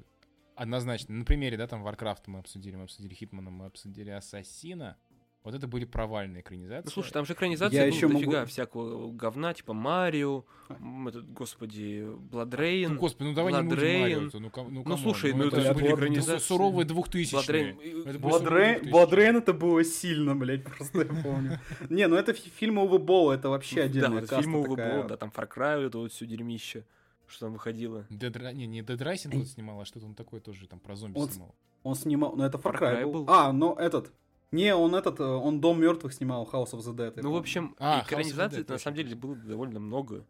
однозначно. 0.56 1.16
На 1.16 1.26
примере, 1.26 1.58
да, 1.58 1.68
там 1.68 1.86
Warcraft 1.86 2.24
мы 2.28 2.40
обсудили, 2.40 2.76
мы 2.76 2.84
обсудили 2.84 3.14
Хитмана, 3.14 3.50
мы 3.50 3.66
обсудили 3.66 4.10
Ассасина. 4.10 4.98
Вот 5.44 5.56
это 5.56 5.68
были 5.68 5.86
провальные 5.86 6.42
экранизации. 6.42 6.86
Ну 6.86 6.92
слушай, 6.92 7.12
там 7.12 7.26
же 7.26 7.34
экранизация 7.34 7.86
Я 7.86 7.92
было 7.92 8.14
дофига 8.14 8.38
могу- 8.42 8.48
всякого 8.48 9.12
говна, 9.12 9.54
типа 9.56 9.74
Марио, 9.74 10.44
м, 10.70 11.08
этот, 11.08 11.32
господи, 11.34 12.08
BloodRayne. 12.30 12.94
Ну, 12.94 13.00
господи, 13.00 13.28
ну 13.30 13.34
давай 13.34 13.52
не 13.54 13.60
будем 13.62 13.70
BloodRayne. 13.70 14.02
Марио-то, 14.02 14.40
ну, 14.40 14.52
ну, 14.56 14.70
Ну, 14.70 14.84
come 14.84 14.93
on, 14.93 15.00
слушай, 15.00 15.34
ну, 15.34 15.46
это 15.48 15.58
это 15.58 15.66
же 15.70 15.74
были 15.74 15.94
экранизации. 15.96 16.46
суровые 16.46 16.86
двухтысячные. 16.86 17.74
BloodRayne. 17.74 18.20
BloodRayne. 18.20 18.92
Бладрейн 18.92 19.38
это 19.38 19.54
было 19.54 19.84
сильно, 19.84 20.36
блядь, 20.36 20.64
просто 20.78 21.00
я 21.00 21.06
помню. 21.24 21.60
Не, 21.90 22.08
ну 22.08 22.18
это 22.18 22.34
фи- 22.34 22.52
фильм 22.52 22.78
Увы 22.78 23.00
Болла, 23.00 23.34
это 23.34 23.50
вообще 23.50 23.82
отдельная 23.82 24.22
каста 24.22 24.42
фильмы 24.42 24.60
Увы 24.60 24.76
такая. 24.76 25.00
Болл, 25.00 25.08
да, 25.08 25.18
там 25.18 25.32
Far 25.36 25.50
Cry, 25.52 25.88
это 25.88 25.98
вот 25.98 26.12
все 26.12 26.28
дерьмище, 26.28 26.86
что 27.26 27.48
там 27.48 27.54
выходило. 27.54 28.06
Ri- 28.12 28.54
Не, 28.54 28.68
не 28.68 28.82
Dead 28.82 28.96
Rising 29.00 29.36
он 29.36 29.46
снимал, 29.48 29.82
а 29.82 29.86
что-то 29.86 30.06
он 30.06 30.14
такое 30.14 30.40
тоже 30.40 30.68
там 30.68 30.80
про 30.80 30.96
зомби 30.96 31.18
снимал. 31.20 31.56
Он 31.82 31.96
снимал, 31.96 32.36
ну 32.36 32.44
это 32.44 32.60
Far 32.60 32.78
Cry 32.80 33.12
был. 33.12 33.26
А, 33.28 33.52
ну 33.52 33.74
этот. 33.74 34.12
Не, 34.52 34.76
он 34.76 34.96
этот, 34.96 35.20
э, 35.20 35.24
он 35.24 35.62
Дом 35.62 35.82
мертвых 35.82 36.14
снимал, 36.14 36.48
House 36.52 36.72
of 36.72 36.80
the 36.80 36.94
Dead. 36.94 37.20
Ну, 37.22 37.32
в 37.32 37.38
общем, 37.38 37.76
А, 37.80 38.04
экранизаций 38.06 38.66
на 38.68 38.78
самом 38.78 38.98
деле 38.98 39.16
было 39.16 39.36
довольно 39.36 39.80
много. 39.80 40.26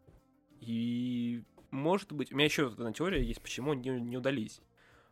И, 0.59 1.43
может 1.71 2.11
быть, 2.13 2.31
у 2.31 2.35
меня 2.35 2.45
еще 2.45 2.67
одна 2.67 2.93
теория 2.93 3.23
есть, 3.23 3.41
почему 3.41 3.71
они 3.71 3.89
не 3.89 4.17
удались. 4.17 4.61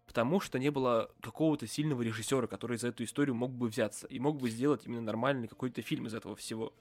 Потому 0.05 0.39
что 0.39 0.60
не 0.60 0.70
было 0.70 1.12
какого-то 1.22 1.68
сильного 1.68 2.01
режиссера, 2.01 2.47
который 2.47 2.78
за 2.78 2.89
эту 2.89 3.03
историю 3.03 3.36
мог 3.36 3.51
бы 3.51 3.68
взяться 3.68 4.07
и 4.07 4.20
мог 4.20 4.39
бы 4.39 4.49
сделать 4.49 4.86
именно 4.86 5.01
нормальный 5.01 5.47
какой-то 5.47 5.82
фильм 5.82 6.07
из 6.07 6.14
этого 6.14 6.36
всего. 6.36 6.74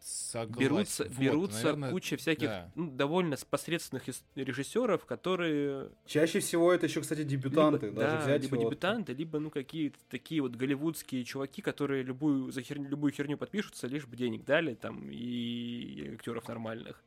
Согласен. 0.00 0.60
берутся 0.60 1.04
Вот, 1.04 1.18
берутся 1.18 1.62
наверное, 1.64 1.90
куча 1.90 2.16
всяких 2.16 2.48
да. 2.48 2.70
ну, 2.74 2.90
довольно 2.90 3.36
посредственных 3.50 4.08
ис- 4.08 4.22
режиссеров, 4.36 5.04
которые 5.06 5.90
Чаще 6.06 6.40
всего 6.40 6.72
это 6.72 6.86
еще, 6.86 7.00
кстати, 7.00 7.24
дебютанты. 7.24 7.86
либо, 7.86 8.00
даже 8.00 8.16
да, 8.18 8.22
взять 8.22 8.42
либо 8.42 8.54
вот- 8.56 8.64
дебютанты, 8.64 9.12
либо 9.12 9.38
ну 9.38 9.50
какие-то 9.50 9.98
такие 10.08 10.40
вот 10.40 10.54
голливудские 10.56 11.24
чуваки, 11.24 11.62
которые 11.62 12.02
любую 12.04 12.52
за 12.52 12.62
херню, 12.62 12.88
любую 12.88 13.12
херню 13.12 13.36
подпишутся, 13.36 13.86
лишь 13.86 14.06
бы 14.06 14.16
денег 14.16 14.44
дали 14.44 14.74
там 14.74 15.10
и 15.10 16.10
актеров 16.14 16.46
нормальных. 16.48 17.02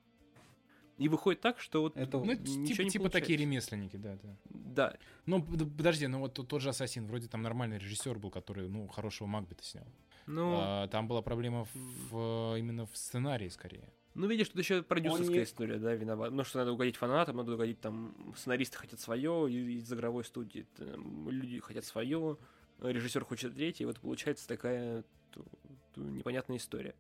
И 0.98 1.08
выходит 1.10 1.42
так, 1.42 1.60
что 1.60 1.82
вот 1.82 1.98
Это... 1.98 2.20
Ну, 2.20 2.26
ничего 2.34 2.66
типа, 2.68 2.82
не 2.84 2.90
типа 2.92 3.10
такие 3.10 3.40
ремесленники, 3.40 3.96
да, 3.96 4.20
да. 4.22 4.36
да, 4.50 4.98
Ну, 5.26 5.42
подожди, 5.42 6.06
ну 6.06 6.20
вот 6.20 6.36
тот, 6.36 6.48
тот 6.48 6.62
же 6.62 6.70
Ассасин, 6.70 7.08
вроде 7.08 7.28
там 7.28 7.42
нормальный 7.42 7.80
режиссер 7.80 8.20
был, 8.20 8.30
который, 8.30 8.70
ну, 8.70 8.88
хорошего 8.88 9.28
Макбета 9.28 9.64
снял. 9.64 9.88
Ну, 10.34 10.56
А, 10.60 10.88
там 10.88 11.08
была 11.08 11.22
проблема 11.22 11.66
в, 12.10 12.56
именно 12.58 12.86
в 12.86 12.96
сценарии, 12.98 13.50
скорее. 13.50 13.88
ну 14.16 14.28
видишь, 14.28 14.50
тут 14.50 14.60
еще 14.60 14.82
продюсерская 14.84 15.38
не- 15.38 15.44
история, 15.44 15.78
да, 15.78 15.94
виновата. 15.94 16.34
Ну 16.34 16.44
что 16.44 16.60
надо 16.60 16.72
угодить 16.74 16.96
фанатам, 16.98 17.38
надо 17.38 17.54
угодить 17.54 17.80
там 17.80 18.34
сценаристы 18.38 18.78
хотят 18.78 19.00
свое, 19.00 19.52
из 19.52 19.92
игровой 19.94 20.24
студии 20.24 20.66
там, 20.78 21.30
люди 21.30 21.60
хотят 21.60 21.86
свое, 21.86 22.38
режиссер 22.82 23.24
хочет 23.26 23.54
третье, 23.56 23.84
и 23.84 23.88
вот 23.88 24.00
получается 24.00 24.48
такая 24.48 25.04
ту- 25.32 25.46
ту 25.94 26.02
непонятная 26.04 26.58
история. 26.58 26.96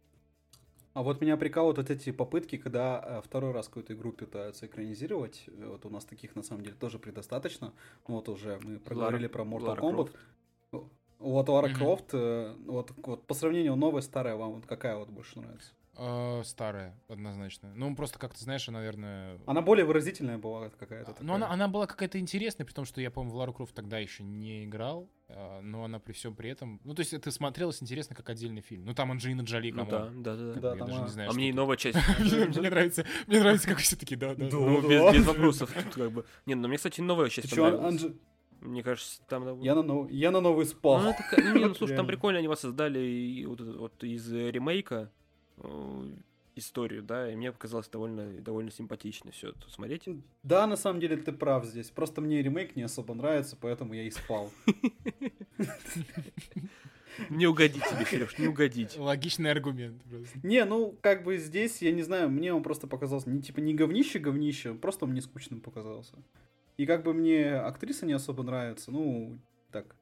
А 0.94 1.04
вот 1.04 1.22
меня 1.22 1.38
прикалывают 1.38 1.78
вот 1.78 1.90
эти 1.90 2.12
попытки, 2.12 2.58
когда 2.58 3.02
э, 3.02 3.22
второй 3.26 3.54
раз 3.54 3.68
какую-то 3.68 3.94
игру 3.94 4.12
пытаются 4.12 4.66
экранизировать. 4.66 5.46
Э, 5.48 5.68
Вот 5.68 5.86
у 5.86 5.90
нас 5.90 6.04
таких 6.04 6.36
на 6.36 6.44
самом 6.44 6.64
деле 6.64 6.76
тоже 6.76 7.00
предостаточно. 7.00 7.74
Ну, 8.10 8.16
Вот 8.16 8.28
уже 8.28 8.60
мы 8.62 8.78
проговорили 8.78 9.28
про 9.28 9.44
Mortal 9.46 9.62
Лара 9.70 9.82
Kombat. 9.82 9.94
Крофт. 9.94 10.18
Вот. 11.22 11.48
Крофт, 11.76 12.10
э, 12.14 12.56
вот, 12.66 12.92
вот 12.98 13.28
по 13.28 13.34
сравнению 13.34 13.76
новая 13.76 14.02
старая, 14.02 14.36
вам 14.36 14.54
вот 14.54 14.66
какая 14.66 14.98
вот 14.98 15.10
больше 15.10 15.40
нравится? 15.40 15.72
А, 16.04 16.42
старая, 16.46 16.98
однозначно. 17.10 17.72
Ну, 17.76 17.94
просто 17.96 18.18
как-то, 18.18 18.42
знаешь, 18.42 18.66
наверное... 18.68 19.38
Она 19.46 19.62
более 19.62 19.86
выразительная 19.86 20.38
была 20.38 20.70
какая-то. 20.70 21.16
Ну, 21.20 21.34
она, 21.34 21.46
такая. 21.46 21.54
она 21.54 21.68
была 21.68 21.86
какая-то 21.86 22.18
интересная, 22.18 22.66
при 22.66 22.74
том, 22.74 22.86
что 22.86 23.02
я, 23.02 23.12
по-моему, 23.12 23.36
в 23.36 23.38
Лару 23.38 23.54
Крофт 23.54 23.76
тогда 23.76 24.00
еще 24.00 24.24
не 24.24 24.64
играл, 24.64 25.10
а, 25.28 25.62
но 25.62 25.84
она 25.84 26.00
при 26.00 26.14
всем 26.14 26.34
при 26.34 26.50
этом... 26.50 26.80
Ну, 26.86 26.96
то 26.96 27.02
есть 27.02 27.14
это 27.14 27.30
смотрелось 27.30 27.84
интересно 27.84 28.16
как 28.16 28.30
отдельный 28.30 28.62
фильм. 28.62 28.86
Ну, 28.86 28.94
там 28.94 29.12
Анджелина 29.12 29.42
Джоли, 29.42 29.72
Ну 29.72 29.86
come 29.86 30.08
on. 30.08 30.24
да, 30.24 30.36
да, 30.36 30.54
да. 30.54 30.60
Да, 30.62 30.72
Я 30.72 30.76
там 30.78 30.88
даже 30.88 31.00
она- 31.00 31.08
не 31.08 31.12
знаю, 31.14 31.30
А 31.30 31.34
мне 31.34 31.50
и 31.50 31.54
новая 31.54 31.78
часть. 31.78 31.98
Мне 32.20 32.70
нравится, 32.70 33.06
мне 33.28 33.40
нравится, 33.40 33.68
как 33.68 33.78
все 33.80 33.96
таки 33.96 34.16
да, 34.16 34.34
да. 34.34 34.48
Ну, 34.52 34.82
без, 34.90 35.26
вопросов. 35.26 35.76
Как 35.94 36.12
бы. 36.12 36.26
Не, 36.46 36.56
ну 36.56 36.68
мне, 36.68 36.78
кстати, 36.78 37.02
новая 37.02 37.30
часть 37.30 37.50
понравилась. 37.50 38.06
Мне 38.62 38.84
кажется, 38.84 39.20
там... 39.28 39.60
Я 39.60 39.76
на, 39.76 39.82
нов- 39.82 40.10
я 40.12 40.32
на 40.32 40.40
новый 40.40 40.66
спал. 40.66 41.02
Ну, 41.02 41.14
ну, 41.38 41.56
не, 41.56 41.66
ну, 41.66 41.74
слушай, 41.74 41.98
там 41.98 42.08
прикольно 42.08 42.40
они 42.40 42.48
вас 42.48 42.60
создали 42.60 43.00
и 43.00 43.46
вот, 43.46 43.60
это 43.60 43.72
вот 43.74 44.04
из 44.04 44.32
э, 44.32 44.52
ремейка 44.52 45.12
э, 45.58 46.12
историю, 46.56 47.02
да, 47.02 47.32
и 47.32 47.36
мне 47.36 47.52
показалось 47.52 47.90
довольно, 47.90 48.40
довольно 48.40 48.72
симпатично 48.72 49.32
все 49.32 49.50
это 49.50 49.70
смотреть. 49.70 50.08
Да, 50.44 50.68
на 50.68 50.76
самом 50.76 51.00
деле 51.00 51.18
ты 51.18 51.32
прав 51.32 51.66
здесь. 51.66 51.90
Просто 51.90 52.22
мне 52.22 52.42
ремейк 52.42 52.76
не 52.76 52.84
особо 52.84 53.14
нравится, 53.16 53.58
поэтому 53.60 53.94
я 53.94 54.04
и 54.04 54.12
спал. 54.12 54.52
Не 57.30 57.46
угодить 57.46 57.84
тебе, 57.84 58.06
Сереж, 58.06 58.38
не 58.38 58.48
угодить. 58.48 58.98
Логичный 58.98 59.52
аргумент 59.52 60.02
просто. 60.04 60.40
Не, 60.44 60.64
ну, 60.66 60.96
как 61.02 61.24
бы 61.24 61.38
здесь, 61.38 61.82
я 61.82 61.92
не 61.92 62.04
знаю, 62.04 62.30
мне 62.30 62.54
он 62.54 62.64
просто 62.64 62.88
показался, 62.88 63.30
не 63.30 63.42
типа 63.42 63.60
не 63.60 63.74
говнище-говнище, 63.74 64.76
просто 64.76 65.06
он 65.06 65.12
мне 65.12 65.22
скучным 65.22 65.60
показался. 65.62 66.16
И 66.82 66.88
как 66.88 67.04
бы 67.04 67.14
мне 67.14 67.54
актриса 67.58 68.08
не 68.08 68.14
особо 68.14 68.42
нравится, 68.42 68.90
ну, 68.90 69.38
так. 69.72 69.96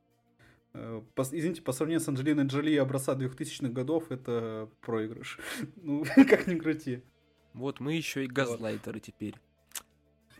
э, 0.73 1.01
по- 1.13 1.23
извините, 1.23 1.61
по 1.61 1.73
сравнению 1.73 1.99
с 1.99 2.07
Анджелиной 2.07 2.45
Джоли 2.45 2.73
образца 2.77 3.15
2000-х 3.15 3.67
годов, 3.73 4.09
это 4.13 4.69
проигрыш. 4.79 5.39
Ну, 5.75 6.05
как 6.15 6.47
ни 6.47 6.55
крути. 6.55 7.03
Вот 7.53 7.81
мы 7.81 7.95
еще 7.95 8.23
и 8.23 8.27
газлайтеры 8.27 9.01
теперь. 9.01 9.35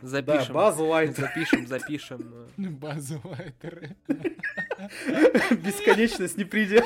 Запишем. 0.02 0.54
Баз 0.56 0.80
Лайт, 0.80 1.18
Запишем, 1.18 1.68
запишем. 1.68 2.48
э, 2.58 2.70
Базу 2.70 3.20
лайтеры. 3.26 3.98
бесконечность 5.62 6.38
не 6.38 6.46
предел. 6.46 6.86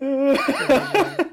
Э, 0.00 1.25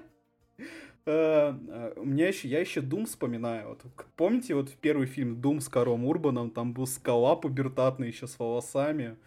У 2.04 2.06
меня 2.06 2.28
еще, 2.28 2.48
я 2.48 2.60
еще 2.60 2.82
Doom 2.82 3.06
вспоминаю. 3.06 3.70
Вот, 3.70 3.82
помните 4.16 4.54
вот 4.56 4.72
первый 4.76 5.08
фильм 5.08 5.40
Doom 5.40 5.60
с 5.62 5.70
Каром 5.70 6.06
Урбаном? 6.06 6.52
Там 6.52 6.74
был 6.74 6.86
скала 6.86 7.36
пубертатный 7.36 8.08
еще 8.10 8.28
с 8.28 8.38
волосами. 8.38 9.18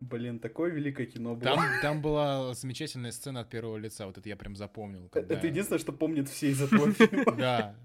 Блин, 0.00 0.38
такое 0.40 0.70
великое 0.70 1.06
кино 1.06 1.34
было. 1.36 1.54
Там, 1.54 1.64
там 1.82 2.02
была 2.02 2.54
замечательная 2.54 3.12
сцена 3.12 3.40
от 3.40 3.50
первого 3.50 3.76
лица, 3.76 4.06
вот 4.06 4.18
это 4.18 4.28
я 4.28 4.36
прям 4.36 4.56
запомнил. 4.56 5.08
когда- 5.10 5.34
Это 5.34 5.46
единственное, 5.46 5.78
что 5.78 5.92
помнят 5.92 6.28
все 6.28 6.50
из 6.50 6.60
этого 6.62 6.92
фильма. 6.92 7.32
Да. 7.32 7.76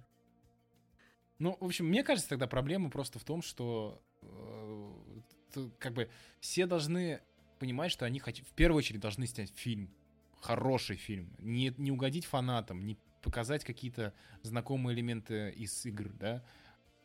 Ну, 1.40 1.58
в 1.60 1.66
общем, 1.66 1.86
мне 1.88 2.04
кажется, 2.04 2.30
тогда 2.30 2.48
проблема 2.48 2.90
просто 2.90 3.20
в 3.20 3.24
том, 3.24 3.42
что 3.44 4.02
э, 4.24 5.68
как 5.78 5.94
бы 5.94 6.10
все 6.40 6.66
должны 6.66 7.22
понимать, 7.60 7.92
что 7.92 8.06
они 8.06 8.20
хоть- 8.20 8.42
в 8.42 8.52
первую 8.54 8.80
очередь 8.80 9.02
должны 9.02 9.28
снять 9.28 9.52
фильм, 9.56 9.90
хороший 10.42 10.96
фильм, 10.96 11.32
не, 11.40 11.74
не 11.78 11.92
угодить 11.92 12.26
фанатам, 12.26 12.86
не 12.86 12.98
показать 13.22 13.64
какие-то 13.64 14.14
знакомые 14.44 14.96
элементы 14.96 15.52
из 15.52 15.86
игр, 15.86 16.10
да, 16.14 16.44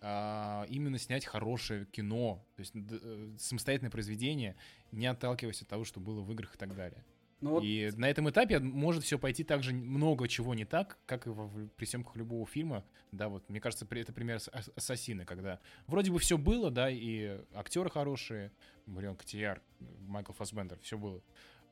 а 0.01 0.67
именно 0.69 0.99
снять 0.99 1.25
хорошее 1.25 1.87
кино, 1.87 2.45
то 2.57 2.61
есть 2.61 2.73
э, 2.75 3.37
самостоятельное 3.39 3.91
произведение, 3.91 4.57
не 4.91 5.07
отталкиваясь 5.07 5.63
от 5.63 5.69
того, 5.69 5.85
что 5.85 6.01
было 6.01 6.21
в 6.21 6.33
играх 6.33 6.55
и 6.55 6.59
так 6.59 6.75
далее. 6.75 7.05
Ну, 7.41 7.51
вот... 7.51 7.65
И 7.65 7.91
на 7.97 8.09
этом 8.09 8.31
этапе 8.31 8.59
может 8.59 9.05
все 9.05 9.19
пойти 9.19 9.45
так 9.45 9.63
же 9.63 9.75
много 9.75 10.29
чего 10.29 10.55
не 10.55 10.65
так, 10.65 10.99
как 11.07 11.27
и 11.27 11.31
во, 11.31 11.49
при 11.77 11.85
съемках 11.85 12.17
любого 12.17 12.47
фильма. 12.47 12.85
Да, 13.11 13.29
вот, 13.29 13.49
мне 13.49 13.61
кажется, 13.61 13.87
это 13.91 14.13
пример 14.13 14.41
Ассасины, 14.77 15.25
когда 15.25 15.61
вроде 15.87 16.11
бы 16.11 16.19
все 16.19 16.39
было, 16.39 16.71
да, 16.71 16.89
и 16.89 17.41
актеры 17.53 17.91
хорошие, 17.91 18.53
Марион 18.87 19.17
Котияр, 19.17 19.61
Майкл 20.07 20.33
Фассбендер, 20.33 20.79
все 20.83 20.97
было. 20.97 21.21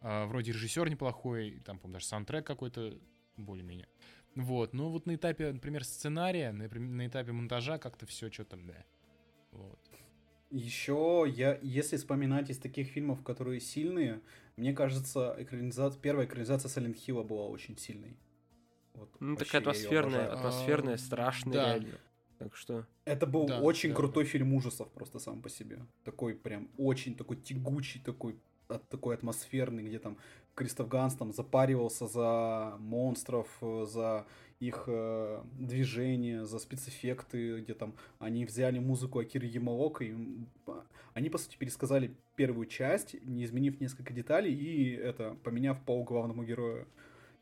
А, 0.00 0.26
вроде 0.26 0.52
режиссер 0.52 0.88
неплохой, 0.88 1.60
там, 1.64 1.78
по-моему, 1.78 1.94
даже 1.94 2.06
саундтрек 2.06 2.46
какой-то 2.46 2.98
более-менее. 3.36 3.88
Вот, 4.36 4.72
но 4.72 4.90
вот 4.90 5.06
на 5.06 5.16
этапе, 5.16 5.52
например, 5.52 5.84
сценария, 5.84 6.52
на, 6.52 6.68
на 6.68 7.06
этапе 7.06 7.32
монтажа 7.32 7.78
как-то 7.78 8.06
все 8.06 8.30
что-то, 8.30 8.56
да. 8.56 8.84
Вот. 9.52 9.78
Еще 10.50 11.24
я, 11.28 11.58
если 11.62 11.96
вспоминать 11.96 12.50
из 12.50 12.58
таких 12.58 12.88
фильмов, 12.88 13.22
которые 13.22 13.60
сильные, 13.60 14.20
мне 14.56 14.72
кажется, 14.72 15.36
экранизация, 15.38 16.00
первая 16.00 16.26
экранизация 16.26 16.68
Silent 16.68 16.96
Hill 16.96 17.22
была 17.24 17.46
очень 17.46 17.76
сильной. 17.76 18.16
Вот, 18.94 19.10
ну, 19.20 19.36
такая 19.36 19.60
атмосферная, 19.60 20.32
атмосферная, 20.32 20.94
а, 20.94 20.98
страшная, 20.98 21.52
да. 21.52 21.74
реально. 21.74 21.98
Так 22.38 22.56
что... 22.56 22.86
Это 23.04 23.26
был 23.26 23.46
да, 23.46 23.60
очень 23.60 23.90
да. 23.90 23.96
крутой 23.96 24.24
фильм 24.24 24.54
ужасов 24.54 24.90
просто 24.92 25.18
сам 25.18 25.42
по 25.42 25.48
себе. 25.48 25.86
Такой 26.04 26.34
прям 26.34 26.70
очень 26.78 27.14
такой 27.14 27.36
тягучий, 27.36 28.00
такой 28.00 28.40
такой 28.78 29.14
атмосферный, 29.16 29.82
где 29.82 29.98
там 29.98 30.16
Кристоф 30.54 30.88
Ганс 30.88 31.14
там 31.14 31.32
запаривался 31.32 32.06
за 32.06 32.76
монстров, 32.78 33.48
за 33.60 34.26
их 34.60 34.84
э, 34.86 35.42
движения, 35.58 36.44
за 36.44 36.58
спецэффекты, 36.58 37.60
где 37.60 37.72
там 37.72 37.94
они 38.18 38.44
взяли 38.44 38.78
музыку 38.78 39.18
Акиры 39.18 39.46
Ямаока, 39.46 40.04
и 40.04 40.14
они, 41.14 41.30
по 41.30 41.38
сути, 41.38 41.56
пересказали 41.56 42.14
первую 42.36 42.66
часть, 42.66 43.14
не 43.24 43.44
изменив 43.44 43.80
несколько 43.80 44.12
деталей, 44.12 44.54
и 44.54 44.92
это, 44.92 45.36
поменяв 45.42 45.82
по 45.84 46.02
главному 46.02 46.44
герою. 46.44 46.86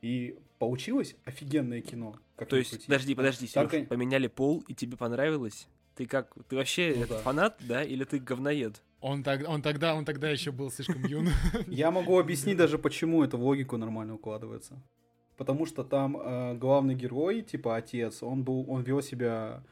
И 0.01 0.39
получилось 0.61 1.17
офигенное 1.25 1.81
кино. 1.81 2.17
Как 2.37 2.49
То 2.49 2.57
есть, 2.57 2.71
крути. 2.71 2.87
подожди, 2.87 3.15
подожди, 3.17 3.47
Сереж, 3.49 3.71
так... 3.71 3.89
поменяли 3.89 4.29
пол, 4.29 4.63
и 4.69 4.75
тебе 4.75 4.97
понравилось? 4.97 5.67
Ты 5.97 6.07
как, 6.07 6.33
ты 6.49 6.55
вообще 6.55 6.95
ну, 6.97 7.07
да. 7.09 7.19
фанат, 7.19 7.57
да, 7.61 7.83
или 7.83 8.05
ты 8.05 8.21
говноед? 8.21 8.81
Он, 9.01 9.23
так, 9.23 9.49
он, 9.49 9.63
тогда, 9.63 9.95
он 9.95 10.05
тогда 10.05 10.29
еще 10.29 10.51
был 10.51 10.71
слишком 10.71 11.05
юн. 11.05 11.29
Я 11.69 11.91
могу 11.91 12.19
объяснить 12.19 12.57
даже, 12.57 12.79
почему 12.79 13.23
это 13.23 13.37
в 13.37 13.43
логику 13.43 13.77
нормально 13.77 14.15
укладывается. 14.15 14.83
Потому 15.37 15.67
что 15.67 15.85
там 15.85 16.17
э, 16.17 16.55
главный 16.55 16.97
герой, 16.97 17.43
типа 17.43 17.77
отец, 17.77 18.25
он 18.25 18.43
был, 18.43 18.69
он 18.69 18.83
вел 18.83 19.01
себя 19.01 19.63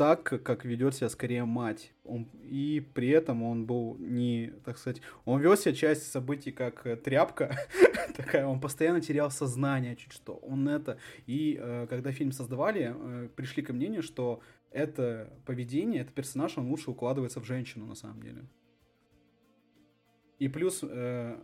так, 0.00 0.22
как 0.22 0.64
ведет 0.64 0.94
себя 0.94 1.10
скорее 1.10 1.44
мать. 1.44 1.92
Он, 2.04 2.26
и 2.42 2.82
при 2.94 3.08
этом 3.08 3.42
он 3.42 3.66
был 3.66 3.96
не, 3.98 4.50
так 4.64 4.78
сказать, 4.78 5.02
он 5.26 5.42
вел 5.42 5.58
себя 5.58 5.74
часть 5.74 6.10
событий 6.10 6.52
как 6.52 6.86
э, 6.86 6.96
тряпка 6.96 7.54
такая, 8.16 8.46
он 8.46 8.60
постоянно 8.60 9.02
терял 9.02 9.30
сознание, 9.30 9.96
чуть 9.96 10.12
что, 10.12 10.36
он 10.36 10.66
это. 10.68 10.96
И 11.26 11.58
э, 11.60 11.86
когда 11.90 12.12
фильм 12.12 12.32
создавали, 12.32 12.94
э, 12.96 13.28
пришли 13.36 13.62
к 13.62 13.74
мнению, 13.74 14.02
что 14.02 14.40
это 14.70 15.30
поведение, 15.44 16.00
это 16.00 16.12
персонаж, 16.12 16.56
он 16.56 16.68
лучше 16.68 16.90
укладывается 16.90 17.40
в 17.40 17.44
женщину 17.44 17.84
на 17.84 17.94
самом 17.94 18.22
деле. 18.22 18.46
И 20.40 20.48
плюс, 20.48 20.80
э, 20.82 21.36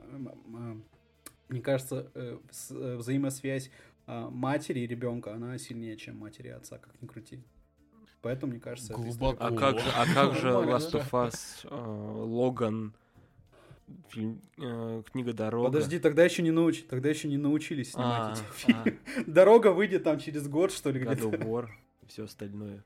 мне 1.49 1.61
кажется, 1.61 2.11
э, 2.15 2.39
э, 2.71 2.97
взаимосвязь 2.97 3.71
э, 4.07 4.29
матери 4.31 4.81
и 4.81 4.87
ребенка, 4.87 5.35
она 5.35 5.59
сильнее, 5.59 5.97
чем 5.97 6.19
матери 6.19 6.49
и 6.49 6.51
отца, 6.51 6.79
как 6.79 7.01
ни 7.03 7.07
крути. 7.07 7.45
Поэтому, 8.23 8.53
мне 8.53 8.61
кажется, 8.61 8.95
Глубоко. 8.95 9.37
А 9.39 9.55
как 9.55 9.79
же, 9.79 9.91
а 9.95 10.07
как 10.13 10.35
же 10.35 10.49
Last 10.49 10.93
of 10.93 11.11
Us, 11.11 11.69
Логан, 11.71 12.95
фильм, 14.09 14.41
э, 14.59 15.03
книга 15.13 15.35
Дорога. 15.35 15.67
Подожди, 15.67 15.99
тогда 15.99 16.25
еще 16.25 16.43
не 16.43 16.51
науч, 16.51 16.83
тогда 16.85 17.11
еще 17.11 17.29
не 17.29 17.37
научились 17.37 17.93
снимать 17.93 18.31
а, 18.31 18.33
эти 18.33 18.57
фильмы. 18.57 18.99
А. 19.19 19.25
Дорога 19.27 19.73
выйдет 19.73 20.05
там 20.05 20.19
через 20.19 20.49
год, 20.49 20.73
что 20.73 20.91
ли, 20.91 21.01
где-то. 21.01 21.69
Все 22.09 22.25
остальное. 22.25 22.83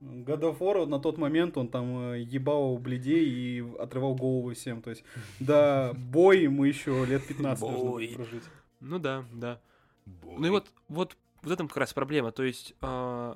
God 0.00 0.40
of 0.40 0.58
War 0.58 0.86
на 0.86 0.98
тот 0.98 1.18
момент 1.18 1.56
он 1.56 1.68
там 1.68 2.12
э, 2.12 2.20
ебал 2.20 2.76
бледей 2.78 3.24
и 3.26 3.76
отрывал 3.78 4.14
голову 4.14 4.52
всем. 4.54 4.82
То 4.82 4.90
есть, 4.90 5.04
да, 5.40 5.92
бой 5.94 6.48
мы 6.48 6.68
еще 6.68 7.04
лет 7.04 7.26
15 7.26 7.60
должны 7.60 8.08
прожить. 8.14 8.44
Ну 8.80 8.98
да, 8.98 9.24
да. 9.32 9.60
Бой. 10.04 10.34
Ну 10.38 10.46
и 10.46 10.50
вот, 10.50 10.70
вот, 10.88 11.16
вот 11.42 11.52
этом 11.52 11.68
как 11.68 11.78
раз 11.78 11.94
проблема. 11.94 12.30
То 12.30 12.42
есть, 12.42 12.74
э, 12.82 13.34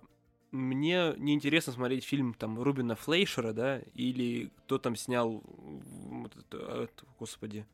мне 0.53 1.15
неинтересно 1.17 1.73
смотреть 1.73 2.05
фильм 2.05 2.35
там 2.35 2.61
Рубина 2.61 2.97
Флейшера, 2.97 3.53
да, 3.53 3.81
или 3.95 4.51
кто 4.65 4.79
там 4.79 4.97
снял, 4.97 5.43
вот 5.45 6.37
это, 6.37 6.83
это, 6.85 7.05
господи, 7.19 7.67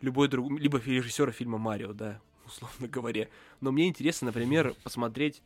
любой 0.00 0.28
другой, 0.28 0.58
либо 0.58 0.78
режиссера 0.78 1.32
фильма 1.32 1.58
Марио, 1.58 1.92
да, 1.92 2.20
условно 2.46 2.88
говоря. 2.88 3.28
Но 3.60 3.72
мне 3.72 3.88
интересно, 3.88 4.26
например, 4.26 4.74
посмотреть 4.82 5.42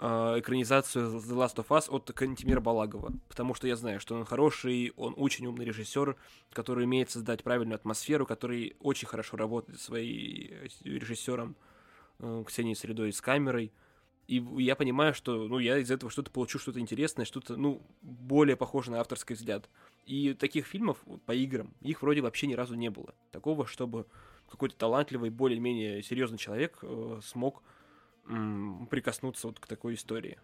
экранизацию 0.00 1.18
The 1.18 1.36
Last 1.36 1.56
of 1.56 1.68
Us 1.68 1.90
от 1.90 2.10
Кантимира 2.12 2.60
Балагова, 2.60 3.12
потому 3.28 3.54
что 3.54 3.68
я 3.68 3.76
знаю, 3.76 4.00
что 4.00 4.14
он 4.14 4.24
хороший, 4.24 4.94
он 4.96 5.14
очень 5.16 5.46
умный 5.46 5.66
режиссер, 5.66 6.16
который 6.52 6.84
умеет 6.84 7.10
создать 7.10 7.42
правильную 7.42 7.74
атмосферу, 7.74 8.24
который 8.24 8.76
очень 8.80 9.06
хорошо 9.06 9.36
работает 9.36 9.78
своим 9.78 10.52
э, 10.52 10.68
режиссером 10.84 11.54
э, 12.18 12.44
Ксенией 12.46 12.76
Средой 12.76 13.12
с 13.12 13.20
камерой. 13.20 13.72
И 14.26 14.36
я 14.58 14.74
понимаю, 14.74 15.12
что 15.12 15.48
ну, 15.48 15.58
я 15.58 15.76
из 15.78 15.90
этого 15.90 16.10
что-то 16.10 16.30
получу, 16.30 16.58
что-то 16.58 16.80
интересное, 16.80 17.26
что-то, 17.26 17.56
ну, 17.56 17.82
более 18.00 18.56
похоже 18.56 18.92
на 18.92 19.00
авторский 19.00 19.34
взгляд. 19.34 19.68
И 20.06 20.32
таких 20.32 20.66
фильмов 20.66 21.04
по 21.26 21.32
играм, 21.32 21.74
их 21.82 22.00
вроде 22.00 22.22
вообще 22.22 22.46
ни 22.46 22.54
разу 22.54 22.74
не 22.74 22.88
было. 22.88 23.14
Такого, 23.32 23.66
чтобы 23.66 24.06
какой-то 24.48 24.76
талантливый, 24.76 25.28
более-менее 25.28 26.02
серьезный 26.02 26.38
человек 26.38 26.78
э, 26.80 27.20
смог 27.22 27.62
прикоснуться 28.90 29.48
вот 29.48 29.60
к 29.60 29.66
такой 29.66 29.94
истории. 29.94 30.38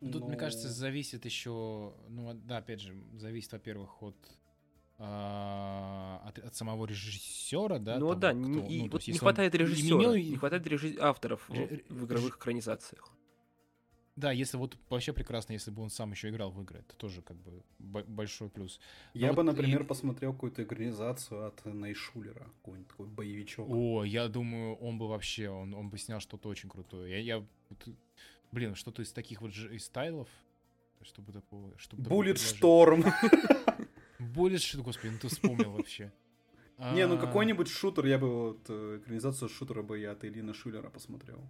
Тут, 0.00 0.22
Но... 0.22 0.28
мне 0.28 0.36
кажется, 0.36 0.68
ну. 0.68 0.74
зависит 0.74 1.24
еще, 1.24 1.94
ну 2.08 2.32
да, 2.34 2.58
опять 2.58 2.80
же, 2.80 2.94
зависит, 3.14 3.52
во-первых, 3.52 4.02
от 4.02 4.16
а, 5.02 6.20
от, 6.26 6.38
от 6.38 6.54
самого 6.54 6.84
режиссера, 6.84 7.78
да? 7.78 7.98
Ну 7.98 8.08
того, 8.08 8.14
да, 8.20 8.30
кто, 8.32 8.66
и, 8.66 8.82
ну, 8.82 8.90
вот 8.90 9.06
не 9.06 9.18
хватает 9.18 9.54
режиссера, 9.54 9.96
имел... 9.96 10.14
не 10.14 10.36
хватает 10.36 10.66
режисс... 10.66 10.98
авторов 10.98 11.48
Ж... 11.48 11.82
в 11.88 12.04
игровых 12.04 12.36
экранизациях. 12.36 13.10
Да, 14.20 14.32
если 14.32 14.58
вот 14.58 14.76
вообще 14.90 15.12
прекрасно, 15.14 15.54
если 15.54 15.70
бы 15.70 15.82
он 15.82 15.88
сам 15.88 16.12
еще 16.12 16.28
играл 16.28 16.50
в 16.50 16.60
игры, 16.62 16.80
это 16.80 16.94
тоже 16.96 17.22
как 17.22 17.38
бы 17.38 17.62
большой 17.78 18.50
плюс. 18.50 18.78
Но 19.14 19.20
я 19.20 19.28
вот 19.28 19.36
бы, 19.36 19.42
например, 19.44 19.82
и... 19.82 19.84
посмотрел 19.84 20.34
какую-то 20.34 20.62
экранизацию 20.62 21.46
от 21.46 21.64
Найшулера, 21.64 22.46
какой-нибудь 22.58 22.88
такой 22.88 23.06
боевичок. 23.06 23.66
О, 23.70 24.04
я 24.04 24.28
думаю, 24.28 24.74
он 24.74 24.98
бы 24.98 25.08
вообще, 25.08 25.48
он, 25.48 25.72
он 25.72 25.88
бы 25.88 25.96
снял 25.96 26.20
что-то 26.20 26.50
очень 26.50 26.68
крутое. 26.68 27.10
Я, 27.24 27.38
я 27.38 27.46
блин, 28.52 28.74
что-то 28.74 29.00
из 29.00 29.10
таких 29.10 29.40
вот 29.40 29.52
из 29.52 29.84
стайлов, 29.84 30.28
чтобы 31.00 31.32
такого... 31.32 31.72
Чтобы 31.78 32.02
Bullet 32.02 32.34
Storm. 32.34 33.10
Bullet 34.18 34.56
Storm, 34.56 34.82
господи, 34.82 35.12
ну 35.12 35.18
ты 35.18 35.28
вспомнил 35.28 35.72
вообще. 35.72 36.12
Не, 36.94 37.06
ну 37.06 37.14
а. 37.14 37.18
какой-нибудь 37.18 37.68
шутер, 37.68 38.06
я 38.06 38.18
бы 38.18 38.28
вот 38.28 38.66
э, 38.68 39.00
экранизацию 39.02 39.48
шутера 39.48 39.82
бы 39.82 39.98
я 39.98 40.12
от 40.12 40.24
Ильина 40.24 40.54
Шулера 40.54 40.88
посмотрел. 40.90 41.40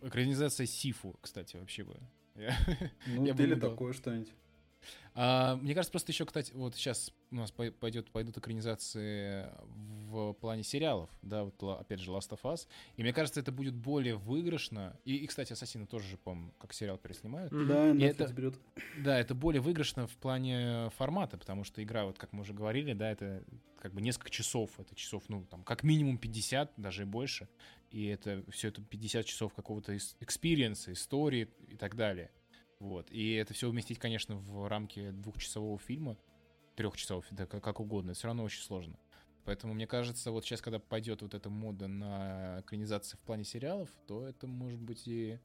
Экранизация 0.00 0.66
Сифу, 0.66 1.16
кстати, 1.20 1.56
вообще 1.56 1.84
бы. 1.84 1.96
Ну, 2.34 2.44
я 3.26 3.34
или 3.34 3.54
такое 3.54 3.92
что-нибудь. 3.92 4.32
А, 5.14 5.56
мне 5.56 5.74
кажется, 5.74 5.92
просто 5.92 6.12
еще, 6.12 6.24
кстати, 6.24 6.52
вот 6.54 6.74
сейчас 6.74 7.12
у 7.30 7.36
нас 7.36 7.50
пойдет, 7.50 8.10
пойдут 8.10 8.38
экранизации 8.38 9.46
в 10.08 10.32
плане 10.34 10.62
сериалов, 10.62 11.10
да, 11.22 11.44
вот 11.44 11.62
опять 11.80 12.00
же 12.00 12.10
Last 12.10 12.30
of 12.30 12.40
Us, 12.42 12.66
и 12.96 13.02
мне 13.02 13.12
кажется, 13.12 13.40
это 13.40 13.52
будет 13.52 13.74
более 13.74 14.16
выигрышно, 14.16 14.98
и, 15.04 15.16
и 15.16 15.26
кстати, 15.26 15.52
Ассасины 15.52 15.86
тоже 15.86 16.08
же, 16.08 16.16
по 16.16 16.36
как 16.58 16.72
сериал 16.72 16.98
переснимают. 16.98 17.52
Да, 17.52 17.90
и 17.90 18.00
это, 18.00 18.32
берет. 18.32 18.54
Да, 18.98 19.18
это 19.18 19.34
более 19.34 19.60
выигрышно 19.60 20.06
в 20.06 20.16
плане 20.16 20.90
формата, 20.96 21.36
потому 21.36 21.64
что 21.64 21.82
игра, 21.82 22.04
вот 22.04 22.18
как 22.18 22.32
мы 22.32 22.42
уже 22.42 22.54
говорили, 22.54 22.92
да, 22.92 23.10
это 23.10 23.44
как 23.78 23.92
бы 23.92 24.00
несколько 24.00 24.30
часов, 24.30 24.70
это 24.78 24.94
часов, 24.94 25.24
ну, 25.28 25.44
там, 25.44 25.64
как 25.64 25.82
минимум 25.82 26.16
50, 26.16 26.74
даже 26.76 27.02
и 27.02 27.04
больше, 27.04 27.48
и 27.90 28.06
это 28.06 28.44
все 28.50 28.68
это 28.68 28.80
50 28.80 29.26
часов 29.26 29.52
какого-то 29.54 29.96
экспириенса, 30.20 30.92
истории 30.92 31.48
и 31.68 31.76
так 31.76 31.96
далее. 31.96 32.30
Вот. 32.82 33.12
И 33.12 33.34
это 33.34 33.54
все 33.54 33.68
уместить, 33.68 34.00
конечно, 34.00 34.34
в 34.34 34.68
рамки 34.68 35.12
двухчасового 35.12 35.78
фильма, 35.78 36.16
трехчасового, 36.74 37.24
да, 37.30 37.46
как 37.46 37.78
угодно, 37.78 38.12
все 38.12 38.26
равно 38.26 38.42
очень 38.42 38.60
сложно. 38.60 38.98
Поэтому 39.44 39.72
мне 39.72 39.86
кажется, 39.86 40.32
вот 40.32 40.44
сейчас, 40.44 40.60
когда 40.60 40.80
пойдет 40.80 41.22
вот 41.22 41.32
эта 41.32 41.48
мода 41.48 41.86
на 41.86 42.58
экранизации 42.60 43.16
в 43.16 43.20
плане 43.20 43.44
сериалов, 43.44 43.88
то 44.08 44.26
это 44.26 44.48
может 44.48 44.80
быть 44.80 45.06
и 45.06 45.38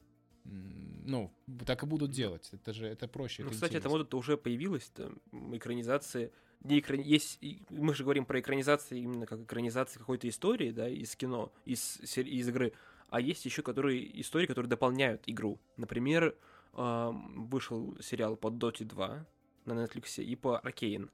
ну, 0.45 1.31
так 1.63 1.83
и 1.83 1.85
будут 1.85 2.09
делать. 2.09 2.49
Это 2.53 2.73
же 2.73 2.87
это 2.87 3.07
проще. 3.07 3.43
Ну, 3.43 3.49
это 3.49 3.55
кстати, 3.55 3.75
эта 3.75 3.87
мода-то 3.87 4.17
уже 4.17 4.35
появилась, 4.35 4.89
там, 4.95 5.19
экранизации. 5.55 6.31
Не 6.63 6.79
экрани... 6.79 7.03
есть, 7.03 7.39
мы 7.69 7.93
же 7.93 8.03
говорим 8.03 8.25
про 8.25 8.39
экранизации 8.39 8.99
именно 8.99 9.27
как 9.27 9.41
экранизации 9.41 9.99
какой-то 9.99 10.27
истории, 10.27 10.71
да, 10.71 10.89
из 10.89 11.15
кино, 11.15 11.53
из, 11.65 11.99
из 12.17 12.49
игры. 12.49 12.73
А 13.09 13.21
есть 13.21 13.45
еще 13.45 13.61
которые, 13.61 14.21
истории, 14.21 14.47
которые 14.47 14.69
дополняют 14.69 15.21
игру. 15.27 15.59
Например, 15.75 16.35
вышел 16.77 17.97
сериал 17.99 18.35
по 18.37 18.47
Dota 18.47 18.85
2 18.85 19.25
на 19.65 19.73
Netflix 19.73 20.23
и 20.23 20.35
по 20.35 20.61
Arcane. 20.63 21.09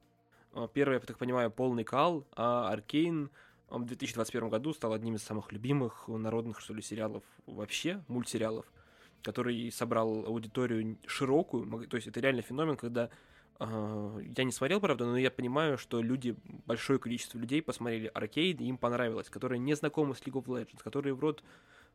Первый, 0.72 0.94
я 0.94 1.00
так 1.00 1.18
понимаю, 1.18 1.50
полный 1.50 1.84
кал, 1.84 2.26
а 2.36 2.76
он 3.68 3.84
в 3.84 3.86
2021 3.86 4.48
году 4.50 4.72
стал 4.72 4.92
одним 4.92 5.16
из 5.16 5.22
самых 5.22 5.50
любимых 5.50 6.06
народных, 6.06 6.60
что 6.60 6.74
ли, 6.74 6.82
сериалов 6.82 7.24
вообще, 7.46 8.04
мультсериалов, 8.08 8.66
который 9.22 9.70
собрал 9.72 10.26
аудиторию 10.26 10.98
широкую. 11.06 11.88
То 11.88 11.96
есть 11.96 12.06
это 12.06 12.20
реально 12.20 12.42
феномен, 12.42 12.76
когда 12.76 13.10
э, 13.58 14.22
я 14.36 14.44
не 14.44 14.52
смотрел, 14.52 14.80
правда, 14.80 15.06
но 15.06 15.16
я 15.16 15.30
понимаю, 15.30 15.78
что 15.78 16.02
люди, 16.02 16.36
большое 16.66 16.98
количество 16.98 17.38
людей 17.38 17.62
посмотрели 17.62 18.10
Аркейд, 18.14 18.60
и 18.60 18.66
им 18.66 18.78
понравилось, 18.78 19.30
которые 19.30 19.58
не 19.58 19.74
знакомы 19.74 20.14
с 20.14 20.20
League 20.20 20.40
of 20.40 20.44
Legends, 20.44 20.82
которые 20.82 21.14
в 21.14 21.20
рот, 21.20 21.42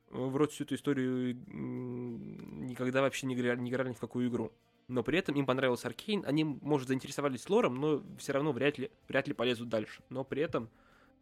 в 0.10 0.36
рот 0.36 0.52
всю 0.52 0.64
эту 0.64 0.76
историю 0.76 1.36
никогда 1.48 3.02
вообще 3.02 3.28
не 3.28 3.36
играли, 3.36 3.60
не 3.60 3.70
играли 3.70 3.90
ни 3.90 3.94
в 3.94 4.00
какую 4.00 4.28
игру 4.30 4.52
но 4.90 5.04
при 5.04 5.20
этом 5.20 5.36
им 5.36 5.46
понравился 5.46 5.88
Аркейн, 5.88 6.24
они, 6.26 6.44
может, 6.44 6.88
заинтересовались 6.88 7.48
лором, 7.48 7.76
но 7.76 8.04
все 8.18 8.34
равно 8.34 8.52
вряд 8.52 8.78
ли, 8.80 8.92
вряд 9.08 9.28
ли 9.28 9.34
полезут 9.34 9.70
дальше. 9.70 10.02
Но 10.10 10.24
при 10.24 10.42
этом, 10.42 10.68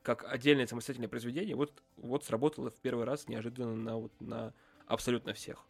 как 0.01 0.23
отдельное 0.23 0.65
самостоятельное 0.65 1.09
произведение, 1.09 1.55
вот, 1.55 1.83
вот 1.97 2.23
сработало 2.23 2.69
в 2.71 2.75
первый 2.75 3.03
раз 3.03 3.27
неожиданно 3.27 3.75
на, 3.75 3.97
вот, 3.97 4.13
на 4.21 4.53
абсолютно 4.87 5.33
всех. 5.33 5.65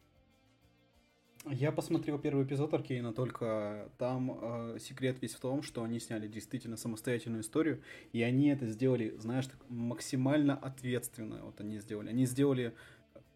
Я 1.49 1.71
посмотрел 1.71 2.19
первый 2.19 2.45
эпизод 2.45 2.73
Аркейна, 2.73 3.13
только 3.13 3.89
там 3.97 4.37
э, 4.41 4.77
секрет 4.79 5.17
весь 5.21 5.33
в 5.33 5.39
том, 5.39 5.63
что 5.63 5.81
они 5.81 5.99
сняли 5.99 6.27
действительно 6.27 6.77
самостоятельную 6.77 7.41
историю, 7.41 7.81
и 8.11 8.21
они 8.21 8.49
это 8.49 8.67
сделали, 8.67 9.15
знаешь, 9.17 9.47
так, 9.47 9.57
максимально 9.69 10.55
ответственно. 10.55 11.39
Вот 11.43 11.59
они 11.61 11.79
сделали. 11.79 12.09
Они 12.09 12.25
сделали 12.25 12.75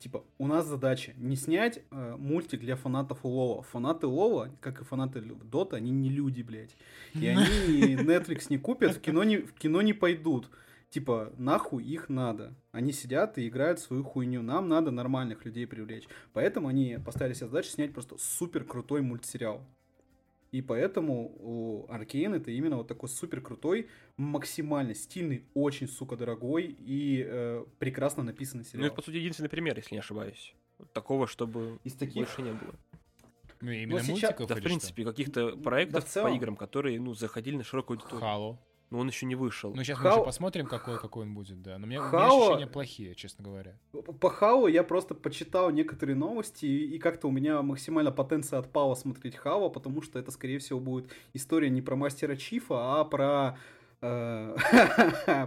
типа, 0.02 0.24
у 0.38 0.48
нас 0.48 0.66
задача 0.66 1.14
не 1.18 1.36
снять 1.36 1.84
э, 1.92 2.16
мультик 2.18 2.60
для 2.60 2.76
фанатов 2.76 3.24
Лова. 3.24 3.62
Фанаты 3.62 4.08
Лова, 4.08 4.50
как 4.60 4.82
и 4.82 4.84
фанаты 4.84 5.22
Дота, 5.22 5.78
они 5.78 5.92
не 5.92 6.10
люди, 6.10 6.42
блядь. 6.42 6.76
И 7.14 7.28
они 7.28 7.46
Netflix 7.96 8.48
не 8.50 8.58
купят, 8.58 8.98
в 8.98 9.00
кино 9.00 9.24
не, 9.24 9.38
в 9.38 9.54
кино 9.54 9.82
не 9.82 9.94
пойдут. 9.94 10.50
Типа, 10.90 11.32
нахуй 11.38 11.86
их 11.86 12.10
надо. 12.10 12.54
Они 12.74 12.92
сидят 12.92 13.38
и 13.38 13.48
играют 13.48 13.80
свою 13.80 14.04
хуйню. 14.04 14.42
Нам 14.42 14.68
надо 14.68 14.92
нормальных 14.92 15.46
людей 15.46 15.66
привлечь. 15.66 16.08
Поэтому 16.34 16.68
они 16.68 16.98
поставили 17.06 17.34
себе 17.34 17.48
задачу 17.48 17.70
снять 17.70 17.94
просто 17.94 18.18
супер 18.18 18.66
крутой 18.66 19.02
мультсериал. 19.02 19.62
И 20.52 20.62
поэтому 20.62 21.34
у 21.40 21.86
Аркейн 21.90 22.34
это 22.34 22.52
именно 22.52 22.76
вот 22.78 22.88
такой 22.88 23.08
супер 23.08 23.40
крутой, 23.40 23.88
максимально 24.18 24.94
стильный, 24.94 25.46
очень, 25.54 25.88
сука, 25.88 26.18
дорогой 26.18 26.76
и 26.78 27.24
э, 27.26 27.66
прекрасно 27.80 28.24
написанный 28.24 28.66
сериал. 28.66 28.82
Ну, 28.82 28.88
это, 28.88 28.96
по 28.96 29.02
сути, 29.02 29.16
единственный 29.16 29.48
пример, 29.48 29.78
если 29.78 29.96
не 29.96 30.00
ошибаюсь. 30.00 30.54
Такого, 30.94 31.26
чтобы 31.26 31.80
Из 31.86 31.94
таких... 31.94 32.16
больше 32.16 32.42
не 32.42 32.52
было. 32.52 32.76
Ну, 33.62 33.72
именно 33.72 34.00
сейчас- 34.00 34.10
мультиков 34.10 34.48
Да, 34.48 34.56
в 34.56 34.62
принципе, 34.62 35.06
каких-то 35.06 35.56
проектов 35.56 36.02
Да, 36.02 36.08
в 36.08 36.10
целом. 36.10 36.32
по 36.32 36.36
играм, 36.36 36.56
которые, 36.58 37.00
ну, 37.00 37.14
заходили 37.14 37.56
на 37.56 37.64
широкую 37.64 37.98
аудиторию. 37.98 38.20
Хало. 38.20 38.60
Но 38.92 39.00
он 39.00 39.08
еще 39.08 39.26
не 39.26 39.36
вышел. 39.36 39.74
Ну, 39.74 39.84
сейчас 39.84 39.98
мы 40.00 40.04
Хау- 40.04 40.18
еще 40.18 40.26
посмотрим, 40.26 40.68
какой, 40.68 41.00
какой 41.00 41.24
он 41.24 41.34
будет, 41.34 41.62
да. 41.62 41.78
Но 41.78 41.86
у 41.86 41.90
меня, 41.90 42.04
у 42.04 42.12
меня 42.12 42.28
ощущения 42.28 42.68
плохие, 42.68 43.16
честно 43.16 43.44
говоря. 43.44 43.78
По 44.20 44.30
Хау 44.30 44.68
я 44.68 44.84
просто 44.84 45.16
почитал 45.16 45.72
некоторые 45.72 46.18
новости, 46.18 46.66
и 46.66 46.96
и 46.96 47.00
как-то 47.00 47.30
у 47.30 47.32
меня 47.32 47.62
максимально 47.62 48.12
потенция 48.12 48.60
отпала 48.60 48.96
смотреть 48.96 49.38
Хава, 49.38 49.70
потому 49.70 50.02
что 50.02 50.20
это, 50.20 50.30
скорее 50.32 50.60
всего, 50.60 50.82
будет 50.82 51.10
история 51.34 51.70
не 51.70 51.82
про 51.82 51.96
мастера 51.96 52.36
Чифа, 52.36 53.00
а 53.00 53.06
про 53.06 53.58
э, 54.02 54.56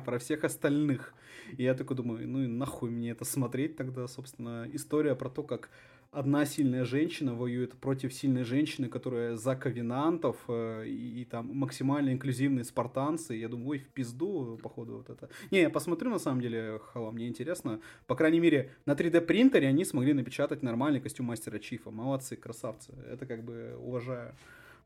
про 0.06 0.18
всех 0.18 0.44
остальных. 0.44 1.12
И 1.58 1.64
я 1.64 1.74
такой 1.74 1.96
думаю, 1.96 2.26
ну 2.26 2.42
и 2.42 2.46
нахуй 2.46 2.88
мне 2.90 3.10
это 3.10 3.26
смотреть 3.26 3.76
тогда, 3.76 4.08
собственно, 4.08 4.66
история 4.72 5.14
про 5.14 5.28
то, 5.28 5.42
как 5.42 5.68
одна 6.14 6.44
сильная 6.46 6.84
женщина 6.84 7.34
воюет 7.34 7.74
против 7.74 8.12
сильной 8.12 8.44
женщины, 8.44 8.88
которая 8.88 9.36
за 9.36 9.56
ковенантов, 9.56 10.36
э, 10.48 10.84
и, 10.86 11.22
и 11.22 11.24
там 11.24 11.50
максимально 11.54 12.12
инклюзивные 12.12 12.64
спартанцы. 12.64 13.34
Я 13.34 13.48
думаю, 13.48 13.68
ой, 13.70 13.78
в 13.78 13.88
пизду, 13.88 14.58
походу, 14.62 14.96
вот 14.96 15.10
это. 15.10 15.28
Не, 15.50 15.60
я 15.62 15.70
посмотрю, 15.70 16.10
на 16.10 16.18
самом 16.18 16.40
деле, 16.40 16.80
Хава, 16.92 17.10
мне 17.10 17.26
интересно. 17.28 17.80
По 18.06 18.14
крайней 18.14 18.40
мере, 18.40 18.70
на 18.86 18.92
3D 18.92 19.20
принтере 19.22 19.68
они 19.68 19.84
смогли 19.84 20.12
напечатать 20.12 20.62
нормальный 20.62 21.00
костюм 21.00 21.26
мастера 21.26 21.58
Чифа. 21.58 21.90
Молодцы, 21.90 22.36
красавцы. 22.36 22.92
Это 23.10 23.26
как 23.26 23.44
бы 23.44 23.76
уважаю. 23.78 24.34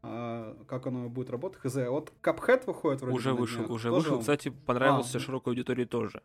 А 0.02 0.56
как 0.68 0.86
оно 0.86 1.08
будет 1.08 1.28
работать, 1.30 1.60
хз. 1.60 1.74
Вот 1.88 2.12
Капхэт 2.20 2.66
выходит 2.66 3.00
вроде 3.02 3.16
уже 3.16 3.34
вышел, 3.34 3.58
днях. 3.58 3.70
уже 3.70 3.88
Тоже 3.88 3.98
вышел. 3.98 4.14
он- 4.14 4.20
Кстати, 4.20 4.52
понравился 4.64 5.18
А, 5.18 5.20
широкой 5.20 5.52
аудитории 5.52 5.84
тоже. 5.84 6.22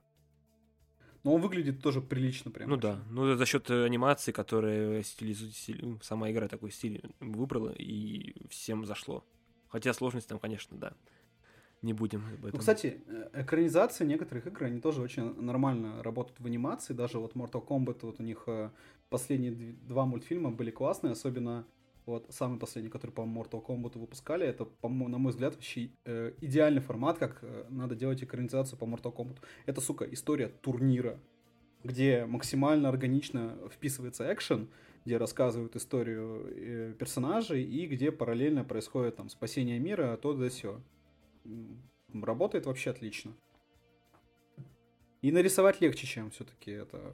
Но 1.24 1.36
он 1.36 1.42
выглядит 1.42 1.82
тоже 1.82 2.02
прилично 2.02 2.52
прям. 2.52 2.70
Ну 2.70 2.76
очень. 2.76 2.82
да, 2.82 3.00
ну 3.10 3.36
за 3.36 3.46
счет 3.46 3.70
э, 3.70 3.86
анимации, 3.86 4.32
которая 4.32 5.02
стилизует, 5.04 5.82
ну, 5.82 6.00
сама 6.02 6.30
игра 6.32 6.48
такой 6.48 6.72
стиль 6.72 7.02
выбрала, 7.20 7.70
и 7.70 8.36
всем 8.50 8.86
зашло. 8.86 9.24
Хотя 9.70 9.94
сложность 9.94 10.28
там, 10.28 10.40
конечно, 10.40 10.78
да. 10.78 10.94
Не 11.82 11.92
будем 11.92 12.24
об 12.26 12.46
этом. 12.46 12.52
Ну, 12.54 12.60
кстати, 12.60 13.02
э, 13.08 13.42
экранизации 13.42 14.06
некоторых 14.06 14.48
игр, 14.48 14.64
они 14.64 14.80
тоже 14.80 15.02
очень 15.02 15.34
нормально 15.42 16.02
работают 16.02 16.40
в 16.40 16.46
анимации. 16.46 16.94
Даже 16.94 17.20
вот 17.20 17.36
Mortal 17.36 17.66
Kombat, 17.66 18.00
вот 18.04 18.20
у 18.20 18.24
них 18.24 18.44
э, 18.48 18.70
последние 19.10 19.52
дв- 19.52 19.76
два 19.88 20.06
мультфильма 20.06 20.52
были 20.52 20.72
классные, 20.72 21.12
особенно 21.12 21.66
вот 22.06 22.26
самый 22.30 22.60
последний, 22.60 22.90
который 22.90 23.12
по 23.12 23.22
Mortal 23.22 23.66
Kombat 23.66 23.98
выпускали, 23.98 24.46
это, 24.46 24.66
по-моему, 24.66 25.08
на 25.08 25.18
мой 25.18 25.32
взгляд, 25.32 25.56
вообще 25.56 25.90
э, 26.06 26.34
идеальный 26.42 26.82
формат, 26.82 27.18
как 27.18 27.40
э, 27.42 27.66
надо 27.70 27.96
делать 27.96 28.24
экранизацию 28.24 28.78
по 28.78 28.86
Mortal 28.86 29.14
Kombat. 29.16 29.38
Это, 29.66 29.82
сука, 29.82 30.06
история 30.06 30.48
турнира, 30.48 31.20
где 31.84 32.26
максимально 32.26 32.90
органично 32.90 33.58
вписывается 33.72 34.32
экшен, 34.32 34.70
где 35.06 35.18
рассказывают 35.18 35.76
историю 35.76 36.48
э, 36.50 36.94
персонажей 36.98 37.64
и 37.64 37.88
где 37.88 38.12
параллельно 38.12 38.64
происходит 38.64 39.16
там 39.16 39.30
спасение 39.30 39.80
мира, 39.80 40.18
то 40.18 40.34
да 40.34 40.50
сё. 40.50 40.82
Работает 42.14 42.66
вообще 42.66 42.92
отлично. 42.92 43.34
И 45.22 45.32
нарисовать 45.32 45.80
легче, 45.80 46.06
чем 46.06 46.32
все-таки 46.32 46.72
это 46.72 47.14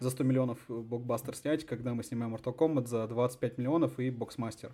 за 0.00 0.10
100 0.10 0.24
миллионов 0.24 0.58
бокбастер 0.68 1.36
снять, 1.36 1.64
когда 1.64 1.94
мы 1.94 2.02
снимаем 2.02 2.34
Mortal 2.34 2.56
Kombat 2.56 2.86
за 2.86 3.06
25 3.06 3.58
миллионов 3.58 3.98
и 4.00 4.10
боксмастер. 4.10 4.72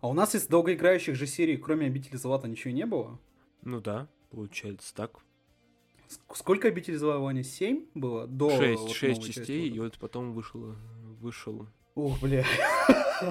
А 0.00 0.08
у 0.08 0.12
нас 0.14 0.34
из 0.34 0.46
долгоиграющих 0.48 1.14
же 1.14 1.26
серий, 1.26 1.56
кроме 1.56 1.86
Обители 1.86 2.16
Злата, 2.16 2.48
ничего 2.48 2.72
не 2.74 2.86
было? 2.86 3.18
Ну 3.62 3.80
да, 3.80 4.08
получается 4.30 4.92
так. 4.94 5.20
Ск- 6.08 6.34
Сколько 6.34 6.68
Обители 6.68 6.96
Зла, 6.96 7.18
Ваня? 7.18 7.44
7 7.44 7.86
было? 7.94 8.26
До 8.26 8.50
шесть, 8.50 8.82
вот 8.82 8.90
шесть 8.92 9.22
частей, 9.22 9.68
и 9.70 9.78
вот 9.78 9.98
потом 9.98 10.32
вышел, 10.32 10.74
вышел. 11.20 11.68
Ух, 11.94 12.20
бля. 12.20 12.44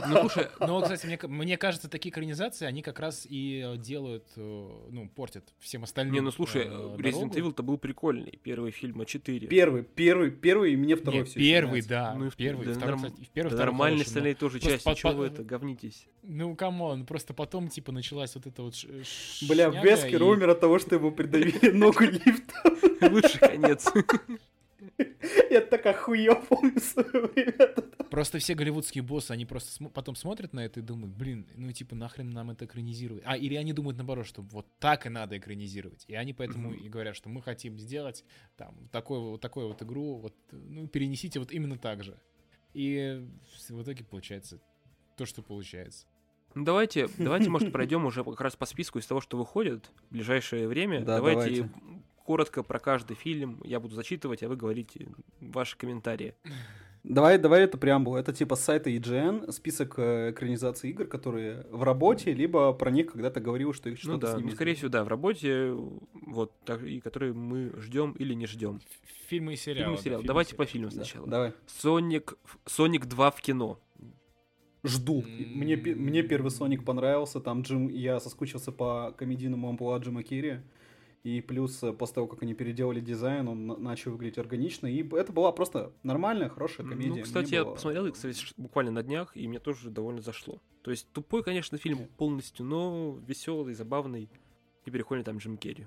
Ну, 0.07 0.19
слушай, 0.21 0.47
ну, 0.61 0.81
кстати, 0.81 1.05
мне, 1.05 1.19
мне 1.23 1.57
кажется, 1.57 1.89
такие 1.89 2.11
экранизации, 2.11 2.65
они 2.65 2.81
как 2.81 2.99
раз 3.01 3.27
и 3.29 3.61
э, 3.65 3.77
делают, 3.77 4.25
э, 4.37 4.69
ну, 4.89 5.09
портят 5.09 5.43
всем 5.59 5.83
остальным. 5.83 6.13
Не, 6.13 6.21
ну 6.21 6.31
слушай, 6.31 6.61
э, 6.65 6.69
Resident 6.69 6.97
дорогу. 7.33 7.37
Evil-то 7.39 7.63
был 7.63 7.77
прикольный. 7.77 8.39
Первый 8.41 8.71
фильм, 8.71 9.01
а 9.01 9.05
4. 9.05 9.47
Первый, 9.47 9.83
первый, 9.83 10.31
первый, 10.31 10.73
и 10.73 10.77
мне 10.77 10.95
второй 10.95 11.19
Не, 11.19 11.25
все 11.25 11.39
первый, 11.39 11.81
да. 11.81 12.13
Ну 12.17 12.27
и 12.27 12.29
в- 12.29 12.35
первый, 12.37 12.67
да 12.67 12.73
второй, 12.75 12.95
норм- 12.95 13.11
кстати, 13.11 13.29
первый, 13.33 13.49
Да 13.49 13.55
второй 13.57 13.71
нормальные 13.73 14.03
остальные 14.05 14.35
тоже 14.35 14.59
Просто 14.59 14.69
части, 14.71 14.85
по- 14.85 14.95
чего 14.95 15.11
по- 15.11 15.17
вы 15.17 15.25
это 15.25 15.43
говнитесь? 15.43 16.07
Ну, 16.23 16.55
come 16.55 16.84
on, 16.84 17.05
просто 17.05 17.33
потом, 17.33 17.67
типа, 17.67 17.91
началась 17.91 18.33
вот 18.35 18.45
эта 18.47 18.61
вот 18.63 18.75
ш- 18.75 18.87
Бля, 19.49 19.71
шняга, 19.71 19.85
Вескер 19.89 20.21
и- 20.21 20.25
умер 20.25 20.51
от 20.51 20.59
того, 20.61 20.79
что 20.79 20.95
ему 20.95 21.11
придавили 21.11 21.69
ногу 21.71 22.03
лифта. 22.05 22.53
Лучший 23.09 23.39
конец. 23.39 23.87
Я 25.49 25.61
так 25.61 25.85
охуел, 25.85 26.35
помню, 26.49 26.79
свое 26.79 27.27
время. 27.27 27.75
Просто 28.09 28.39
все 28.39 28.55
голливудские 28.55 29.03
боссы, 29.03 29.31
они 29.31 29.45
просто 29.45 29.83
смо- 29.83 29.89
потом 29.89 30.15
смотрят 30.15 30.53
на 30.53 30.65
это 30.65 30.79
и 30.79 30.83
думают, 30.83 31.15
блин, 31.15 31.47
ну 31.55 31.71
типа 31.71 31.95
нахрен 31.95 32.29
нам 32.29 32.51
это 32.51 32.65
экранизировать. 32.65 33.23
А, 33.25 33.37
или 33.37 33.55
они 33.55 33.73
думают 33.73 33.97
наоборот, 33.97 34.25
что 34.25 34.41
вот 34.41 34.67
так 34.79 35.05
и 35.05 35.09
надо 35.09 35.37
экранизировать. 35.37 36.05
И 36.07 36.15
они 36.15 36.33
поэтому 36.33 36.73
и 36.73 36.89
говорят, 36.89 37.15
что 37.15 37.29
мы 37.29 37.41
хотим 37.41 37.77
сделать 37.79 38.25
там 38.57 38.89
такой, 38.91 39.19
вот 39.19 39.41
такую 39.41 39.67
вот 39.67 39.81
игру, 39.81 40.15
вот, 40.17 40.35
ну, 40.51 40.87
перенесите 40.87 41.39
вот 41.39 41.51
именно 41.51 41.77
так 41.77 42.03
же. 42.03 42.17
И 42.73 43.25
в 43.69 43.81
итоге 43.81 44.03
получается 44.03 44.59
то, 45.17 45.25
что 45.25 45.41
получается. 45.41 46.05
Ну, 46.53 46.65
давайте, 46.65 47.07
давайте, 47.17 47.49
может, 47.49 47.71
пройдем 47.71 48.05
уже 48.05 48.23
как 48.25 48.41
раз 48.41 48.57
по 48.57 48.65
списку 48.65 48.99
из 48.99 49.05
того, 49.05 49.21
что 49.21 49.37
выходит 49.37 49.89
в 50.09 50.13
ближайшее 50.13 50.67
время. 50.67 50.99
Да, 50.99 51.17
давайте, 51.17 51.63
давайте. 51.63 52.00
Коротко 52.25 52.63
про 52.63 52.79
каждый 52.79 53.15
фильм 53.15 53.59
я 53.63 53.79
буду 53.79 53.95
зачитывать, 53.95 54.43
а 54.43 54.47
вы 54.49 54.55
говорите 54.55 55.07
ваши 55.39 55.77
комментарии. 55.77 56.35
Давай, 57.03 57.39
давай 57.39 57.63
это 57.63 57.79
преамбул. 57.79 58.15
Это 58.15 58.31
типа 58.31 58.55
с 58.55 58.63
сайта 58.63 58.91
EGN, 58.91 59.51
список 59.51 59.95
э, 59.97 60.31
экранизаций 60.31 60.91
игр, 60.91 61.07
которые 61.07 61.65
в 61.71 61.81
работе, 61.81 62.31
либо 62.31 62.73
про 62.73 62.91
них 62.91 63.11
когда-то 63.11 63.39
говорил, 63.39 63.73
что 63.73 63.89
их 63.89 63.97
что-то 63.97 64.13
Ну 64.13 64.19
да, 64.19 64.33
с 64.33 64.37
ними 64.37 64.49
ну, 64.49 64.55
скорее 64.55 64.75
всего, 64.75 64.89
да, 64.89 65.03
в 65.03 65.07
работе, 65.07 65.71
вот, 66.13 66.53
так, 66.63 66.83
и 66.83 66.99
которые 66.99 67.33
мы 67.33 67.71
ждем 67.79 68.11
или 68.11 68.35
не 68.35 68.45
ждем. 68.45 68.81
Фильмы 69.27 69.53
и 69.53 69.55
сериалы. 69.55 69.83
Фильм 69.85 69.93
и 69.93 69.97
да, 69.97 70.03
сериал. 70.03 70.19
фильмы 70.19 70.27
Давайте 70.27 70.55
по 70.55 70.67
сериалы. 70.67 70.71
фильму 70.71 70.89
Да, 70.89 71.05
сначала. 71.05 71.27
Давай. 71.27 71.53
Соник, 71.65 72.37
Соник 72.67 73.05
2 73.07 73.31
в 73.31 73.41
кино. 73.41 73.79
Жду. 74.83 75.23
Мне, 75.55 75.77
пе- 75.77 75.95
мне 75.95 76.21
первый 76.21 76.51
Соник 76.51 76.85
понравился, 76.85 77.39
там 77.39 77.61
Джим, 77.61 77.87
я 77.87 78.19
соскучился 78.19 78.71
по 78.71 79.11
комедийному 79.17 79.69
амплуа 79.69 79.97
Джима 79.97 80.21
Керри. 80.21 80.59
И 81.23 81.39
плюс 81.41 81.83
э, 81.83 81.93
после 81.93 82.15
того, 82.15 82.27
как 82.27 82.41
они 82.41 82.55
переделали 82.55 82.99
дизайн, 82.99 83.47
он 83.47 83.67
на- 83.67 83.77
начал 83.77 84.11
выглядеть 84.11 84.39
органично. 84.39 84.87
И 84.87 85.07
это 85.15 85.31
была 85.31 85.51
просто 85.51 85.93
нормальная, 86.01 86.49
хорошая 86.49 86.87
комедия. 86.87 87.17
Ну, 87.17 87.21
кстати, 87.23 87.53
я 87.53 87.63
было- 87.63 87.73
посмотрел, 87.75 88.11
кстати, 88.11 88.35
ш- 88.37 88.53
буквально 88.57 88.91
на 88.91 89.03
днях, 89.03 89.37
и 89.37 89.47
мне 89.47 89.59
тоже 89.59 89.91
довольно 89.91 90.21
зашло. 90.21 90.59
То 90.81 90.89
есть 90.89 91.07
тупой, 91.11 91.43
конечно, 91.43 91.77
фильм 91.77 92.07
полностью, 92.17 92.65
но 92.65 93.19
веселый, 93.27 93.75
забавный 93.75 94.29
и 94.85 94.89
прикольный 94.91 95.23
там 95.23 95.37
Джим 95.37 95.57
Керри. 95.57 95.85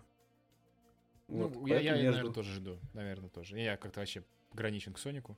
Вот, 1.27 1.55
ну, 1.57 1.67
я, 1.67 1.81
я, 1.81 1.91
поэтому 1.93 1.97
наверное, 1.97 2.25
жду. 2.25 2.33
тоже 2.33 2.53
жду. 2.53 2.79
Наверное, 2.93 3.29
тоже. 3.31 3.59
Я 3.59 3.77
как-то 3.77 4.01
вообще 4.01 4.23
ограничен 4.53 4.93
к 4.93 4.99
Сонику. 4.99 5.37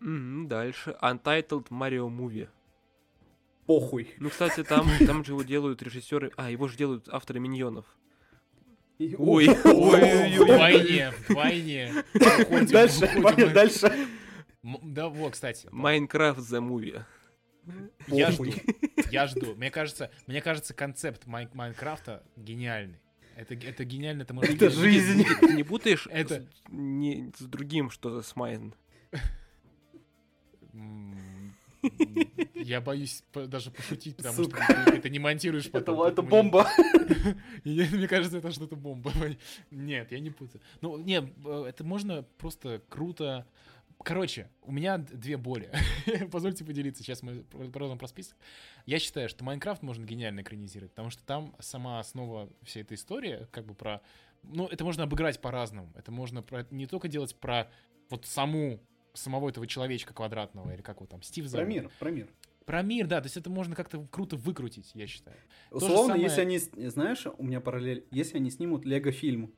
Мгм, 0.00 0.48
дальше. 0.48 0.96
Untitled 1.02 1.68
Mario 1.68 2.08
Movie. 2.08 2.48
Похуй. 3.66 4.14
Ну, 4.18 4.30
кстати, 4.30 4.62
там, 4.64 4.86
там 5.06 5.24
же 5.24 5.32
его 5.32 5.42
делают 5.42 5.82
режиссеры... 5.82 6.32
А, 6.36 6.50
его 6.50 6.68
же 6.68 6.78
делают 6.78 7.08
авторы 7.10 7.40
Миньонов. 7.40 7.84
И- 8.98 9.14
Ой, 9.16 9.48
О, 9.48 9.68
ой-ой-ой. 9.68 10.38
Вдвойне, 10.44 11.12
вдвойне. 11.28 12.04
Уходим, 12.14 12.66
Дальше, 12.66 13.04
уходим. 13.16 13.52
Дальше. 13.52 13.92
Да, 14.62 15.08
вот, 15.08 15.32
кстати. 15.34 15.68
Майнкрафт 15.70 16.40
The 16.40 16.60
Movie. 16.60 17.02
Я 18.08 18.30
жду. 18.32 18.46
Я 19.12 19.26
жду. 19.28 19.54
Мне 19.54 19.70
кажется, 19.70 20.10
мне 20.26 20.40
кажется, 20.42 20.74
концепт 20.74 21.26
Майн- 21.26 21.50
Майнкрафта 21.54 22.24
гениальный. 22.36 22.98
Это, 23.36 23.54
это 23.54 23.84
гениально, 23.84 24.22
это 24.22 24.34
может 24.34 24.54
Это 24.56 24.64
быть- 24.66 24.74
жизнь. 24.74 25.24
Ты 25.40 25.52
не 25.54 25.62
путаешь 25.62 26.08
Это- 26.10 26.40
с, 26.42 26.46
не, 26.72 27.30
с 27.38 27.42
другим 27.42 27.90
что-то 27.90 28.22
с 28.22 28.34
Майн? 28.34 28.74
Я 32.54 32.80
боюсь 32.80 33.22
даже 33.32 33.70
пошутить, 33.70 34.16
потому 34.16 34.34
Сука. 34.44 34.62
что 34.64 34.84
ты 34.84 34.96
это 34.98 35.08
не 35.08 35.18
монтируешь 35.18 35.66
Это, 35.66 35.80
потом. 35.80 35.94
это 36.02 36.22
поэтому 36.22 36.28
бомба. 36.28 36.68
Мне 37.64 38.08
кажется, 38.08 38.38
это 38.38 38.50
что-то 38.52 38.76
бомба. 38.76 39.12
Нет, 39.70 40.12
я 40.12 40.18
не 40.20 40.30
путаю. 40.30 40.60
Ну, 40.80 40.98
не, 40.98 41.16
э, 41.44 41.64
это 41.68 41.84
можно 41.84 42.22
просто 42.38 42.82
круто. 42.88 43.46
Короче, 44.04 44.48
у 44.62 44.70
меня 44.72 44.98
две 44.98 45.36
боли. 45.36 45.70
Позвольте 46.30 46.64
поделиться. 46.64 47.02
Сейчас 47.02 47.22
мы 47.22 47.42
про- 47.42 47.68
продолжим 47.68 47.98
про 47.98 48.06
список. 48.08 48.36
Я 48.86 48.98
считаю, 48.98 49.28
что 49.28 49.44
Майнкрафт 49.44 49.82
можно 49.82 50.04
гениально 50.04 50.40
экранизировать, 50.40 50.92
потому 50.92 51.10
что 51.10 51.24
там 51.24 51.54
сама 51.58 51.98
основа 52.00 52.48
всей 52.62 52.82
этой 52.82 52.94
истории, 52.94 53.46
как 53.50 53.66
бы 53.66 53.74
про... 53.74 54.00
Ну, 54.44 54.66
это 54.68 54.84
можно 54.84 55.02
обыграть 55.04 55.40
по-разному. 55.40 55.92
Это 55.96 56.12
можно 56.12 56.42
про- 56.42 56.66
не 56.70 56.86
только 56.86 57.08
делать 57.08 57.34
про 57.34 57.68
вот 58.10 58.24
саму 58.24 58.80
самого 59.18 59.48
этого 59.48 59.66
человечка 59.66 60.14
квадратного, 60.14 60.72
или 60.72 60.82
как 60.82 60.96
его 60.96 61.06
там, 61.06 61.22
Стив 61.22 61.50
Про 61.50 61.64
мир, 61.64 61.90
про 61.98 62.10
мир. 62.10 62.28
Про 62.64 62.82
мир, 62.82 63.06
да, 63.06 63.20
то 63.20 63.26
есть 63.26 63.36
это 63.36 63.48
можно 63.48 63.74
как-то 63.74 64.06
круто 64.10 64.36
выкрутить, 64.36 64.90
я 64.94 65.06
считаю. 65.06 65.36
Условно, 65.70 66.14
самое- 66.14 66.22
если 66.22 66.40
они, 66.42 66.58
знаешь, 66.88 67.26
у 67.26 67.42
меня 67.42 67.60
параллель, 67.60 68.06
если 68.10 68.36
они 68.36 68.50
снимут 68.50 68.84
Лего-фильм. 68.84 69.54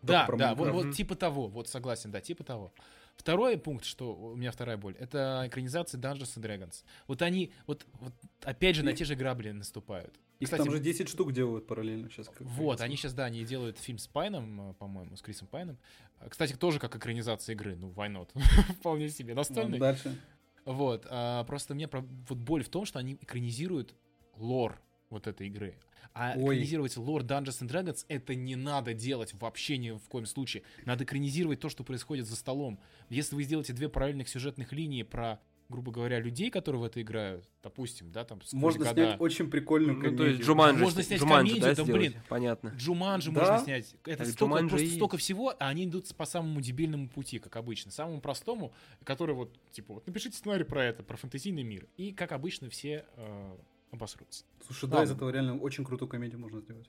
Да, 0.00 0.24
про 0.24 0.36
да, 0.36 0.54
вот, 0.54 0.70
вот 0.70 0.94
типа 0.94 1.14
того, 1.14 1.48
вот 1.48 1.68
согласен, 1.68 2.10
да, 2.10 2.20
типа 2.20 2.42
того. 2.42 2.72
Второй 3.16 3.58
пункт, 3.58 3.84
что 3.84 4.14
у 4.14 4.34
меня 4.34 4.50
вторая 4.50 4.76
боль, 4.76 4.96
это 4.98 5.44
экранизация 5.46 6.00
Dungeons 6.00 6.38
and 6.38 6.42
Dragons. 6.42 6.84
Вот 7.06 7.22
они, 7.22 7.52
вот, 7.66 7.86
вот 8.00 8.14
опять 8.42 8.76
же 8.76 8.82
на 8.82 8.94
те 8.94 9.04
же 9.04 9.14
грабли 9.14 9.50
наступают. 9.50 10.18
Их 10.42 10.46
Кстати, 10.46 10.64
там 10.64 10.72
же 10.72 10.80
10 10.80 11.08
штук 11.08 11.32
делают 11.32 11.68
параллельно 11.68 12.10
сейчас. 12.10 12.28
как 12.28 12.40
Вот, 12.40 12.80
они 12.80 12.96
сейчас, 12.96 13.14
да, 13.14 13.26
они 13.26 13.44
делают 13.44 13.78
фильм 13.78 13.98
с 13.98 14.08
Пайном, 14.08 14.70
э, 14.70 14.74
по-моему, 14.74 15.14
с 15.16 15.22
Крисом 15.22 15.46
Пайном. 15.46 15.78
Э, 16.18 16.28
Кстати, 16.28 16.54
тоже 16.54 16.80
как 16.80 16.96
экранизация 16.96 17.52
игры, 17.54 17.76
ну, 17.76 17.92
why 17.92 18.10
not? 18.12 18.28
Вполне 18.80 19.08
себе, 19.08 19.34
Ну, 19.34 19.40
настольный. 19.40 19.78
Дальше. 19.78 20.18
Вот, 20.64 21.06
а, 21.08 21.44
просто 21.44 21.76
мне 21.76 21.86
про- 21.86 22.00
вот 22.28 22.38
боль 22.38 22.64
в 22.64 22.68
том, 22.70 22.84
что 22.86 22.98
они 22.98 23.14
экранизируют 23.20 23.94
лор 24.36 24.80
вот 25.10 25.28
этой 25.28 25.46
игры. 25.46 25.76
А 26.12 26.32
Ой. 26.36 26.42
экранизировать 26.56 26.96
лор 26.96 27.22
Dungeons 27.22 27.62
and 27.62 27.68
Dragons 27.68 28.04
это 28.08 28.34
не 28.34 28.56
надо 28.56 28.94
делать 28.94 29.32
вообще 29.34 29.78
ни 29.78 29.92
в 29.92 30.08
коем 30.08 30.26
случае. 30.26 30.64
Надо 30.84 31.04
экранизировать 31.04 31.60
то, 31.60 31.68
что 31.68 31.84
происходит 31.84 32.26
за 32.26 32.34
столом. 32.34 32.80
Если 33.10 33.36
вы 33.36 33.44
сделаете 33.44 33.72
две 33.74 33.88
параллельных 33.88 34.28
сюжетных 34.28 34.72
линии 34.72 35.04
про, 35.04 35.38
грубо 35.72 35.90
говоря, 35.90 36.20
людей, 36.20 36.50
которые 36.50 36.80
в 36.80 36.84
это 36.84 37.02
играют, 37.02 37.44
допустим, 37.62 38.12
да, 38.12 38.24
там 38.24 38.40
Можно 38.52 38.84
года. 38.84 38.92
снять 38.92 39.20
очень 39.20 39.50
прикольную 39.50 39.94
Ну, 39.96 40.00
комедию. 40.00 40.18
то 40.18 40.30
есть 40.30 40.42
Джуманджи, 40.42 40.82
Можно 40.84 41.02
снять 41.02 41.20
Джуманджи, 41.20 41.50
комедию, 41.54 41.62
да, 41.76 41.82
сделать? 41.82 41.92
блин. 42.00 42.14
Понятно. 42.28 42.68
Джуманджи 42.76 43.32
Да. 43.32 43.40
можно 43.40 43.58
снять. 43.58 43.96
Это 44.04 44.18
Так 44.18 44.26
столько, 44.28 44.38
Джуманджи 44.44 44.68
просто 44.68 44.86
и 44.86 44.90
столько 44.96 45.16
всего, 45.16 45.50
а 45.58 45.68
они 45.68 45.84
идут 45.86 46.14
по 46.14 46.24
самому 46.24 46.60
дебильному 46.60 47.08
пути, 47.08 47.38
как 47.40 47.56
обычно. 47.56 47.90
Самому 47.90 48.20
простому, 48.20 48.72
который 49.04 49.34
вот, 49.34 49.50
типа, 49.72 49.94
вот 49.94 50.06
напишите 50.06 50.36
сценарий 50.36 50.64
про 50.64 50.84
это, 50.84 51.02
про 51.02 51.16
фэнтезийный 51.16 51.64
мир. 51.64 51.88
И, 51.96 52.12
как 52.12 52.30
обычно, 52.32 52.68
все 52.70 53.04
э, 53.16 53.56
обосрутся. 53.90 54.44
Слушай, 54.66 54.88
да, 54.88 54.96
из 55.02 55.08
Ладно. 55.08 55.12
этого 55.16 55.30
реально 55.30 55.58
очень 55.58 55.84
крутую 55.84 56.08
комедию 56.08 56.38
можно 56.40 56.60
сделать. 56.60 56.88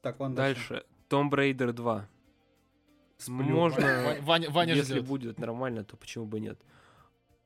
Так, 0.00 0.18
ладно, 0.20 0.36
Дальше. 0.36 0.84
Tomb 1.08 1.30
Raider 1.30 1.72
2. 1.72 2.08
Сплю. 3.18 3.34
Можно, 3.34 3.80
Ва- 3.82 4.16
Ваня, 4.22 4.50
Ваня 4.50 4.74
если 4.74 4.94
ждет. 4.94 5.06
будет 5.06 5.38
нормально, 5.40 5.82
то 5.84 5.96
почему 5.96 6.24
бы 6.24 6.38
нет. 6.38 6.56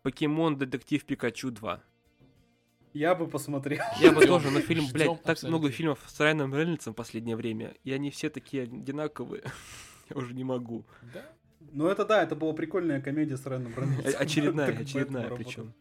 Покемон 0.03 0.59
Детектив 0.59 1.05
Пикачу 1.05 1.51
2. 1.51 1.83
Я 2.95 3.15
бы 3.15 3.27
посмотрел. 3.27 3.81
Я 4.01 4.13
бы 4.13 4.27
тоже, 4.27 4.51
но 4.51 4.61
фильм, 4.61 4.85
ждём 4.85 4.93
блядь, 4.93 5.23
так 5.23 5.33
абсолютно. 5.33 5.49
много 5.49 5.71
фильмов 5.71 5.99
с 6.07 6.21
Райаном 6.21 6.55
Рейнольдсом 6.55 6.93
в 6.93 6.97
последнее 6.97 7.37
время, 7.37 7.75
и 7.85 7.93
они 7.93 8.11
все 8.11 8.29
такие 8.29 8.65
одинаковые. 8.65 9.45
Я 10.11 10.17
уже 10.17 10.35
не 10.35 10.45
могу. 10.45 10.85
Да? 11.15 11.25
Ну 11.73 11.87
это 11.87 12.05
да, 12.05 12.23
это 12.23 12.37
была 12.37 12.53
прикольная 12.53 13.01
комедия 13.01 13.37
с 13.37 13.47
Райаном 13.47 13.73
Э, 13.75 13.81
Рейнольдсом. 13.81 14.21
Очередная, 14.21 14.67
Так, 14.67 14.81
очередная 14.81 15.29
поэтому 15.29 15.37
причем. 15.45 15.75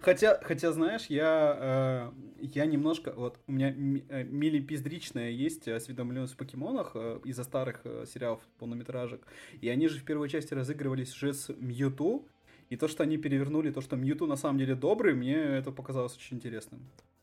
Хотя, 0.00 0.38
хотя, 0.42 0.72
знаешь, 0.72 1.06
я, 1.06 2.12
э, 2.12 2.12
я 2.40 2.66
немножко, 2.66 3.12
вот 3.12 3.38
у 3.46 3.52
меня 3.52 3.70
э, 3.70 4.24
мили 4.24 4.60
пиздричная 4.60 5.30
есть 5.30 5.66
осведомленность 5.68 6.34
в 6.34 6.36
покемонах 6.36 6.92
э, 6.94 7.20
из-за 7.24 7.44
старых 7.44 7.80
э, 7.84 8.04
сериалов 8.06 8.40
полнометражек. 8.58 9.26
И 9.60 9.68
они 9.68 9.88
же 9.88 9.98
в 9.98 10.04
первой 10.04 10.28
части 10.28 10.54
разыгрывали 10.54 11.04
сюжет 11.04 11.36
с 11.36 11.48
Мьюту. 11.54 12.28
И 12.70 12.76
то, 12.76 12.88
что 12.88 13.02
они 13.04 13.16
перевернули, 13.16 13.70
то, 13.70 13.80
что 13.80 13.96
Мьюту 13.96 14.26
на 14.26 14.36
самом 14.36 14.58
деле 14.58 14.74
добрый, 14.74 15.14
мне 15.14 15.34
это 15.36 15.70
показалось 15.70 16.16
очень 16.16 16.36
интересным. 16.38 16.80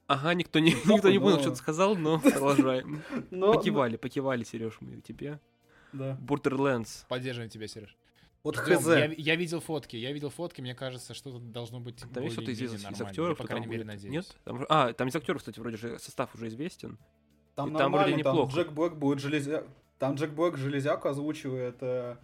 Ага, 0.08 0.34
никто 0.34 0.60
не, 0.60 0.72
Похуй, 0.72 0.94
никто 0.96 1.10
не 1.10 1.20
понял, 1.20 1.36
но- 1.38 1.42
что 1.42 1.50
ты 1.52 1.56
сказал, 1.58 1.96
но 1.96 2.20
продолжаем. 2.22 3.02
Но, 3.32 3.54
Покивали, 3.54 3.98
покивали, 3.98 4.44
Сереж, 4.44 4.78
мы 4.82 5.02
тебе. 5.02 5.40
Да. 5.92 6.18
Borderlands. 6.22 7.06
Поддерживаем 7.08 7.50
тебя, 7.50 7.68
Сереж. 7.68 7.96
Вот 8.44 8.58
Ждём. 8.58 8.78
хз. 8.80 8.88
Я, 8.88 9.06
я 9.06 9.36
видел 9.38 9.62
фотки, 9.62 9.96
я 9.96 10.12
видел 10.12 10.30
фотки, 10.30 10.60
мне 10.60 10.76
кажется, 10.76 11.14
что-то 11.14 11.40
должно 11.40 11.80
быть 11.80 12.04
Там 12.14 12.24
есть 12.24 12.36
кто-то 12.36 12.52
из, 12.52 12.62
из 12.62 13.02
актеров, 13.02 13.38
Я, 13.40 13.42
по 13.42 13.48
крайней 13.48 13.68
мере, 13.68 13.84
будет? 13.84 13.94
надеюсь. 13.94 14.14
Нет? 14.14 14.38
Там 14.44 14.66
а, 14.68 14.92
там 14.92 15.08
из 15.08 15.16
актеров, 15.16 15.40
кстати, 15.40 15.60
вроде 15.60 15.78
же 15.78 15.98
состав 16.00 16.36
уже 16.36 16.48
известен. 16.50 16.98
Там 17.56 17.74
И 17.74 17.78
там 17.78 17.92
вроде 17.94 18.12
нормально, 18.12 18.24
там, 18.24 18.34
неплохо. 18.36 18.54
Джек 18.54 18.72
Блэк 18.72 18.96
будет 18.96 19.20
железя... 19.20 19.64
Там 20.00 20.16
Джек 20.16 20.32
Блэк 20.32 20.58
железяку 20.58 21.08
озвучивает... 21.08 21.78
э, 21.82 22.18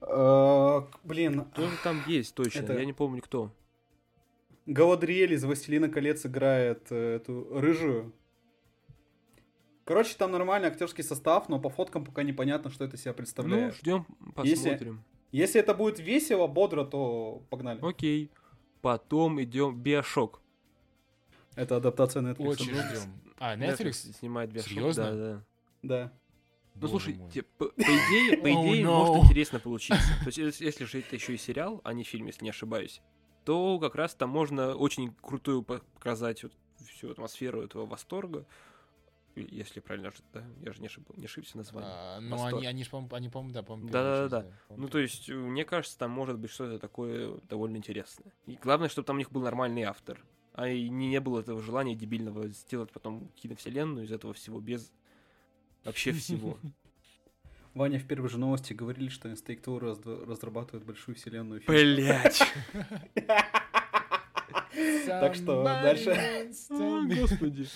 блин, 0.00 1.44
Кто 1.52 1.68
же 1.68 1.76
там 1.82 2.02
есть 2.06 2.34
точно? 2.34 2.60
Это- 2.60 2.74
Я 2.78 2.84
не 2.84 2.92
помню 2.92 3.22
кто. 3.22 3.50
Галадриэль 4.66 5.32
из 5.34 5.44
«Властелина 5.44 5.88
колец» 5.88 6.26
играет 6.26 6.86
э, 6.90 7.16
эту 7.16 7.46
рыжую. 7.60 8.12
Короче, 9.84 10.16
там 10.18 10.32
нормальный 10.32 10.68
актерский 10.68 11.04
состав, 11.04 11.48
но 11.48 11.60
по 11.60 11.70
фоткам 11.70 12.04
пока 12.04 12.24
непонятно, 12.24 12.70
что 12.70 12.84
это 12.84 12.96
себя 12.96 13.12
Ну, 13.12 13.16
представляет. 13.16 13.74
ждем, 13.76 14.04
Если- 14.42 14.64
посмотрим. 14.64 15.04
Если 15.30 15.60
это 15.60 15.72
будет 15.74 16.00
весело, 16.00 16.48
бодро, 16.48 16.84
то 16.84 17.42
погнали. 17.50 17.78
Окей. 17.82 18.30
Потом 18.82 19.40
идем 19.42 19.80
Биошок. 19.80 20.40
Это 21.54 21.76
адаптация 21.76 22.22
Netflix. 22.22 22.46
Очень 22.48 22.74
ждем. 22.74 23.12
А, 23.38 23.56
Netflix? 23.56 23.92
снимает 24.18 24.50
Биошок. 24.50 24.70
Серьезно? 24.72 25.04
Да, 25.04 25.14
да. 25.14 25.42
Да. 25.82 26.12
Ну 26.80 26.88
слушай, 26.88 27.18
по, 27.58 27.66
по 27.68 27.82
идее, 27.82 28.36
по 28.38 28.46
Oh, 28.48 28.62
идее 28.62 28.84
no. 28.84 29.06
может 29.06 29.24
интересно 29.24 29.60
получиться. 29.60 30.08
То 30.20 30.26
есть, 30.26 30.60
если, 30.60 30.84
же 30.84 30.98
это 31.00 31.16
еще 31.16 31.34
и 31.34 31.38
сериал, 31.38 31.80
а 31.84 31.92
не 31.92 32.04
фильм, 32.04 32.26
если 32.26 32.44
не 32.44 32.50
ошибаюсь, 32.50 33.00
то 33.44 33.78
как 33.78 33.94
раз 33.94 34.14
там 34.14 34.30
можно 34.30 34.74
очень 34.74 35.14
крутую 35.22 35.62
показать 35.62 36.42
вот 36.42 36.52
всю 36.84 37.10
атмосферу 37.10 37.62
этого 37.62 37.86
восторга. 37.86 38.46
Если 39.36 39.80
правильно, 39.80 40.10
же, 40.10 40.16
да, 40.32 40.42
я 40.62 40.72
же 40.72 40.80
не, 40.80 40.86
ошиб- 40.86 41.14
не 41.18 41.26
ошибся 41.26 41.58
названием. 41.58 41.92
А, 41.94 42.20
ну, 42.20 42.30
Восторг. 42.36 42.54
они, 42.54 42.66
они, 42.66 42.84
ж, 42.84 42.88
по-моему, 42.90 43.14
они, 43.14 43.28
по-моему, 43.28 43.52
да, 43.52 43.62
по-моему, 43.62 43.88
первую 43.90 44.30
часть, 44.30 44.30
по-моему, 44.30 44.82
Ну, 44.82 44.88
то 44.88 44.98
есть, 44.98 45.28
э, 45.28 45.34
мне 45.34 45.64
кажется, 45.66 45.98
там 45.98 46.10
может 46.10 46.38
быть 46.38 46.50
что-то 46.50 46.78
такое 46.78 47.38
довольно 47.48 47.76
интересное. 47.76 48.32
И 48.46 48.56
главное, 48.56 48.88
чтобы 48.88 49.04
там 49.04 49.16
у 49.16 49.18
них 49.18 49.30
был 49.30 49.42
нормальный 49.42 49.82
автор. 49.82 50.24
А 50.54 50.68
и 50.68 50.88
не, 50.88 51.08
не 51.08 51.20
было 51.20 51.40
этого 51.40 51.60
желания 51.60 51.94
дебильного 51.94 52.48
сделать 52.48 52.90
потом 52.92 53.28
киновселенную 53.36 54.06
из 54.06 54.12
этого 54.12 54.32
всего 54.32 54.58
без 54.58 54.90
вообще 55.86 56.12
всего. 56.12 56.58
Ваня 57.74 57.98
в 57.98 58.04
первой 58.06 58.28
же 58.30 58.38
новости 58.38 58.72
говорили, 58.72 59.08
что 59.08 59.28
Take 59.28 59.62
Two 59.62 59.78
раз- 59.78 60.00
разрабатывает 60.26 60.84
большую 60.86 61.14
вселенную. 61.16 61.62
Блять. 61.66 62.40
Так 65.06 65.34
что, 65.34 65.62
дальше. 65.64 66.50
Господи. 66.70 67.66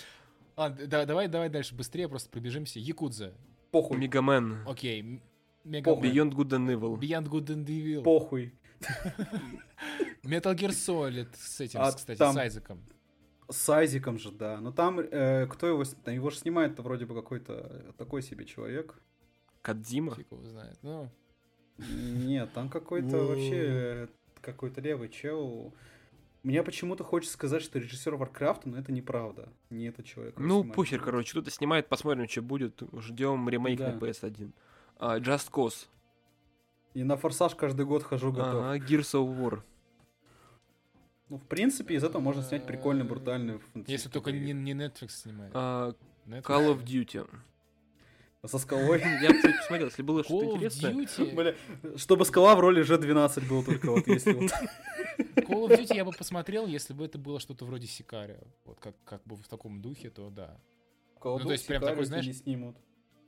А, 0.55 0.69
да, 0.69 1.05
давай, 1.05 1.27
давай 1.27 1.49
дальше, 1.49 1.73
быстрее 1.73 2.07
просто 2.07 2.29
пробежимся. 2.29 2.79
Якудза. 2.79 3.33
Похуй. 3.71 3.97
Мегамен. 3.97 4.59
Окей. 4.67 5.01
м- 5.01 5.21
Мега 5.63 5.91
Похуй. 5.95 6.09
Beyond 6.11 6.31
Good 6.33 6.49
and 6.49 6.67
Evil. 6.75 6.99
Beyond 6.99 7.27
Good 7.29 7.45
and 7.47 7.65
Evil. 7.65 8.03
Похуй. 8.03 8.53
Metal 10.23 10.53
Gear 10.55 10.69
Solid 10.71 11.29
с 11.35 11.61
этим, 11.61 11.81
А 11.81 11.91
с, 11.91 11.95
кстати, 11.95 12.17
там- 12.19 12.33
с 12.33 12.37
Айзеком. 12.37 12.83
С 13.51 13.69
Айзиком 13.69 14.17
же, 14.17 14.31
да. 14.31 14.59
Но 14.59 14.71
там, 14.71 14.99
э, 14.99 15.45
кто 15.47 15.67
его... 15.67 15.83
его 16.07 16.29
же 16.29 16.37
снимает-то 16.37 16.81
вроде 16.81 17.05
бы 17.05 17.13
какой-то 17.13 17.93
такой 17.97 18.21
себе 18.21 18.45
человек. 18.45 18.95
Кадзима. 19.61 20.15
Фиг 20.15 20.31
его 20.31 20.43
знает. 20.45 20.77
Ну, 20.81 21.09
Нет, 21.77 22.51
там 22.53 22.69
какой-то 22.69 23.17
вообще 23.17 23.65
э, 23.67 24.07
какой-то 24.41 24.81
левый 24.81 25.09
чел. 25.09 25.73
Мне 26.43 26.63
почему-то 26.63 27.03
хочется 27.03 27.33
сказать, 27.35 27.61
что 27.61 27.77
режиссер 27.77 28.15
Варкрафта, 28.15 28.67
но 28.67 28.79
это 28.79 28.91
неправда. 28.91 29.49
Не 29.69 29.89
этот 29.89 30.05
человек. 30.05 30.39
Ну, 30.39 30.61
снимает 30.61 30.75
похер, 30.75 30.97
фильм. 30.97 31.03
короче, 31.05 31.31
кто-то 31.31 31.51
снимает, 31.51 31.87
посмотрим, 31.87 32.27
что 32.27 32.41
будет. 32.41 32.81
Ждем 32.97 33.47
ремейк 33.47 33.77
Да. 33.77 33.91
на 33.93 33.97
PS1. 33.99 34.51
А, 34.97 35.19
Just 35.19 35.51
Cause. 35.51 35.87
И 36.93 37.03
на 37.03 37.15
форсаж 37.15 37.55
каждый 37.55 37.85
год 37.85 38.03
хожу 38.03 38.31
готов. 38.31 38.63
Ага, 38.65 38.77
Gears 38.77 39.13
of 39.13 39.37
War. 39.37 39.61
Ну, 41.31 41.37
в 41.37 41.47
принципе, 41.47 41.95
из 41.95 42.03
этого 42.03 42.21
можно 42.21 42.43
снять 42.43 42.65
прикольный, 42.65 43.05
брутальный 43.05 43.61
если 43.87 44.09
только 44.09 44.33
не, 44.33 44.51
не 44.51 44.73
Netflix 44.73 45.11
снимает. 45.11 45.51
А, 45.53 45.95
Netflix. 46.25 46.41
Call 46.41 46.75
of 46.75 46.83
Duty. 46.83 47.25
Со 48.45 48.57
скалой. 48.57 48.99
Я, 49.21 49.33
кстати, 49.33 49.55
посмотрел, 49.55 49.87
если 49.87 50.01
было 50.01 50.23
что-то 50.25 50.45
Call 50.45 50.51
of 50.51 50.65
интересное. 50.65 51.33
Бля, 51.33 51.55
чтобы 51.95 52.25
скала 52.25 52.53
в 52.57 52.59
роли 52.59 52.83
G12 52.83 53.47
был 53.47 53.63
только 53.63 53.91
вот 53.91 54.07
если 54.07 54.33
вот. 54.33 54.51
Call 55.37 55.69
of 55.69 55.79
Duty 55.79 55.95
я 55.95 56.03
бы 56.03 56.11
посмотрел, 56.11 56.67
если 56.67 56.93
бы 56.93 57.05
это 57.05 57.17
было 57.17 57.39
что-то 57.39 57.63
вроде 57.63 57.87
Сикария. 57.87 58.43
Вот 58.65 58.81
как, 58.81 58.95
как 59.05 59.23
бы 59.23 59.37
в 59.37 59.47
таком 59.47 59.81
духе, 59.81 60.09
то 60.09 60.29
да. 60.29 60.59
Колдун 61.17 61.43
Ну, 61.43 61.47
то 61.47 61.53
есть 61.53 61.65
прям 61.65 61.81
такой, 61.81 62.03
Сикарио 62.03 62.07
знаешь, 62.07 62.25
не 62.25 62.33
снимут. 62.33 62.75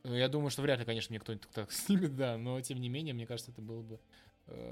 Ну, 0.04 0.14
Я 0.14 0.28
думаю, 0.28 0.50
что 0.50 0.62
вряд 0.62 0.78
ли, 0.78 0.84
конечно, 0.84 1.14
мне 1.14 1.22
кто-нибудь 1.22 1.48
так 1.52 1.72
снимет, 1.72 2.18
да, 2.18 2.38
но 2.38 2.60
тем 2.60 2.82
не 2.82 2.90
менее, 2.90 3.14
мне 3.14 3.26
кажется, 3.26 3.52
это 3.52 3.62
было 3.62 3.82
бы, 3.82 4.02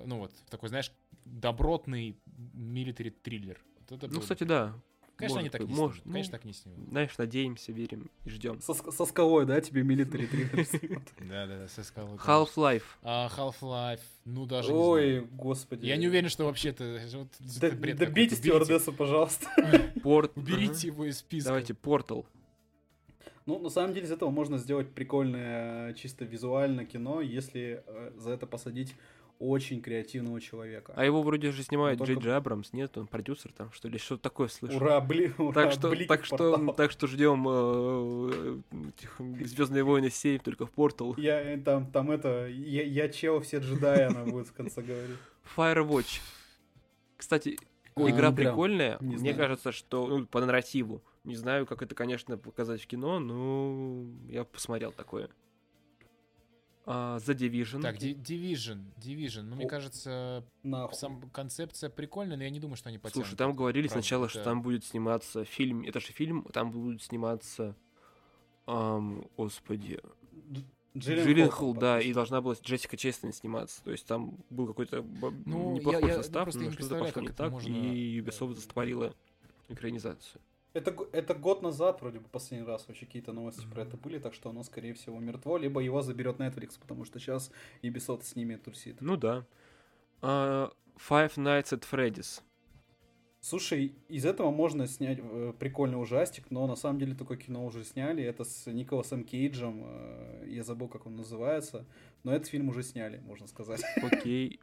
ну 0.05 0.19
вот, 0.19 0.32
такой, 0.49 0.69
знаешь, 0.69 0.91
добротный 1.26 2.17
милитари 2.53 3.09
триллер. 3.09 3.59
Вот 3.89 3.97
это 3.97 4.07
Ну, 4.07 4.11
было 4.13 4.17
бы- 4.17 4.22
кстати, 4.22 4.43
да. 4.43 4.74
Конечно, 5.17 5.39
они 5.39 5.49
может 5.49 5.51
так 5.51 5.61
быть, 5.61 5.69
не 5.69 5.76
может. 5.76 6.01
снимут. 6.01 6.13
Конечно, 6.13 6.32
Ну, 6.32 6.38
так 6.38 6.45
не 6.45 6.53
снимут. 6.53 6.89
Знаешь, 6.89 7.17
надеемся, 7.19 7.72
верим 7.72 8.09
и 8.26 8.30
ждем. 8.32 8.59
Со, 8.59 8.74
со 8.74 9.05
скалой, 9.05 9.45
да, 9.45 9.61
тебе 9.61 9.84
милитари 9.84 10.26
триллер 10.26 10.65
снимут. 10.65 11.03
Да, 11.19 11.45
да, 11.45 11.57
да, 11.59 11.67
со 11.67 11.84
скалой. 11.84 12.17
конечно. 12.17 12.32
Half-Life. 12.32 12.84
А, 13.03 13.30
Half-Life, 13.38 13.99
ну 14.26 14.47
даже 14.47 14.74
Ой, 14.74 15.22
господи. 15.22 15.86
Я 15.86 15.97
не 15.97 16.07
уверен, 16.07 16.28
что 16.30 16.45
вообще 16.45 16.69
это... 16.69 16.99
бред 17.80 17.97
Добейте 17.97 18.36
стюардессу, 18.36 18.93
пожалуйста. 18.93 19.47
Порт. 20.01 20.32
Уберите 20.36 20.88
его 20.88 21.05
из 21.05 21.19
списка. 21.19 21.49
Давайте, 21.49 21.74
Portal. 21.74 22.26
Ну, 23.45 23.59
на 23.59 23.69
самом 23.69 23.93
деле, 23.93 24.05
из 24.05 24.11
этого 24.11 24.30
можно 24.30 24.57
сделать 24.57 24.91
прикольное, 24.93 25.91
э, 25.91 25.93
чисто 25.95 26.26
визуально 26.26 26.86
кино, 26.86 27.22
если 27.22 27.84
э, 27.86 28.11
за 28.17 28.32
это 28.32 28.45
посадить 28.47 28.95
очень 29.42 29.82
креативного 29.82 30.39
человека. 30.39 30.94
А 30.96 31.04
его 31.04 31.22
вроде 31.24 31.52
же 31.52 31.64
снимает 31.64 31.98
Джей 32.00 32.16
только- 32.16 32.22
Джей 32.22 32.36
Абрамс, 32.38 32.74
нет? 32.74 32.98
Он 32.98 33.08
продюсер 33.08 33.52
там, 33.52 33.72
что 33.72 33.88
ли? 33.89 33.98
Что-то 33.98 34.22
такое 34.24 34.48
слышал. 34.48 34.78
Ура, 34.78 35.02
блин, 35.02 35.34
ура, 35.39 35.64
Так 35.64 35.72
что, 35.74 35.89
блик 35.89 36.08
так 36.08 36.24
что, 36.26 36.38
портал. 36.38 36.74
так 36.76 36.92
что 36.92 37.08
ждем 37.08 37.44
Звездные 39.46 39.84
войны 39.84 40.10
7 40.10 40.39
только 40.39 40.66
в 40.66 40.72
Portal. 40.72 41.14
Я 41.20 41.42
э, 41.42 41.58
там, 41.58 41.92
там 41.92 42.12
это, 42.12 42.48
я, 42.48 42.84
я 42.84 43.10
чел, 43.10 43.39
все 43.42 43.58
джедаи, 43.60 44.02
она 44.04 44.24
будет 44.26 44.48
в 44.48 44.54
конце 44.54 44.82
говорить. 44.82 45.18
Firewatch. 45.56 46.22
Кстати, 47.18 47.58
Ой, 47.96 48.12
игра 48.12 48.32
прикольная. 48.32 48.98
не 49.02 49.08
Мне 49.16 49.18
знаю. 49.18 49.36
кажется, 49.38 49.72
что 49.72 50.08
ну, 50.08 50.26
по 50.26 50.39
нарративу. 50.39 51.02
Не 51.24 51.36
знаю, 51.36 51.66
как 51.66 51.82
это, 51.84 51.94
конечно, 51.94 52.38
показать 52.38 52.82
в 52.82 52.88
кино, 52.88 53.20
но 53.20 54.06
я 54.30 54.44
посмотрел 54.44 54.92
такое. 54.92 55.30
А, 56.86 57.17
The 57.19 57.36
Division. 57.36 57.82
Так, 57.82 57.97
Ди- 57.99 58.13
Division, 58.15 58.84
Division. 58.97 59.43
Ну, 59.43 59.55
мне 59.55 59.65
О. 59.65 59.69
кажется, 59.69 60.43
Нахуй. 60.63 60.97
сам 60.97 61.21
концепция 61.32 61.89
прикольная, 61.89 62.38
но 62.38 62.43
я 62.43 62.49
не 62.49 62.59
думаю, 62.59 62.75
что 62.75 62.89
они 62.89 62.97
потянут. 62.97 63.27
Слушай, 63.27 63.38
там 63.38 63.53
говорили 63.55 63.88
правда, 63.88 64.01
сначала, 64.01 64.25
это- 64.25 64.32
что 64.32 64.43
там 64.43 64.61
будет 64.63 64.84
сниматься 64.84 65.45
фильм. 65.45 65.84
Это 65.84 65.99
же 65.99 66.07
фильм, 66.07 66.43
там 66.51 66.71
будут 66.71 67.01
сниматься. 67.03 67.75
ам, 68.67 69.25
господи. 69.38 69.99
Дж- 70.49 70.63
Джилленхол, 70.97 71.73
да, 71.73 71.99
и 72.01 72.13
должна 72.13 72.41
была 72.41 72.55
Джессика 72.61 72.95
Честейн 72.97 73.34
сниматься. 73.34 73.84
То 73.84 73.91
есть 73.91 74.05
там 74.05 74.38
был 74.49 74.67
какой-то 74.67 75.03
Ну, 75.45 75.73
неплохой 75.75 76.01
я- 76.03 76.07
я 76.09 76.15
состав, 76.23 76.43
просто 76.43 76.61
но 76.61 76.71
что-то 76.71 76.99
пошло 76.99 77.21
не 77.21 77.29
так, 77.29 77.51
можно, 77.51 77.69
и. 77.69 78.19
Ubisoft 78.19 78.53
застопорила 78.55 79.13
экранизацию. 79.69 80.41
Это, 80.74 80.95
это 81.11 81.34
год 81.34 81.61
назад, 81.61 82.01
вроде 82.01 82.19
бы, 82.19 82.30
последний 82.30 82.65
раз 82.65 82.88
вообще 82.88 83.05
какие-то 83.05 83.34
новости 83.34 83.65
про 83.65 83.82
это 83.82 83.97
были, 83.97 84.19
так 84.19 84.34
что 84.34 84.49
оно, 84.49 84.63
скорее 84.63 84.93
всего, 84.93 85.19
мертво, 85.19 85.57
либо 85.57 85.82
его 85.82 86.01
заберет 86.01 86.39
Netflix, 86.39 86.80
потому 86.80 87.03
что 87.03 87.19
сейчас 87.19 87.51
Ubisoft 87.82 88.24
с 88.24 88.36
ними 88.36 88.55
тусит. 88.55 89.01
Ну 89.01 89.17
да. 89.17 89.45
А, 90.22 90.72
Five 90.95 91.36
Nights 91.36 91.74
at 91.74 91.84
Freddy's. 91.89 92.41
Слушай, 93.43 93.95
из 94.07 94.26
этого 94.26 94.51
можно 94.51 94.88
снять 94.88 95.17
э, 95.19 95.53
прикольный 95.57 95.99
ужастик, 95.99 96.51
но 96.51 96.67
на 96.67 96.76
самом 96.76 96.99
деле 96.99 97.15
такое 97.15 97.38
кино 97.38 97.65
уже 97.65 97.84
сняли. 97.84 98.24
Это 98.24 98.43
с 98.43 98.67
Николасом 98.72 99.24
Кейджем, 99.24 99.82
э, 99.84 100.45
я 100.47 100.63
забыл, 100.63 100.88
как 100.88 101.07
он 101.07 101.15
называется, 101.15 101.88
но 102.24 102.36
этот 102.36 102.49
фильм 102.49 102.69
уже 102.69 102.84
сняли, 102.84 103.17
можно 103.26 103.47
сказать. 103.47 103.82
Окей. 104.03 104.59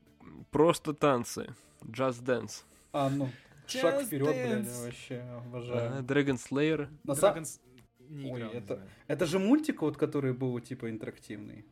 Просто 0.53 0.95
танцы. 0.95 1.53
Just 1.83 2.23
Dance. 2.25 2.63
А, 2.93 3.11
ну, 3.11 3.29
шаг 3.71 4.03
вперед, 4.03 4.27
блядь, 4.29 4.67
Dance. 4.67 4.85
вообще 4.85 5.19
обожаю. 5.47 6.03
Dragon 6.03 6.37
Slayer. 6.37 6.89
На 7.05 7.13
Dragons- 7.13 7.61
Не 8.09 8.33
Ой, 8.33 8.43
это- 8.43 8.77
знаю. 8.77 8.91
Это 9.07 9.27
же 9.27 9.39
мультик, 9.39 9.83
вот, 9.83 9.97
который 9.99 10.33
был, 10.33 10.59
типа, 10.61 10.89
интерактивный, 10.89 11.67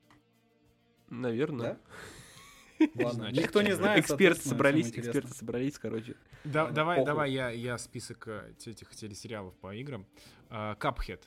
Наверное. 1.08 1.78
да? 2.78 2.86
Ладно, 2.96 3.10
знаю, 3.12 3.32
никто 3.34 3.62
не 3.62 3.72
знает. 3.74 4.00
Эксперты 4.04 4.46
собрались, 4.46 4.90
эксперты 4.90 5.32
собрались, 5.32 5.78
короче. 5.78 6.14
Да- 6.44 6.64
Ладно, 6.64 6.74
давай, 6.76 6.96
похуй. 6.98 7.06
давай 7.06 7.32
я, 7.32 7.48
я 7.50 7.78
список 7.78 8.28
э, 8.28 8.52
этих 8.66 8.90
телесериалов 8.94 9.54
по 9.56 9.74
играм. 9.74 10.04
А, 10.50 10.74
Cuphead. 10.78 11.22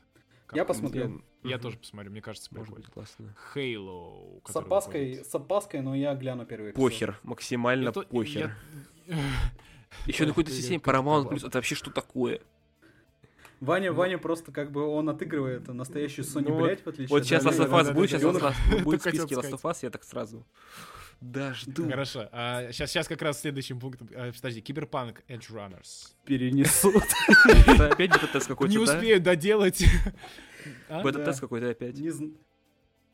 Я 0.53 0.61
Cuphead. 0.61 0.65
посмотрел. 0.65 1.23
Я 1.43 1.55
Мгм. 1.55 1.61
тоже 1.63 1.77
посмотрю, 1.79 2.11
мне 2.11 2.21
кажется, 2.21 2.49
Может 2.51 2.65
прикольно. 2.67 2.85
быть, 2.85 2.93
классно. 2.93 3.35
Halo. 3.55 4.41
С 4.47 4.55
опаской, 4.55 5.05
выходит. 5.09 5.27
с 5.27 5.35
опаской, 5.35 5.81
но 5.81 5.95
я 5.95 6.13
гляну 6.13 6.45
первый 6.45 6.71
эпизод. 6.71 6.85
Похер. 6.91 7.19
Максимально 7.23 7.89
Это- 7.89 8.01
похер. 8.03 8.55
я- 9.07 9.15
Еще 10.05 10.23
на 10.23 10.29
какой-то 10.29 10.51
Ой, 10.51 10.57
системе 10.57 10.77
Paramount 10.83 11.25
это 11.25 11.35
Plus. 11.35 11.47
Это 11.47 11.57
вообще 11.57 11.75
что 11.75 11.91
такое? 11.91 12.41
Ваня, 13.59 13.91
Ну. 13.91 13.97
Ваня 13.97 14.17
просто 14.17 14.51
как 14.51 14.71
бы 14.71 14.85
он 14.87 15.09
отыгрывает 15.09 15.67
настоящую 15.67 16.23
Sony, 16.25 16.45
Ну 16.47 16.63
блядь, 16.63 16.81
в 16.83 16.87
отличие 16.87 17.07
Вот 17.09 17.21
от 17.21 17.27
сейчас. 17.27 17.43
Last 17.45 17.59
of 17.59 17.69
Us 17.71 17.93
будет, 17.93 18.09
сейчас 18.09 18.23
Last 18.23 18.39
of 18.39 18.53
Us 18.53 18.83
будет 18.83 19.01
в 19.01 19.09
списке 19.09 19.35
Last 19.35 19.51
of 19.51 19.61
Us, 19.63 19.77
я 19.81 19.89
так 19.89 20.03
сразу. 20.03 20.45
Да, 21.19 21.53
жду. 21.53 21.89
Хорошо. 21.89 22.29
сейчас, 22.71 22.91
сейчас 22.91 23.07
как 23.09 23.21
раз 23.21 23.41
следующим 23.41 23.77
пунктом. 23.77 24.07
э, 24.11 24.31
подожди, 24.31 24.61
Киберпанк 24.61 25.21
Edge 25.27 25.49
Runners. 25.51 26.13
перенесут. 26.23 27.03
Это 27.67 27.89
опять 27.89 28.11
бета-тест 28.11 28.47
какой-то, 28.47 28.71
Не 28.71 28.77
успею 28.77 29.19
доделать. 29.19 29.83
А? 30.87 31.03
Бета-тест 31.03 31.39
Да. 31.39 31.41
какой-то 31.41 31.69
опять. 31.69 31.97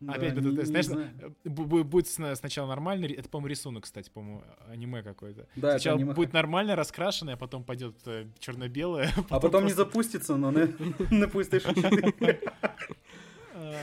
Не 0.01 0.09
Опять 0.13 0.35
Да, 0.35 0.41
бета-тест. 0.41 0.69
не- 0.71 0.75
не 0.77 0.81
Знаешь, 0.83 1.09
э, 1.43 1.49
бу- 1.49 1.65
бу- 1.65 1.83
будет 1.83 2.07
сна- 2.07 2.35
сначала 2.35 2.67
нормальный, 2.67 3.11
это, 3.13 3.29
по-моему, 3.29 3.47
рисунок, 3.47 3.85
кстати, 3.85 4.09
по-моему, 4.09 4.43
аниме 4.69 5.01
какое-то. 5.03 5.47
Да, 5.55 5.71
Сначала 5.71 5.97
аниме. 5.97 6.13
будет 6.13 6.33
нормально 6.33 6.75
раскрашенное, 6.75 7.35
а 7.35 7.37
потом 7.37 7.63
пойдет 7.63 7.95
черно-белое. 8.39 9.09
А 9.29 9.39
потом 9.39 9.63
не 9.65 9.73
просто- 9.73 9.75
запустится 9.85 10.35
на, 10.35 10.51
на 10.51 10.59
на 11.11 11.25
PlayStation 11.25 11.73
4. 11.73 12.39
А, 13.53 13.73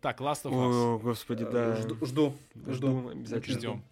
Так, 0.00 0.20
Last 0.20 0.44
of 0.44 0.52
Us. 0.52 0.94
О, 0.94 0.98
господи, 0.98 1.44
да. 1.44 1.76
Жду, 1.76 1.96
жду. 2.04 2.34
Обязательно. 3.10 3.58
Ждем. 3.58 3.84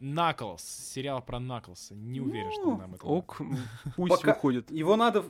Knuckles. 0.00 0.58
Сериал 0.60 1.22
про 1.22 1.38
Наклса. 1.38 1.94
Не 1.94 2.20
уверен, 2.20 2.50
что 2.52 2.62
Ну, 2.72 2.76
нам 2.78 2.94
это... 2.94 3.04
Ок, 3.06 3.40
пусть 3.96 4.10
Пока- 4.10 4.32
выходит. 4.34 4.70
Его 4.70 4.96
надо... 4.96 5.24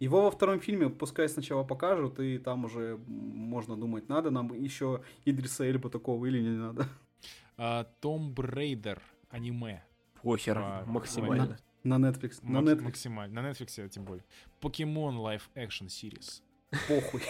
Его 0.00 0.22
во 0.22 0.30
втором 0.30 0.60
фильме 0.60 0.88
пускай 0.88 1.28
сначала 1.28 1.62
покажут, 1.62 2.18
и 2.20 2.38
там 2.38 2.64
уже 2.64 2.98
можно 3.06 3.76
думать, 3.76 4.08
надо 4.08 4.30
нам 4.30 4.52
еще 4.54 5.02
Идриса 5.26 5.64
Эльба 5.64 5.90
такого 5.90 6.24
или 6.26 6.40
не 6.40 6.56
надо. 6.56 6.86
А, 7.56 7.84
Том 8.00 8.32
Брейдер. 8.32 9.02
Аниме. 9.28 9.84
Похер, 10.22 10.54
Про- 10.54 10.84
максимально. 10.86 11.58
На 11.84 11.96
Netflix. 11.98 12.38
На 12.42 12.60
Макс- 12.60 12.70
Netflix. 12.72 12.82
Максимально. 12.82 13.42
На 13.42 13.50
Netflix 13.50 13.88
тем 13.90 14.04
более. 14.04 14.24
Покемон 14.60 15.16
Live 15.18 15.42
Action 15.54 15.86
Series. 15.86 16.42
Похуй. 16.88 17.22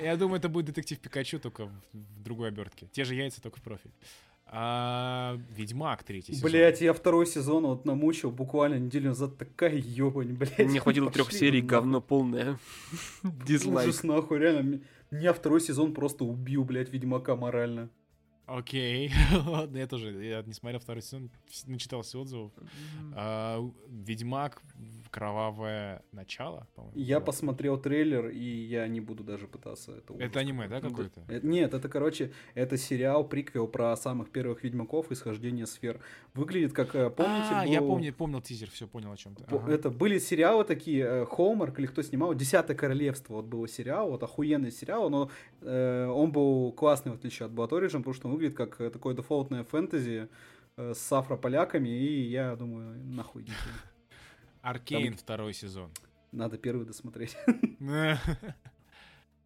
Я 0.00 0.16
думаю, 0.16 0.38
это 0.38 0.48
будет 0.48 0.66
детектив 0.66 0.98
Пикачу, 0.98 1.38
только 1.38 1.66
в, 1.66 1.72
в 1.92 2.22
другой 2.22 2.48
обертке. 2.48 2.88
Те 2.92 3.04
же 3.04 3.14
яйца, 3.14 3.40
только 3.42 3.58
в 3.58 3.62
профиль. 3.62 3.92
А, 4.52 5.38
Ведьмак 5.50 6.02
третий 6.02 6.34
сезон. 6.34 6.50
Блять, 6.50 6.80
я 6.80 6.92
второй 6.92 7.24
сезон 7.26 7.66
вот 7.66 7.84
намучил 7.84 8.32
буквально 8.32 8.80
неделю 8.80 9.10
назад. 9.10 9.38
Такая 9.38 9.76
ебань, 9.76 10.32
блядь. 10.32 10.58
Мне 10.58 10.80
хватило 10.80 11.08
трех 11.10 11.32
серий, 11.32 11.62
говно 11.62 12.00
полное. 12.00 12.58
Дизлайк. 13.22 13.88
Ужас 13.88 14.02
нахуй, 14.02 14.38
реально. 14.38 14.80
Меня 15.12 15.32
второй 15.32 15.60
сезон 15.60 15.94
просто 15.94 16.24
убил, 16.24 16.64
блядь, 16.64 16.90
Ведьмака 16.90 17.36
морально. 17.36 17.90
Окей. 18.46 19.12
Ладно, 19.46 19.78
я 19.78 19.86
тоже. 19.86 20.10
Я 20.24 20.42
не 20.42 20.52
смотрел 20.52 20.80
второй 20.80 21.02
сезон, 21.02 21.30
начитался 21.66 22.18
отзывов. 22.18 22.50
А, 23.14 23.64
Ведьмак, 23.88 24.60
кровавое 25.10 26.02
начало, 26.12 26.66
по-моему. 26.74 26.98
Я 26.98 27.20
посмотрел 27.20 27.76
трейлер, 27.78 28.28
и 28.28 28.44
я 28.44 28.86
не 28.88 29.00
буду 29.00 29.24
даже 29.24 29.46
пытаться 29.46 29.92
это 29.96 30.12
ужас 30.12 30.28
Это 30.28 30.40
аниме, 30.40 30.68
да, 30.68 30.80
какое-то? 30.80 31.20
Э, 31.28 31.40
Нет, 31.42 31.74
это, 31.74 31.88
короче, 31.88 32.32
это 32.54 32.76
сериал, 32.76 33.24
приквел 33.28 33.66
про 33.68 33.96
самых 33.96 34.30
первых 34.30 34.62
ведьмаков 34.64 35.10
и 35.10 35.14
схождение 35.14 35.66
сфер. 35.66 36.00
Выглядит 36.34 36.72
как, 36.72 36.94
э, 36.94 37.10
помните, 37.10 37.48
а, 37.50 37.64
я 37.66 37.80
был- 37.80 37.88
помню, 37.88 38.12
помнил 38.14 38.40
тизер, 38.40 38.70
все 38.70 38.86
понял 38.86 39.12
о 39.12 39.16
чем-то. 39.16 39.44
По- 39.44 39.70
Это 39.70 39.90
были 39.90 40.18
сериалы 40.18 40.64
такие, 40.64 41.04
э, 41.04 41.26
Хоумарк 41.26 41.78
или 41.78 41.86
кто 41.86 42.02
снимал, 42.02 42.34
Десятое 42.34 42.76
королевство, 42.76 43.34
вот 43.34 43.46
был 43.46 43.66
сериал, 43.66 44.10
вот 44.10 44.22
охуенный 44.22 44.70
сериал, 44.70 45.10
но 45.10 45.30
э, 45.62 46.06
он 46.06 46.30
был 46.32 46.72
классный, 46.72 47.12
в 47.12 47.16
отличие 47.16 47.46
от 47.46 47.52
Blood 47.52 47.70
Origin, 47.70 47.98
потому 47.98 48.14
что 48.14 48.28
он 48.28 48.34
выглядит 48.34 48.56
как 48.56 48.76
такое 48.76 49.14
дефолтное 49.14 49.64
фэнтези 49.64 50.28
с 50.76 51.12
афрополяками, 51.12 51.88
и 51.88 52.22
я 52.28 52.56
думаю, 52.56 52.96
нахуй. 53.04 53.44
Аркейн 54.62 55.16
второй 55.16 55.54
сезон. 55.54 55.90
Надо 56.32 56.58
первый 56.58 56.86
досмотреть. 56.86 57.36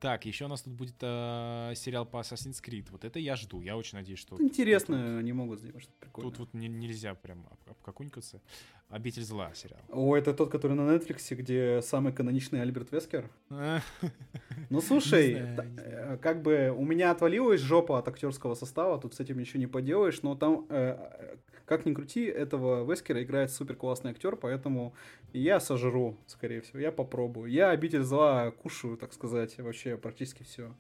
Так, 0.01 0.27
еще 0.27 0.45
у 0.45 0.49
нас 0.49 0.61
тут 0.61 0.75
будет 0.75 0.97
э, 1.01 1.73
сериал 1.77 2.05
по 2.05 2.19
Assassin's 2.19 2.63
Creed. 2.63 2.89
Вот 2.91 3.07
это 3.07 3.19
я 3.19 3.37
жду. 3.37 3.63
Я 3.63 3.75
очень 3.75 3.97
надеюсь, 3.97 4.19
что... 4.19 4.39
Интересно, 4.39 5.19
они 5.19 5.33
могут 5.33 5.61
сделать 5.61 5.81
что-то 5.83 5.99
прикольное. 5.99 6.31
Тут 6.31 6.39
вот 6.41 6.53
не- 6.53 6.69
нельзя 6.69 7.15
прям 7.15 7.47
об- 7.51 7.71
обкакунькаться. 7.71 8.43
Обитель 8.91 9.23
зла 9.23 9.55
сериал. 9.55 9.81
О, 9.89 10.15
это 10.15 10.35
тот, 10.35 10.51
который 10.51 10.77
на 10.77 10.95
Netflix, 10.95 11.35
где 11.35 11.81
самый 11.81 12.13
каноничный 12.13 12.61
Альберт 12.61 12.93
Вескер. 12.93 13.31
А, 13.49 13.81
Ну 14.69 14.83
слушай, 14.83 15.37
э, 15.39 16.19
как 16.21 16.43
бы 16.43 16.75
у 16.77 16.85
меня 16.85 17.11
отвалилась 17.11 17.63
жопа 17.63 17.99
от 17.99 18.07
актерского 18.07 18.55
состава, 18.57 19.01
тут 19.01 19.15
с 19.15 19.21
этим 19.21 19.39
ничего 19.39 19.61
не 19.61 19.69
поделаешь, 19.69 20.21
но 20.23 20.35
там, 20.35 20.67
э, 20.69 21.37
как 21.65 21.87
ни 21.87 21.95
крути, 21.95 22.25
этого 22.25 22.91
Вескера 22.91 23.23
играет 23.23 23.51
супер 23.51 23.77
классный 23.77 24.11
актер, 24.11 24.37
поэтому 24.37 24.95
я 25.33 25.61
сожру, 25.61 26.19
скорее 26.27 26.61
всего, 26.61 26.79
я 26.79 26.93
попробую. 26.93 27.51
Я 27.51 27.71
обитель 27.71 28.03
зла 28.03 28.51
кушаю, 28.51 28.97
так 28.97 29.13
сказать, 29.13 29.59
вообще 29.59 29.97
практически 29.97 30.43
все. 30.43 30.75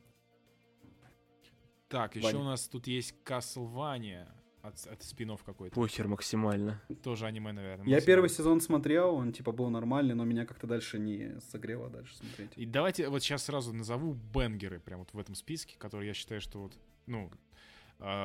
Так, 1.88 2.16
еще 2.16 2.26
Ваня. 2.26 2.38
у 2.40 2.44
нас 2.44 2.66
тут 2.68 2.86
есть 2.86 3.14
Castlevania. 3.24 4.26
От, 4.62 4.86
это 4.86 5.04
спин 5.04 5.36
какой-то. 5.44 5.74
Похер 5.74 6.08
максимально. 6.08 6.80
Тоже 7.02 7.26
аниме, 7.26 7.52
наверное. 7.52 7.86
Я 7.86 7.96
максимум. 7.96 8.06
первый 8.06 8.30
сезон 8.30 8.60
смотрел, 8.62 9.14
он 9.14 9.30
типа 9.30 9.52
был 9.52 9.68
нормальный, 9.68 10.14
но 10.14 10.24
меня 10.24 10.46
как-то 10.46 10.66
дальше 10.66 10.98
не 10.98 11.38
согрело 11.50 11.90
дальше 11.90 12.16
смотреть. 12.16 12.52
И 12.56 12.64
давайте 12.64 13.10
вот 13.10 13.22
сейчас 13.22 13.44
сразу 13.44 13.74
назову 13.74 14.14
бенгеры 14.14 14.80
прям 14.80 15.00
вот 15.00 15.12
в 15.12 15.18
этом 15.18 15.34
списке, 15.34 15.76
которые 15.78 16.08
я 16.08 16.14
считаю, 16.14 16.40
что 16.40 16.62
вот, 16.62 16.72
ну, 17.04 17.30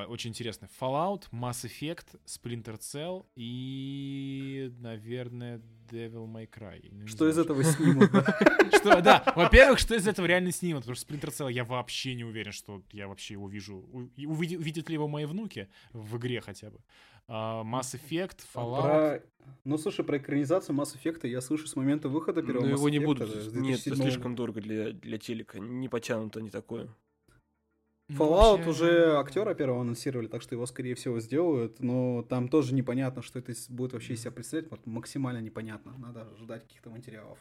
очень 0.08 0.32
интересны. 0.32 0.68
Fallout, 0.80 1.24
Mass 1.32 1.66
Effect, 1.66 2.20
Splinter 2.26 2.78
Cell 2.80 3.26
и, 3.36 4.72
наверное, 4.80 5.62
Devil 5.90 6.28
May 6.28 6.50
Cry. 6.50 6.88
Ну, 6.92 7.04
не 7.04 7.08
Что 7.08 7.30
из 7.30 7.38
этого 7.38 7.64
снимут? 7.76 8.12
да? 8.12 8.38
Что, 8.78 9.02
да, 9.02 9.34
во-первых, 9.36 9.80
что 9.80 9.96
из 9.96 10.08
этого 10.08 10.26
реально 10.26 10.52
снимут, 10.52 10.84
потому 10.84 10.96
что 10.96 11.06
Splinter 11.06 11.30
Cell 11.30 11.52
я 11.52 11.64
вообще 11.64 12.16
не 12.16 12.24
уверен, 12.24 12.52
что 12.52 12.84
я 12.92 13.08
вообще 13.08 13.36
его 13.36 13.48
вижу. 13.48 13.86
Увидят 14.18 14.90
ли 14.90 14.94
его 14.96 15.08
мои 15.08 15.26
внуки 15.26 15.70
в 15.94 16.18
игре 16.18 16.42
хотя 16.42 16.70
бы. 16.70 16.80
А, 17.28 17.64
Mass 17.64 17.96
Effect, 17.96 18.40
Fallout. 18.54 18.82
Про... 18.82 19.24
Ну, 19.64 19.78
слушай, 19.78 20.04
про 20.04 20.18
экранизацию 20.18 20.76
Mass 20.76 20.96
Effect 20.96 21.28
я 21.28 21.42
слышу 21.42 21.68
с 21.68 21.76
момента 21.76 22.10
выхода 22.10 22.42
Но 22.42 22.48
первого 22.48 22.66
Mass 22.66 22.70
Ну, 22.70 22.76
его 22.76 22.90
не 22.90 23.00
будут. 23.00 23.30
Нет, 23.30 23.48
это 23.48 23.52
2007 23.52 23.96
слишком 23.96 24.36
дорого 24.36 24.62
для, 24.62 24.92
для 24.92 25.18
телека. 25.18 25.60
Не 25.60 25.88
потянуто, 25.88 26.42
не 26.42 26.50
такое. 26.50 26.90
Ну, 28.10 28.16
Fallout 28.18 28.58
вообще, 28.66 28.70
уже 28.70 29.18
актера 29.18 29.54
первого 29.54 29.82
анонсировали, 29.82 30.28
так 30.28 30.42
что 30.42 30.56
его, 30.56 30.66
скорее 30.66 30.96
всего, 30.96 31.20
сделают. 31.20 31.80
Но 31.80 32.24
там 32.24 32.48
тоже 32.50 32.74
непонятно, 32.74 33.22
что 33.22 33.38
это 33.40 33.54
будет 33.70 33.94
вообще 33.94 34.14
из 34.14 34.22
себя 34.22 34.32
представлять. 34.32 34.70
Вот 34.72 34.86
максимально 34.88 35.40
непонятно. 35.42 35.94
Надо 35.98 36.28
ждать 36.38 36.64
каких-то 36.64 36.90
материалов. 36.90 37.38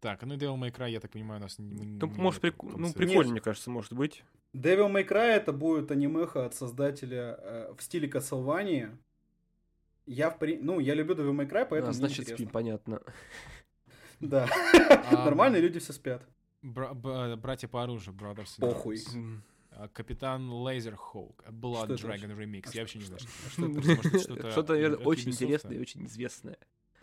Так, 0.00 0.22
ну 0.22 0.34
и 0.34 0.36
Devil 0.38 0.56
May 0.58 0.70
Cry, 0.74 0.90
я 0.90 1.00
так 1.00 1.10
понимаю, 1.10 1.40
у 1.40 1.42
нас... 1.44 1.58
не- 1.58 1.84
Ну, 1.98 2.06
может, 2.16 2.42
прик- 2.42 2.76
ну, 2.78 2.92
прикольно, 2.92 3.32
мне 3.32 3.40
кажется, 3.40 3.70
может 3.70 3.92
быть. 3.92 4.24
Devil 4.54 4.90
May 4.90 5.06
Cry 5.06 5.32
это 5.36 5.52
будет 5.52 5.90
анимеха 5.90 6.46
от 6.46 6.54
создателя 6.54 7.36
э, 7.38 7.74
в 7.76 7.82
стиле 7.82 8.08
Castlevania. 8.08 8.96
Я, 10.06 10.30
в 10.30 10.38
при... 10.38 10.58
ну, 10.58 10.80
я 10.80 10.94
люблю 10.94 11.14
Devil 11.14 11.32
May 11.34 11.48
Cry, 11.50 11.66
поэтому 11.68 11.90
А, 11.90 11.92
значит, 11.92 12.28
спим, 12.28 12.48
понятно. 12.48 13.00
Да. 14.20 14.46
А, 15.10 15.24
Нормальные 15.24 15.60
люди 15.62 15.78
все 15.78 15.92
спят. 15.92 16.22
Бра- 16.62 16.94
б- 16.94 17.36
братья 17.36 17.68
по 17.68 17.82
оружию, 17.82 18.14
Brothers 18.16 18.58
in 18.58 18.60
Похуй. 18.60 18.98
А, 19.70 19.88
Капитан 19.88 20.48
Лазерхоук, 20.50 21.44
Blood 21.48 21.96
Что 21.96 22.08
это 22.10 22.26
Dragon 22.26 22.36
Remix. 22.36 22.62
А 22.64 22.66
Я 22.66 22.70
что- 22.72 22.80
вообще 22.80 22.98
не 22.98 23.04
знаю. 23.04 23.20
что-то 24.20 24.50
Что-то, 24.50 24.72
наверное, 24.72 24.98
очень 25.04 25.30
интересное 25.30 25.76
и 25.76 25.80
очень 25.80 26.04
известное. 26.06 26.58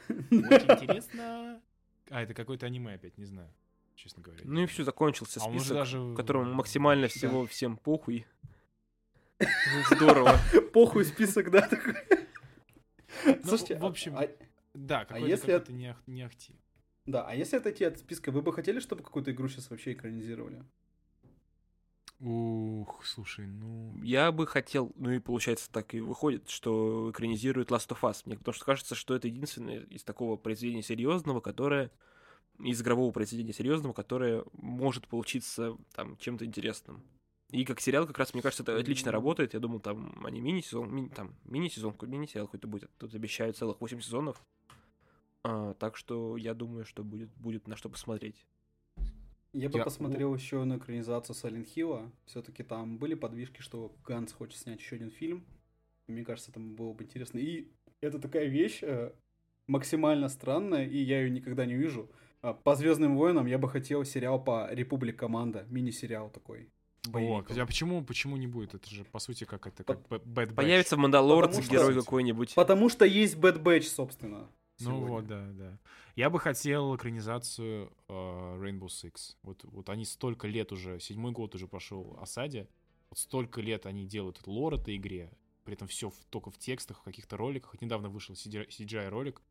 Очень 0.10 0.24
интересно. 0.32 1.62
А, 2.10 2.22
это 2.22 2.34
какое-то 2.34 2.66
аниме 2.66 2.96
опять, 2.96 3.18
не 3.18 3.26
знаю, 3.26 3.50
честно 3.96 4.22
говоря. 4.24 4.42
Ну 4.44 4.62
и 4.64 4.66
все, 4.66 4.84
закончился 4.84 5.40
А 5.40 5.50
список, 5.50 5.74
даже... 5.76 6.14
которому 6.16 6.54
максимально 6.54 7.04
Да. 7.08 7.10
всего 7.10 7.46
всем 7.46 7.78
похуй. 7.78 8.26
Здорово. 9.92 10.38
Похуй 10.74 11.06
список, 11.06 11.52
да, 11.52 11.62
такой. 11.68 11.96
Ну, 13.26 13.38
Слушайте, 13.44 13.78
в 13.78 13.86
общем, 13.86 14.18
а- 14.18 14.28
Да, 14.74 15.06
какой-то 15.06 15.72
не 16.08 16.24
ахти. 16.24 16.56
Да, 17.06 17.28
а 17.28 17.36
если 17.36 17.58
отойти 17.58 17.84
от 17.84 18.00
списка, 18.00 18.32
вы 18.32 18.42
бы 18.42 18.54
хотели, 18.54 18.80
чтобы 18.80 19.04
какую-то 19.04 19.32
игру 19.32 19.48
сейчас 19.50 19.70
вообще 19.70 19.94
экранизировали? 19.94 20.64
Ух, 22.20 23.06
слушай, 23.06 23.46
ну... 23.46 23.94
Я 24.02 24.32
бы 24.32 24.48
хотел, 24.48 24.94
ну 24.96 25.12
и 25.12 25.20
получается 25.20 25.70
так 25.70 25.94
и 25.94 26.00
выходит, 26.00 26.50
что 26.50 27.12
экранизирует 27.12 27.70
Last 27.70 27.90
of 27.90 28.00
Us. 28.02 28.22
Мне 28.26 28.38
потому 28.38 28.54
что 28.54 28.64
кажется, 28.64 28.96
что 28.96 29.14
это 29.14 29.28
единственное 29.28 29.82
из 29.82 30.04
такого 30.04 30.38
произведения 30.38 30.84
серьезного, 30.84 31.42
которое 31.42 31.92
из 32.60 32.82
игрового 32.82 33.12
произведения 33.12 33.52
серьезного, 33.52 33.92
которое 33.92 34.46
может 34.54 35.10
получиться 35.10 35.76
там 35.94 36.16
чем-то 36.18 36.46
интересным. 36.46 37.04
И 37.50 37.66
как 37.66 37.82
сериал, 37.82 38.08
как 38.08 38.18
раз, 38.18 38.34
мне 38.34 38.42
кажется, 38.42 38.64
это 38.64 38.78
отлично 38.78 39.12
работает. 39.12 39.54
Я 39.54 39.60
думал, 39.60 39.80
там 39.80 40.26
они 40.26 40.40
мини-сезон, 40.40 40.96
мини, 40.96 41.10
там 41.10 41.36
мини-сезон, 41.44 41.96
мини-сериал 42.02 42.48
какой-то 42.48 42.68
будет. 42.68 42.90
Тут 42.98 43.14
обещают 43.14 43.58
целых 43.58 43.82
8 43.82 44.00
сезонов. 44.00 44.42
А, 45.44 45.74
так 45.74 45.98
что 45.98 46.38
я 46.38 46.54
думаю, 46.54 46.86
что 46.86 47.04
будет, 47.04 47.30
будет 47.36 47.68
на 47.68 47.76
что 47.76 47.90
посмотреть. 47.90 48.46
Я 49.52 49.70
бы 49.70 49.78
Я- 49.78 49.84
посмотрел 49.84 50.34
еще 50.34 50.64
на 50.64 50.78
экранизацию 50.78 51.36
Silent 51.36 51.68
Hill. 51.76 52.10
Все-таки 52.26 52.64
там 52.64 52.98
были 52.98 53.14
подвижки, 53.14 53.62
что 53.62 53.94
Ганс 54.06 54.32
хочет 54.34 54.58
снять 54.60 54.80
еще 54.80 54.96
один 54.96 55.12
фильм. 55.12 55.46
Мне 56.08 56.26
кажется, 56.26 56.52
там 56.52 56.76
было 56.76 56.94
бы 56.94 57.04
интересно. 57.04 57.38
И 57.38 57.68
это 58.02 58.20
такая 58.20 58.46
вещь 58.46 58.80
э, 58.82 59.12
максимально 59.68 60.30
странная, 60.30 60.88
и 60.88 60.98
я 60.98 61.22
ее 61.22 61.30
никогда 61.30 61.66
не 61.66 61.76
вижу. 61.76 62.10
А, 62.42 62.54
По 62.54 62.76
Звездным 62.76 63.16
войнам 63.16 63.46
я 63.46 63.58
бы 63.58 63.70
хотел 63.70 64.04
сериал 64.06 64.44
по 64.44 64.68
Републик 64.72 65.18
Команда, 65.20 65.66
мини-сериал 65.70 66.30
такой. 66.30 66.70
О, 67.08 67.12
боевик. 67.12 67.52
а 67.52 67.66
почему, 67.66 68.04
почему 68.04 68.38
не 68.38 68.48
будет? 68.48 68.74
Это 68.74 68.90
же, 68.90 69.04
по 69.04 69.20
сути, 69.20 69.44
как 69.44 69.68
это, 69.68 69.84
как 69.84 70.00
Bad 70.08 70.24
Batch. 70.24 70.56
Появится 70.56 70.96
в 70.96 71.00
Мандалорце 71.00 71.62
герой 71.62 71.94
какой-нибудь. 71.96 72.56
Потому 72.56 72.90
что 72.90 73.06
есть 73.06 73.36
Bad 73.36 73.62
Batch, 73.62 73.84
собственно. 73.84 74.50
Ну 74.84 74.98
сегодня. 74.98 75.08
вот, 75.08 75.28
да, 75.28 75.48
да. 75.54 75.80
Я 76.16 76.30
бы 76.30 76.40
хотел 76.40 76.96
экранизацию 76.96 77.92
э, 78.08 78.14
Rainbow 78.14 78.88
Six. 78.88 79.36
Вот, 79.44 79.64
вот 79.64 79.90
они 79.90 80.06
столько 80.06 80.48
лет 80.48 80.72
уже, 80.72 81.00
седьмой 81.00 81.32
год 81.32 81.56
уже 81.56 81.68
пошел 81.68 82.18
осаде. 82.22 82.68
Вот 83.10 83.20
столько 83.20 83.62
лет 83.62 83.86
они 83.86 84.06
делают 84.06 84.46
лор 84.48 84.76
этой 84.76 84.96
игре. 84.98 85.32
При 85.64 85.76
этом 85.76 85.88
все 85.88 86.12
только 86.30 86.52
в 86.52 86.58
текстах, 86.58 87.00
в 87.00 87.04
каких-то 87.04 87.38
роликах. 87.38 87.74
Вот 87.74 87.82
недавно 87.82 88.10
вышел 88.10 88.36
CGI 88.36 89.10
ролик. 89.10 89.42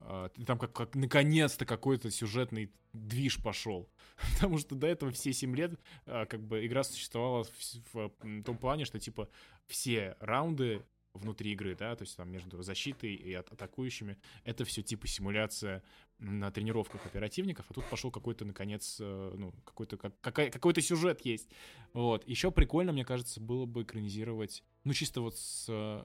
э, 0.00 0.28
там 0.46 0.58
как, 0.58 0.72
как 0.72 0.94
наконец-то 0.94 1.66
какой-то 1.66 2.10
сюжетный 2.10 2.72
движ 2.92 3.42
пошел. 3.42 3.88
Потому 4.34 4.58
что 4.58 4.74
до 4.74 4.86
этого 4.86 5.10
все 5.12 5.32
7 5.32 5.54
лет 5.56 5.78
э, 6.06 6.26
как 6.26 6.40
бы 6.42 6.64
игра 6.66 6.84
существовала 6.84 7.44
в, 7.44 7.50
в, 7.92 8.12
м, 8.22 8.42
том 8.44 8.56
плане, 8.56 8.84
что 8.84 8.98
типа 8.98 9.28
все 9.66 10.16
раунды 10.20 10.82
внутри 11.18 11.52
игры, 11.52 11.76
да, 11.76 11.94
то 11.94 12.02
есть 12.02 12.16
там 12.16 12.30
между 12.30 12.62
защитой 12.62 13.14
и 13.14 13.34
атакующими, 13.34 14.16
это 14.44 14.64
все 14.64 14.82
типа 14.82 15.06
симуляция 15.06 15.82
на 16.18 16.50
тренировках 16.50 17.04
оперативников, 17.06 17.66
а 17.68 17.74
тут 17.74 17.84
пошел 17.90 18.10
какой-то, 18.10 18.44
наконец, 18.44 18.98
э, 19.00 19.34
ну, 19.36 19.52
какой-то, 19.64 19.96
как, 19.96 20.20
какой-то 20.20 20.80
сюжет 20.80 21.20
есть. 21.22 21.48
Вот. 21.92 22.26
Еще 22.26 22.50
прикольно, 22.50 22.92
мне 22.92 23.04
кажется, 23.04 23.40
было 23.40 23.66
бы 23.66 23.82
экранизировать, 23.82 24.64
ну, 24.84 24.92
чисто 24.92 25.20
вот 25.20 25.36
с, 25.36 25.66
э, 25.68 26.04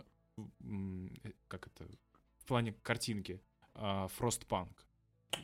как 1.47 1.67
это, 1.67 1.87
в 2.37 2.45
плане 2.45 2.73
картинки, 2.83 3.41
а, 3.73 4.07
Frostpunk. 4.19 4.71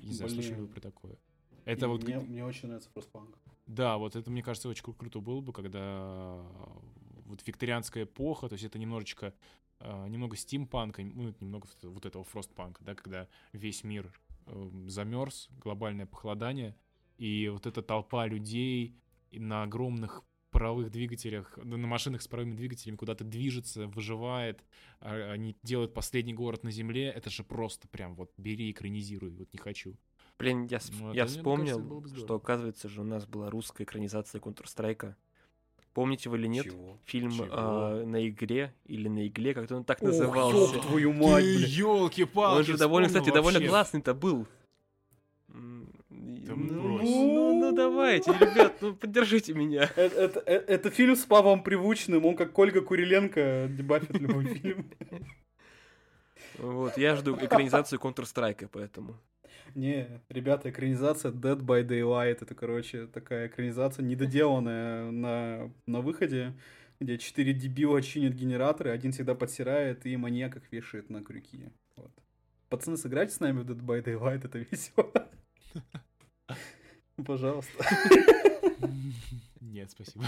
Не 0.01 0.13
знаю, 0.13 0.31
слышали 0.31 0.55
вы 0.55 0.63
Блин. 0.63 0.73
про 0.73 0.81
такое? 0.81 1.17
Это 1.65 1.87
вот 1.87 2.03
мне, 2.03 2.19
мне 2.19 2.45
очень 2.45 2.67
нравится 2.67 2.89
Frostpunk. 2.93 3.35
да, 3.65 3.97
вот 3.97 4.15
это, 4.15 4.29
мне 4.31 4.43
кажется, 4.43 4.69
очень 4.69 4.83
кру- 4.83 4.95
круто 4.95 5.19
было 5.19 5.41
бы, 5.41 5.53
когда 5.53 6.43
вот 7.29 7.45
викторианская 7.47 8.03
эпоха, 8.03 8.49
то 8.49 8.53
есть 8.53 8.65
это 8.65 8.77
немножечко, 8.79 9.33
а, 9.79 10.07
немного 10.07 10.35
стимпанка, 10.35 11.03
ну, 11.03 11.33
немного 11.39 11.67
вот- 11.83 12.05
этого 12.05 12.23
фростпанка, 12.23 12.83
да, 12.83 12.95
когда 12.95 13.27
весь 13.53 13.83
мир 13.83 14.11
эм, 14.47 14.89
замерз, 14.89 15.47
глобальное 15.59 16.07
похолодание, 16.07 16.75
и 17.19 17.49
вот 17.49 17.67
эта 17.67 17.83
толпа 17.83 18.25
людей 18.25 18.95
на 19.31 19.61
огромных 19.61 20.23
паровых 20.49 20.89
двигателях, 20.89 21.55
на 21.57 21.77
машинах 21.77 22.23
с 22.23 22.27
паровыми 22.27 22.55
двигателями 22.55 22.97
куда-то 22.97 23.23
движется, 23.23 23.85
выживает, 23.87 24.65
а, 25.01 25.31
они 25.31 25.55
делают 25.61 25.93
последний 25.93 26.33
город 26.33 26.63
на 26.63 26.71
Земле, 26.71 27.09
это 27.09 27.29
же 27.29 27.43
просто 27.43 27.87
прям 27.87 28.15
вот 28.15 28.31
бери, 28.37 28.71
экранизируй, 28.71 29.29
вот 29.29 29.53
не 29.53 29.59
хочу. 29.59 29.95
Блин, 30.39 30.65
я, 30.65 30.79
ну, 30.99 31.13
я 31.13 31.25
вспомнил, 31.27 31.79
кажется, 31.79 32.15
что, 32.15 32.35
оказывается 32.35 32.89
же, 32.89 33.01
у 33.01 33.03
нас 33.03 33.27
была 33.27 33.51
русская 33.51 33.83
экранизация 33.83 34.41
Counter-Strike. 34.41 35.13
Помните 35.99 36.29
вы 36.29 36.37
или 36.37 36.47
нет? 36.47 36.63
Чего? 36.63 36.97
Фильм 37.03 37.29
Чего? 37.29 37.47
Э, 37.51 38.05
на 38.05 38.25
игре 38.25 38.73
или 38.85 39.09
на 39.09 39.27
игле, 39.27 39.53
как-то 39.53 39.75
он 39.75 39.83
так 39.83 40.01
Ох, 40.01 40.07
назывался. 40.07 40.77
Ох, 40.77 40.87
твою 40.87 41.11
мать, 41.11 41.43
блин. 41.43 41.65
Ёлки-палки, 41.67 42.57
Он 42.59 42.63
же 42.63 42.77
довольно, 42.77 43.07
кстати, 43.09 43.25
вообще. 43.25 43.35
довольно 43.35 43.67
классный-то 43.67 44.13
был. 44.13 44.47
Да 45.49 46.55
ну, 46.55 46.99
ну, 47.03 47.59
ну, 47.59 47.75
давайте, 47.75 48.31
ребят, 48.31 48.77
ну 48.79 48.95
поддержите 48.95 49.53
меня. 49.53 49.91
Это, 49.97 50.39
это, 50.39 50.39
это 50.39 50.89
фильм 50.89 51.17
с 51.17 51.25
Павлом 51.25 51.63
Привучным, 51.63 52.25
он 52.25 52.37
как 52.37 52.57
Ольга 52.57 52.79
Куриленко 52.79 53.67
дебафит 53.69 54.17
любой 54.21 54.45
фильм. 54.55 54.89
Вот, 56.59 56.97
я 56.97 57.17
жду 57.17 57.35
экранизацию 57.35 57.99
Counter-Strike, 57.99 58.69
поэтому. 58.71 59.17
Не, 59.75 60.21
ребята, 60.29 60.69
экранизация 60.69 61.31
Dead 61.31 61.59
by 61.59 61.85
Daylight, 61.85 62.39
это, 62.41 62.55
короче, 62.55 63.07
такая 63.07 63.47
экранизация 63.47 64.03
недоделанная 64.03 65.11
на, 65.11 65.71
на 65.85 66.01
выходе, 66.01 66.53
где 66.99 67.17
четыре 67.17 67.53
дебила 67.53 68.01
чинят 68.01 68.33
генераторы, 68.33 68.91
один 68.91 69.11
всегда 69.11 69.35
подсирает 69.35 70.05
и 70.05 70.17
маньяк 70.17 70.57
их 70.57 70.71
вешает 70.71 71.09
на 71.09 71.23
крюки. 71.23 71.71
Вот. 71.95 72.11
Пацаны, 72.69 72.97
сыграйте 72.97 73.33
с 73.33 73.39
нами 73.39 73.61
в 73.61 73.69
Dead 73.69 73.79
by 73.79 74.03
Daylight, 74.03 74.45
это 74.45 74.59
весело. 74.59 75.11
Пожалуйста. 77.25 77.85
Нет, 79.61 79.91
спасибо. 79.91 80.25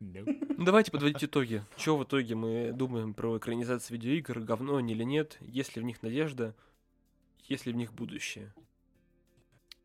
Ну, 0.00 0.64
давайте 0.64 0.90
подводить 0.90 1.24
итоги. 1.24 1.62
Что 1.76 1.96
в 1.96 2.04
итоге 2.04 2.34
мы 2.34 2.72
думаем 2.72 3.14
про 3.14 3.38
экранизацию 3.38 3.98
видеоигр, 3.98 4.40
говно 4.40 4.76
они 4.76 4.94
или 4.94 5.04
нет, 5.04 5.38
есть 5.40 5.76
ли 5.76 5.82
в 5.82 5.84
них 5.84 6.02
надежда, 6.02 6.54
есть 7.48 7.66
ли 7.66 7.72
в 7.72 7.76
них 7.76 7.92
будущее? 7.92 8.52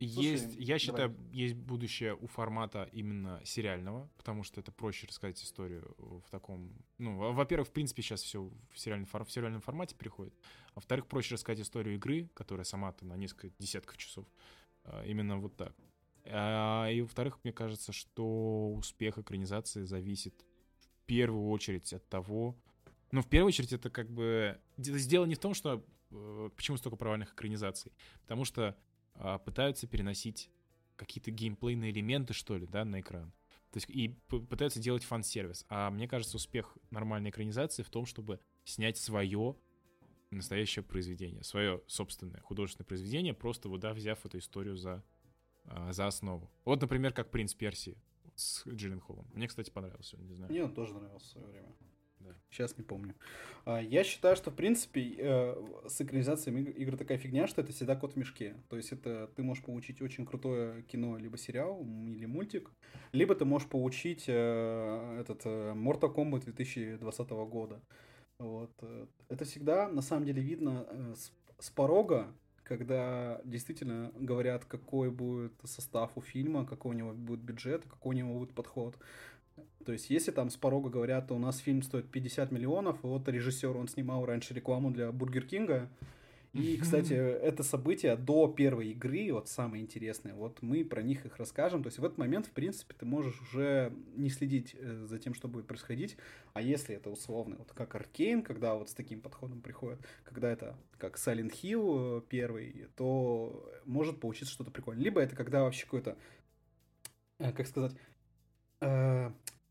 Есть, 0.04 0.54
Слушай, 0.54 0.64
я 0.64 0.78
считаю, 0.80 1.10
давай. 1.10 1.32
есть 1.32 1.54
будущее 1.54 2.16
у 2.16 2.26
формата 2.26 2.88
именно 2.90 3.40
сериального, 3.44 4.10
потому 4.16 4.42
что 4.42 4.60
это 4.60 4.72
проще 4.72 5.06
рассказать 5.06 5.40
историю 5.40 5.94
в 6.26 6.28
таком... 6.28 6.72
Ну, 6.98 7.32
во-первых, 7.32 7.68
в 7.68 7.72
принципе, 7.72 8.02
сейчас 8.02 8.20
все 8.20 8.50
в 8.72 8.78
сериальном, 8.78 9.06
в 9.06 9.30
сериальном 9.30 9.60
формате 9.60 9.94
переходит. 9.94 10.34
А 10.70 10.72
во-вторых, 10.76 11.06
проще 11.06 11.34
рассказать 11.34 11.60
историю 11.60 11.94
игры, 11.94 12.28
которая 12.34 12.64
сама-то 12.64 13.06
на 13.06 13.16
несколько 13.16 13.54
десятков 13.60 13.96
часов. 13.96 14.26
А, 14.82 15.04
именно 15.04 15.38
вот 15.38 15.56
так. 15.56 15.72
А, 16.24 16.88
и 16.88 17.00
во-вторых, 17.00 17.38
мне 17.44 17.52
кажется, 17.52 17.92
что 17.92 18.72
успех 18.72 19.18
экранизации 19.18 19.84
зависит 19.84 20.34
в 20.80 21.06
первую 21.06 21.48
очередь 21.48 21.92
от 21.92 22.08
того... 22.08 22.58
Ну, 23.12 23.22
в 23.22 23.28
первую 23.28 23.48
очередь, 23.48 23.72
это 23.72 23.88
как 23.88 24.10
бы... 24.10 24.58
Дело 24.76 25.26
не 25.26 25.36
в 25.36 25.38
том, 25.38 25.54
что 25.54 25.84
почему 26.56 26.76
столько 26.76 26.96
провальных 26.96 27.34
экранизаций? 27.34 27.92
Потому 28.22 28.44
что 28.44 28.76
а, 29.14 29.38
пытаются 29.38 29.86
переносить 29.86 30.50
какие-то 30.96 31.30
геймплейные 31.30 31.90
элементы, 31.90 32.34
что 32.34 32.56
ли, 32.56 32.66
да, 32.66 32.84
на 32.84 33.00
экран. 33.00 33.32
То 33.70 33.78
есть 33.78 33.88
и 33.88 34.08
пытаются 34.28 34.80
делать 34.80 35.02
фан-сервис. 35.02 35.64
А 35.68 35.90
мне 35.90 36.06
кажется, 36.06 36.36
успех 36.36 36.76
нормальной 36.90 37.30
экранизации 37.30 37.82
в 37.82 37.90
том, 37.90 38.04
чтобы 38.04 38.38
снять 38.64 38.98
свое 38.98 39.56
настоящее 40.30 40.82
произведение, 40.82 41.42
свое 41.42 41.82
собственное 41.86 42.40
художественное 42.40 42.86
произведение, 42.86 43.34
просто 43.34 43.68
вот, 43.68 43.80
да, 43.80 43.92
взяв 43.92 44.24
эту 44.24 44.38
историю 44.38 44.76
за, 44.76 45.02
а, 45.64 45.92
за 45.92 46.06
основу. 46.06 46.50
Вот, 46.64 46.80
например, 46.80 47.12
как 47.12 47.30
«Принц 47.30 47.54
Персии» 47.54 47.96
с 48.34 48.66
Джиллен 48.66 49.00
Холлом. 49.00 49.26
Мне, 49.34 49.46
кстати, 49.48 49.70
понравился, 49.70 50.16
не 50.18 50.34
знаю. 50.34 50.50
Мне 50.50 50.64
он 50.64 50.74
тоже 50.74 50.94
нравился 50.94 51.26
в 51.26 51.30
свое 51.30 51.46
время. 51.48 51.74
Да. 52.24 52.34
Сейчас 52.50 52.76
не 52.78 52.84
помню. 52.84 53.14
А, 53.64 53.80
я 53.80 54.04
считаю, 54.04 54.36
что, 54.36 54.50
в 54.50 54.54
принципе, 54.54 55.14
э, 55.18 55.54
с 55.88 56.00
экранизацией 56.00 56.64
игр 56.64 56.96
такая 56.96 57.18
фигня, 57.18 57.46
что 57.46 57.62
это 57.62 57.72
всегда 57.72 57.96
кот 57.96 58.14
в 58.14 58.16
мешке. 58.16 58.54
То 58.68 58.76
есть 58.76 58.92
это 58.92 59.28
ты 59.34 59.42
можешь 59.42 59.64
получить 59.64 60.02
очень 60.02 60.26
крутое 60.26 60.82
кино, 60.82 61.16
либо 61.18 61.36
сериал, 61.36 61.80
или 61.82 62.26
мультик, 62.26 62.70
либо 63.12 63.34
ты 63.34 63.44
можешь 63.44 63.68
получить 63.68 64.24
э, 64.28 65.20
этот 65.20 65.42
э, 65.44 65.72
Mortal 65.74 66.14
Kombat 66.14 66.44
2020 66.44 67.30
года. 67.30 67.80
Вот. 68.38 68.72
Это 69.28 69.44
всегда, 69.44 69.88
на 69.88 70.02
самом 70.02 70.24
деле, 70.26 70.42
видно 70.42 70.86
с, 71.14 71.32
с 71.58 71.70
порога, 71.70 72.34
когда 72.64 73.40
действительно 73.44 74.12
говорят, 74.16 74.64
какой 74.64 75.10
будет 75.10 75.52
состав 75.64 76.12
у 76.16 76.20
фильма, 76.20 76.64
какой 76.64 76.94
у 76.94 76.98
него 76.98 77.12
будет 77.12 77.40
бюджет, 77.40 77.84
какой 77.84 78.14
у 78.14 78.18
него 78.18 78.38
будет 78.38 78.54
подход. 78.54 78.96
То 79.84 79.92
есть, 79.92 80.10
если 80.10 80.30
там 80.30 80.50
с 80.50 80.56
порога 80.56 80.90
говорят, 80.90 81.30
у 81.32 81.38
нас 81.38 81.58
фильм 81.58 81.82
стоит 81.82 82.10
50 82.10 82.52
миллионов, 82.52 82.98
вот 83.02 83.28
режиссер, 83.28 83.76
он 83.76 83.88
снимал 83.88 84.24
раньше 84.24 84.54
рекламу 84.54 84.90
для 84.90 85.10
Бургер 85.10 85.44
Кинга, 85.44 85.90
и, 86.52 86.76
кстати, 86.76 87.14
это 87.14 87.62
событие 87.62 88.14
до 88.14 88.46
первой 88.46 88.90
игры, 88.90 89.32
вот 89.32 89.48
самое 89.48 89.82
интересное, 89.82 90.34
вот 90.34 90.60
мы 90.60 90.84
про 90.84 91.00
них 91.00 91.24
их 91.24 91.38
расскажем. 91.38 91.82
То 91.82 91.86
есть 91.86 91.98
в 91.98 92.04
этот 92.04 92.18
момент, 92.18 92.46
в 92.46 92.50
принципе, 92.50 92.94
ты 92.98 93.06
можешь 93.06 93.40
уже 93.40 93.90
не 94.16 94.28
следить 94.28 94.76
э, 94.78 95.06
за 95.06 95.18
тем, 95.18 95.32
что 95.32 95.48
будет 95.48 95.66
происходить. 95.66 96.18
А 96.52 96.60
если 96.60 96.94
это 96.94 97.08
условно, 97.08 97.56
вот 97.58 97.72
как 97.72 97.94
Arcane, 97.94 98.42
когда 98.42 98.74
вот 98.74 98.90
с 98.90 98.94
таким 98.94 99.22
подходом 99.22 99.62
приходит, 99.62 100.00
когда 100.24 100.50
это 100.50 100.76
как 100.98 101.16
Silent 101.16 101.52
Hill 101.62 102.22
первый, 102.28 102.88
то 102.96 103.72
может 103.86 104.20
получиться 104.20 104.52
что-то 104.52 104.70
прикольное. 104.70 105.04
Либо 105.04 105.22
это 105.22 105.34
когда 105.34 105.62
вообще 105.62 105.84
какой-то, 105.84 106.18
э, 107.38 107.50
как 107.52 107.66
сказать, 107.66 107.92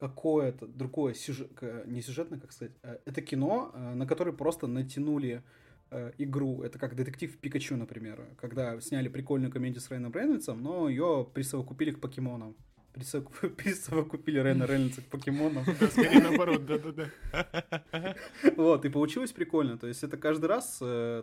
какое-то 0.01 0.65
другое 0.65 1.13
сюжет, 1.13 1.51
не 1.85 2.01
сюжетное, 2.01 2.39
как 2.39 2.51
сказать, 2.51 2.73
э, 2.81 2.97
это 3.05 3.21
кино, 3.21 3.71
э, 3.71 3.93
на 3.93 4.07
которое 4.07 4.31
просто 4.31 4.65
натянули 4.65 5.43
э, 5.91 6.11
игру. 6.17 6.63
Это 6.63 6.79
как 6.79 6.95
детектив 6.95 7.37
Пикачу, 7.37 7.77
например, 7.77 8.25
когда 8.37 8.81
сняли 8.81 9.09
прикольную 9.09 9.51
комедию 9.51 9.79
с 9.79 9.89
Райаном 9.89 10.11
Рейнольдсом, 10.11 10.63
но 10.63 10.89
ее 10.89 11.27
присовокупили 11.31 11.91
к 11.91 11.99
покемонам. 11.99 12.55
Присовокупили 12.93 14.39
Райана 14.39 14.65
Рейнольдса 14.65 15.03
к 15.03 15.05
покемонам. 15.05 15.65
Скорее 15.65 16.19
наоборот, 16.19 16.65
да-да-да. 16.65 18.15
Вот, 18.57 18.83
и 18.85 18.89
получилось 18.89 19.31
прикольно. 19.31 19.77
То 19.77 19.85
есть 19.85 20.03
это 20.03 20.17
каждый 20.17 20.47
раз 20.47 20.77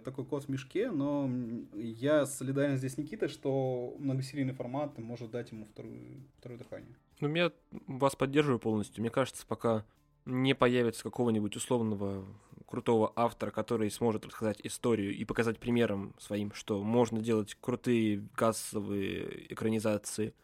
такой 0.05 0.25
кот 0.25 0.45
в 0.45 0.49
мешке, 0.49 0.93
но 0.93 1.29
я 1.75 2.27
солидарен 2.27 2.77
здесь 2.77 2.97
Никитой, 2.97 3.29
что 3.29 3.97
многосерийный 3.99 4.55
формат 4.55 4.97
может 4.99 5.33
дать 5.33 5.51
ему 5.51 5.67
второе 5.67 6.59
дыхание. 6.59 6.95
Ну, 7.21 7.35
я 7.35 7.53
вас 7.87 8.15
поддерживаю 8.15 8.59
полностью. 8.59 9.01
Мне 9.01 9.11
кажется, 9.11 9.45
пока 9.47 9.85
не 10.25 10.55
появится 10.55 11.03
какого-нибудь 11.03 11.57
условного 11.57 12.25
крутого 12.67 13.13
автора, 13.17 13.51
который 13.51 13.91
сможет 13.91 14.27
рассказать 14.27 14.61
историю 14.63 15.15
и 15.15 15.25
показать 15.25 15.59
примером 15.59 16.15
своим, 16.19 16.53
что 16.53 16.83
можно 16.83 17.21
делать 17.21 17.57
крутые 17.61 18.29
кассовые 18.35 19.53
экранизации 19.53 20.35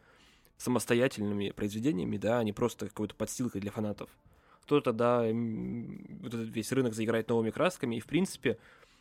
самостоятельными 0.57 1.51
произведениями, 1.51 2.17
да, 2.17 2.39
а 2.39 2.45
не 2.45 2.53
просто 2.53 2.89
какой-то 2.89 3.15
подстилкой 3.15 3.61
для 3.61 3.71
фанатов, 3.71 4.09
то 4.67 4.81
тогда 4.81 5.19
вот 5.21 6.35
этот 6.35 6.49
весь 6.49 6.73
рынок 6.73 6.95
заиграет 6.95 7.29
новыми 7.29 7.51
красками, 7.51 7.97
и, 7.97 8.01
в 8.01 8.07
принципе, 8.07 8.59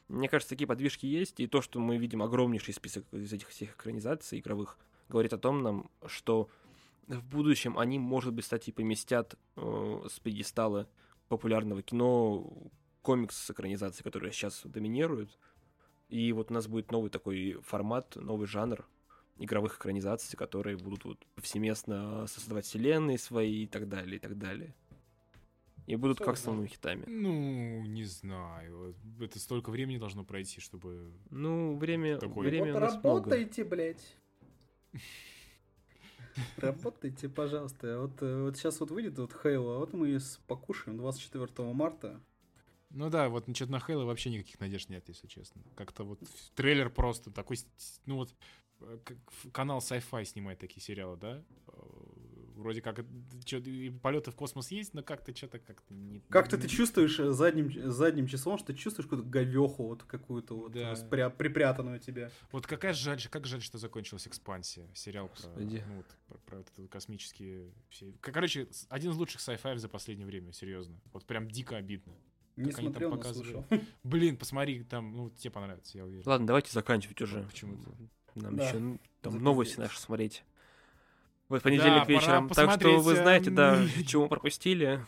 мне 0.10 0.28
кажется, 0.28 0.50
такие 0.54 0.68
подвижки 0.68 1.06
есть, 1.06 1.40
и 1.40 1.48
то, 1.48 1.62
что 1.62 1.80
мы 1.80 1.98
видим 1.98 2.22
огромнейший 2.22 2.74
список 2.74 3.06
из 3.14 3.32
этих 3.32 3.48
всех 3.50 3.76
экранизаций 3.76 4.40
игровых, 4.40 4.78
говорит 5.08 5.32
о 5.32 5.38
том 5.38 5.64
нам, 5.64 5.90
что 6.08 6.50
в 7.08 7.24
будущем 7.26 7.78
они, 7.78 8.00
может 8.00 8.34
быть, 8.34 8.46
кстати, 8.46 8.72
поместят 8.72 9.36
э, 9.56 10.06
с 10.10 10.20
пьедестала 10.20 10.88
популярного 11.28 11.82
кино 11.82 12.72
комикс 13.02 13.38
с 13.38 13.52
экранизацией, 13.52 14.04
которая 14.04 14.32
сейчас 14.32 14.62
доминирует. 14.64 15.38
И 16.10 16.32
вот 16.32 16.52
у 16.52 16.54
нас 16.54 16.68
будет 16.68 16.92
новый 16.92 17.10
такой 17.10 17.60
формат, 17.64 18.16
новый 18.16 18.48
жанр 18.48 18.88
игровых 19.38 19.78
экранизаций, 19.78 20.38
которые 20.38 20.78
будут 20.78 21.06
вот 21.06 21.26
повсеместно 21.36 22.28
создавать 22.28 22.66
вселенные 22.66 23.18
свои 23.18 23.64
и 23.64 23.68
так 23.68 23.90
далее, 23.90 24.18
и 24.18 24.20
так 24.20 24.38
далее. 24.38 24.76
И 25.86 25.96
будут 25.98 26.18
Все 26.18 26.26
как 26.26 26.36
основными 26.36 26.68
хитами. 26.68 27.04
Ну, 27.08 27.86
не 27.88 28.06
знаю. 28.06 28.96
Это 29.20 29.38
столько 29.38 29.70
времени 29.70 29.98
должно 29.98 30.24
пройти, 30.24 30.62
чтобы... 30.62 31.12
Ну, 31.30 31.76
время, 31.76 32.18
такое... 32.20 32.48
время 32.48 32.74
вот 32.74 32.80
работайте, 32.80 33.64
много. 33.64 33.76
блядь. 33.76 34.18
Работайте, 36.58 37.30
пожалуйста. 37.30 38.00
Вот, 38.00 38.22
э, 38.22 38.44
вот 38.44 38.58
сейчас 38.58 38.80
вот 38.80 38.92
выйдет 38.92 39.18
вот 39.18 39.34
Хейла, 39.34 39.78
вот 39.78 39.94
мы 39.94 40.20
покушаем 40.48 40.98
24 40.98 41.74
марта. 41.74 42.22
Ну 42.90 43.10
да, 43.10 43.30
вот 43.30 43.46
что-то 43.56 43.72
на 43.72 43.80
Хейла 43.80 44.06
вообще 44.06 44.30
никаких 44.30 44.60
надежд 44.60 44.90
нет, 44.90 45.08
если 45.08 45.28
честно. 45.28 45.62
Как-то 45.76 46.04
вот 46.04 46.20
трейлер 46.56 46.90
просто 46.90 47.32
такой, 47.32 47.58
ну 48.06 48.18
вот, 48.18 48.34
э, 48.82 48.98
канал 49.52 49.80
Sci-Fi 49.80 50.26
снимает 50.26 50.60
такие 50.60 50.82
сериалы, 50.82 51.18
да? 51.18 51.44
Э, 52.64 52.66
вроде 52.66 52.82
как 52.82 53.06
чё, 53.46 53.60
и 53.60 53.90
полеты 53.90 54.32
в 54.32 54.36
космос 54.36 54.72
есть, 54.72 54.94
но 54.94 55.04
как-то 55.04 55.36
что-то 55.36 55.60
как-то 55.60 55.94
не... 55.94 56.22
Как-то 56.30 56.58
ты 56.58 56.68
чувствуешь 56.68 57.20
э, 57.20 57.32
задним, 57.32 57.92
задним 57.92 58.28
числом, 58.28 58.58
что 58.58 58.68
ты 58.68 58.74
чувствуешь 58.80 59.08
какую-то 59.08 59.30
говеху 59.30 59.84
вот 59.88 60.04
какую-то 60.04 60.56
вот 60.58 60.72
Да. 60.72 60.92
э, 60.92 60.96
спря- 60.96 61.30
припрятанную 61.30 62.00
тебе. 62.00 62.32
Вот 62.52 62.66
какая 62.66 62.94
жаль, 62.94 63.22
как 63.30 63.46
жаль, 63.46 63.62
что 63.62 63.78
закончилась 63.78 64.28
экспансия, 64.28 64.88
сериал 64.94 65.28
про, 65.28 65.36
Господи. 65.50 65.84
ну, 65.88 65.96
вот, 65.98 66.06
про, 66.28 66.38
про 66.40 66.58
вот 66.58 66.68
это 66.76 66.88
космические 66.88 67.72
все. 67.90 68.14
Короче, 68.22 68.68
один 68.90 69.12
из 69.12 69.18
лучших 69.18 69.42
sci-fi 69.42 69.78
за 69.78 69.90
последнее 69.90 70.26
время, 70.28 70.54
серьезно. 70.54 71.00
Вот 71.12 71.26
прям 71.26 71.48
дико 71.50 71.76
обидно. 71.78 72.14
Не 72.56 72.70
Как 72.70 72.80
они 72.80 72.88
там 72.90 72.94
смотрел, 72.94 73.10
но 73.10 73.18
показывали. 73.18 73.52
слышал. 73.52 73.66
Блин, 74.04 74.38
посмотри, 74.38 74.84
там, 74.84 75.16
ну, 75.16 75.30
тебе 75.32 75.50
понравится, 75.52 75.98
я 75.98 76.06
уверен. 76.06 76.24
Ладно, 76.28 76.46
давайте 76.48 76.72
заканчивать 76.72 77.20
уже. 77.22 77.42
Почему-то. 77.44 77.92
Нам 78.36 78.56
Да. 78.56 78.68
еще 78.68 78.80
ну, 78.80 79.00
там 79.22 79.34
Запиздец. 79.34 79.44
новости 79.44 79.80
наши 79.80 80.00
смотреть. 80.00 80.44
Вот 81.54 81.62
понедельник 81.62 82.02
пора 82.02 82.06
вечером. 82.06 82.50
Так 82.50 82.72
что 82.80 82.98
вы 83.00 83.14
э, 83.14 83.16
знаете, 83.16 83.52
да, 83.52 83.80
чего 84.08 84.24
мы 84.24 84.30
пропустили. 84.30 85.06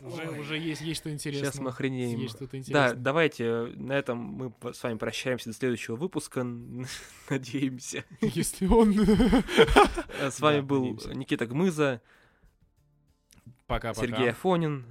Уже, 0.00 0.30
уже 0.40 0.56
есть, 0.56 0.80
есть 0.80 1.00
что 1.00 1.12
интересно. 1.12 1.44
Сейчас 1.44 1.60
мы 1.60 1.68
охренеем. 1.68 2.18
Есть 2.18 2.36
что-то 2.36 2.52
Да, 2.52 2.56
интересное. 2.56 2.94
давайте 2.94 3.66
на 3.76 3.92
этом 3.92 4.16
мы 4.18 4.52
с 4.72 4.82
вами 4.82 4.96
прощаемся 4.96 5.50
до 5.50 5.54
следующего 5.54 5.96
выпуска. 5.96 6.42
Надеемся. 7.28 8.02
Если 8.22 8.66
он... 8.66 8.98
Э, 8.98 10.30
С 10.30 10.40
вами 10.40 10.60
Да, 10.60 10.62
был 10.62 10.80
надеемся. 10.80 11.12
Никита 11.12 11.46
Гмыза, 11.46 12.00
Пока-пока. 13.66 14.06
Сергей 14.06 14.30
Афонин, 14.30 14.86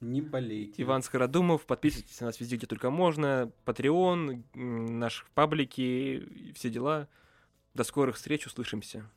Не 0.00 0.20
болейте. 0.20 0.82
Иван 0.82 1.02
Скородумов. 1.02 1.64
Подписывайтесь 1.64 2.20
на 2.20 2.26
нас 2.26 2.40
везде, 2.40 2.56
где 2.56 2.66
только 2.66 2.90
можно. 2.90 3.50
Patreon, 3.64 4.44
наши 4.52 5.24
паблики, 5.32 5.80
и 5.80 6.52
все 6.52 6.68
дела. 6.68 7.08
До 7.72 7.84
скорых 7.84 8.16
встреч, 8.16 8.46
услышимся. 8.46 9.08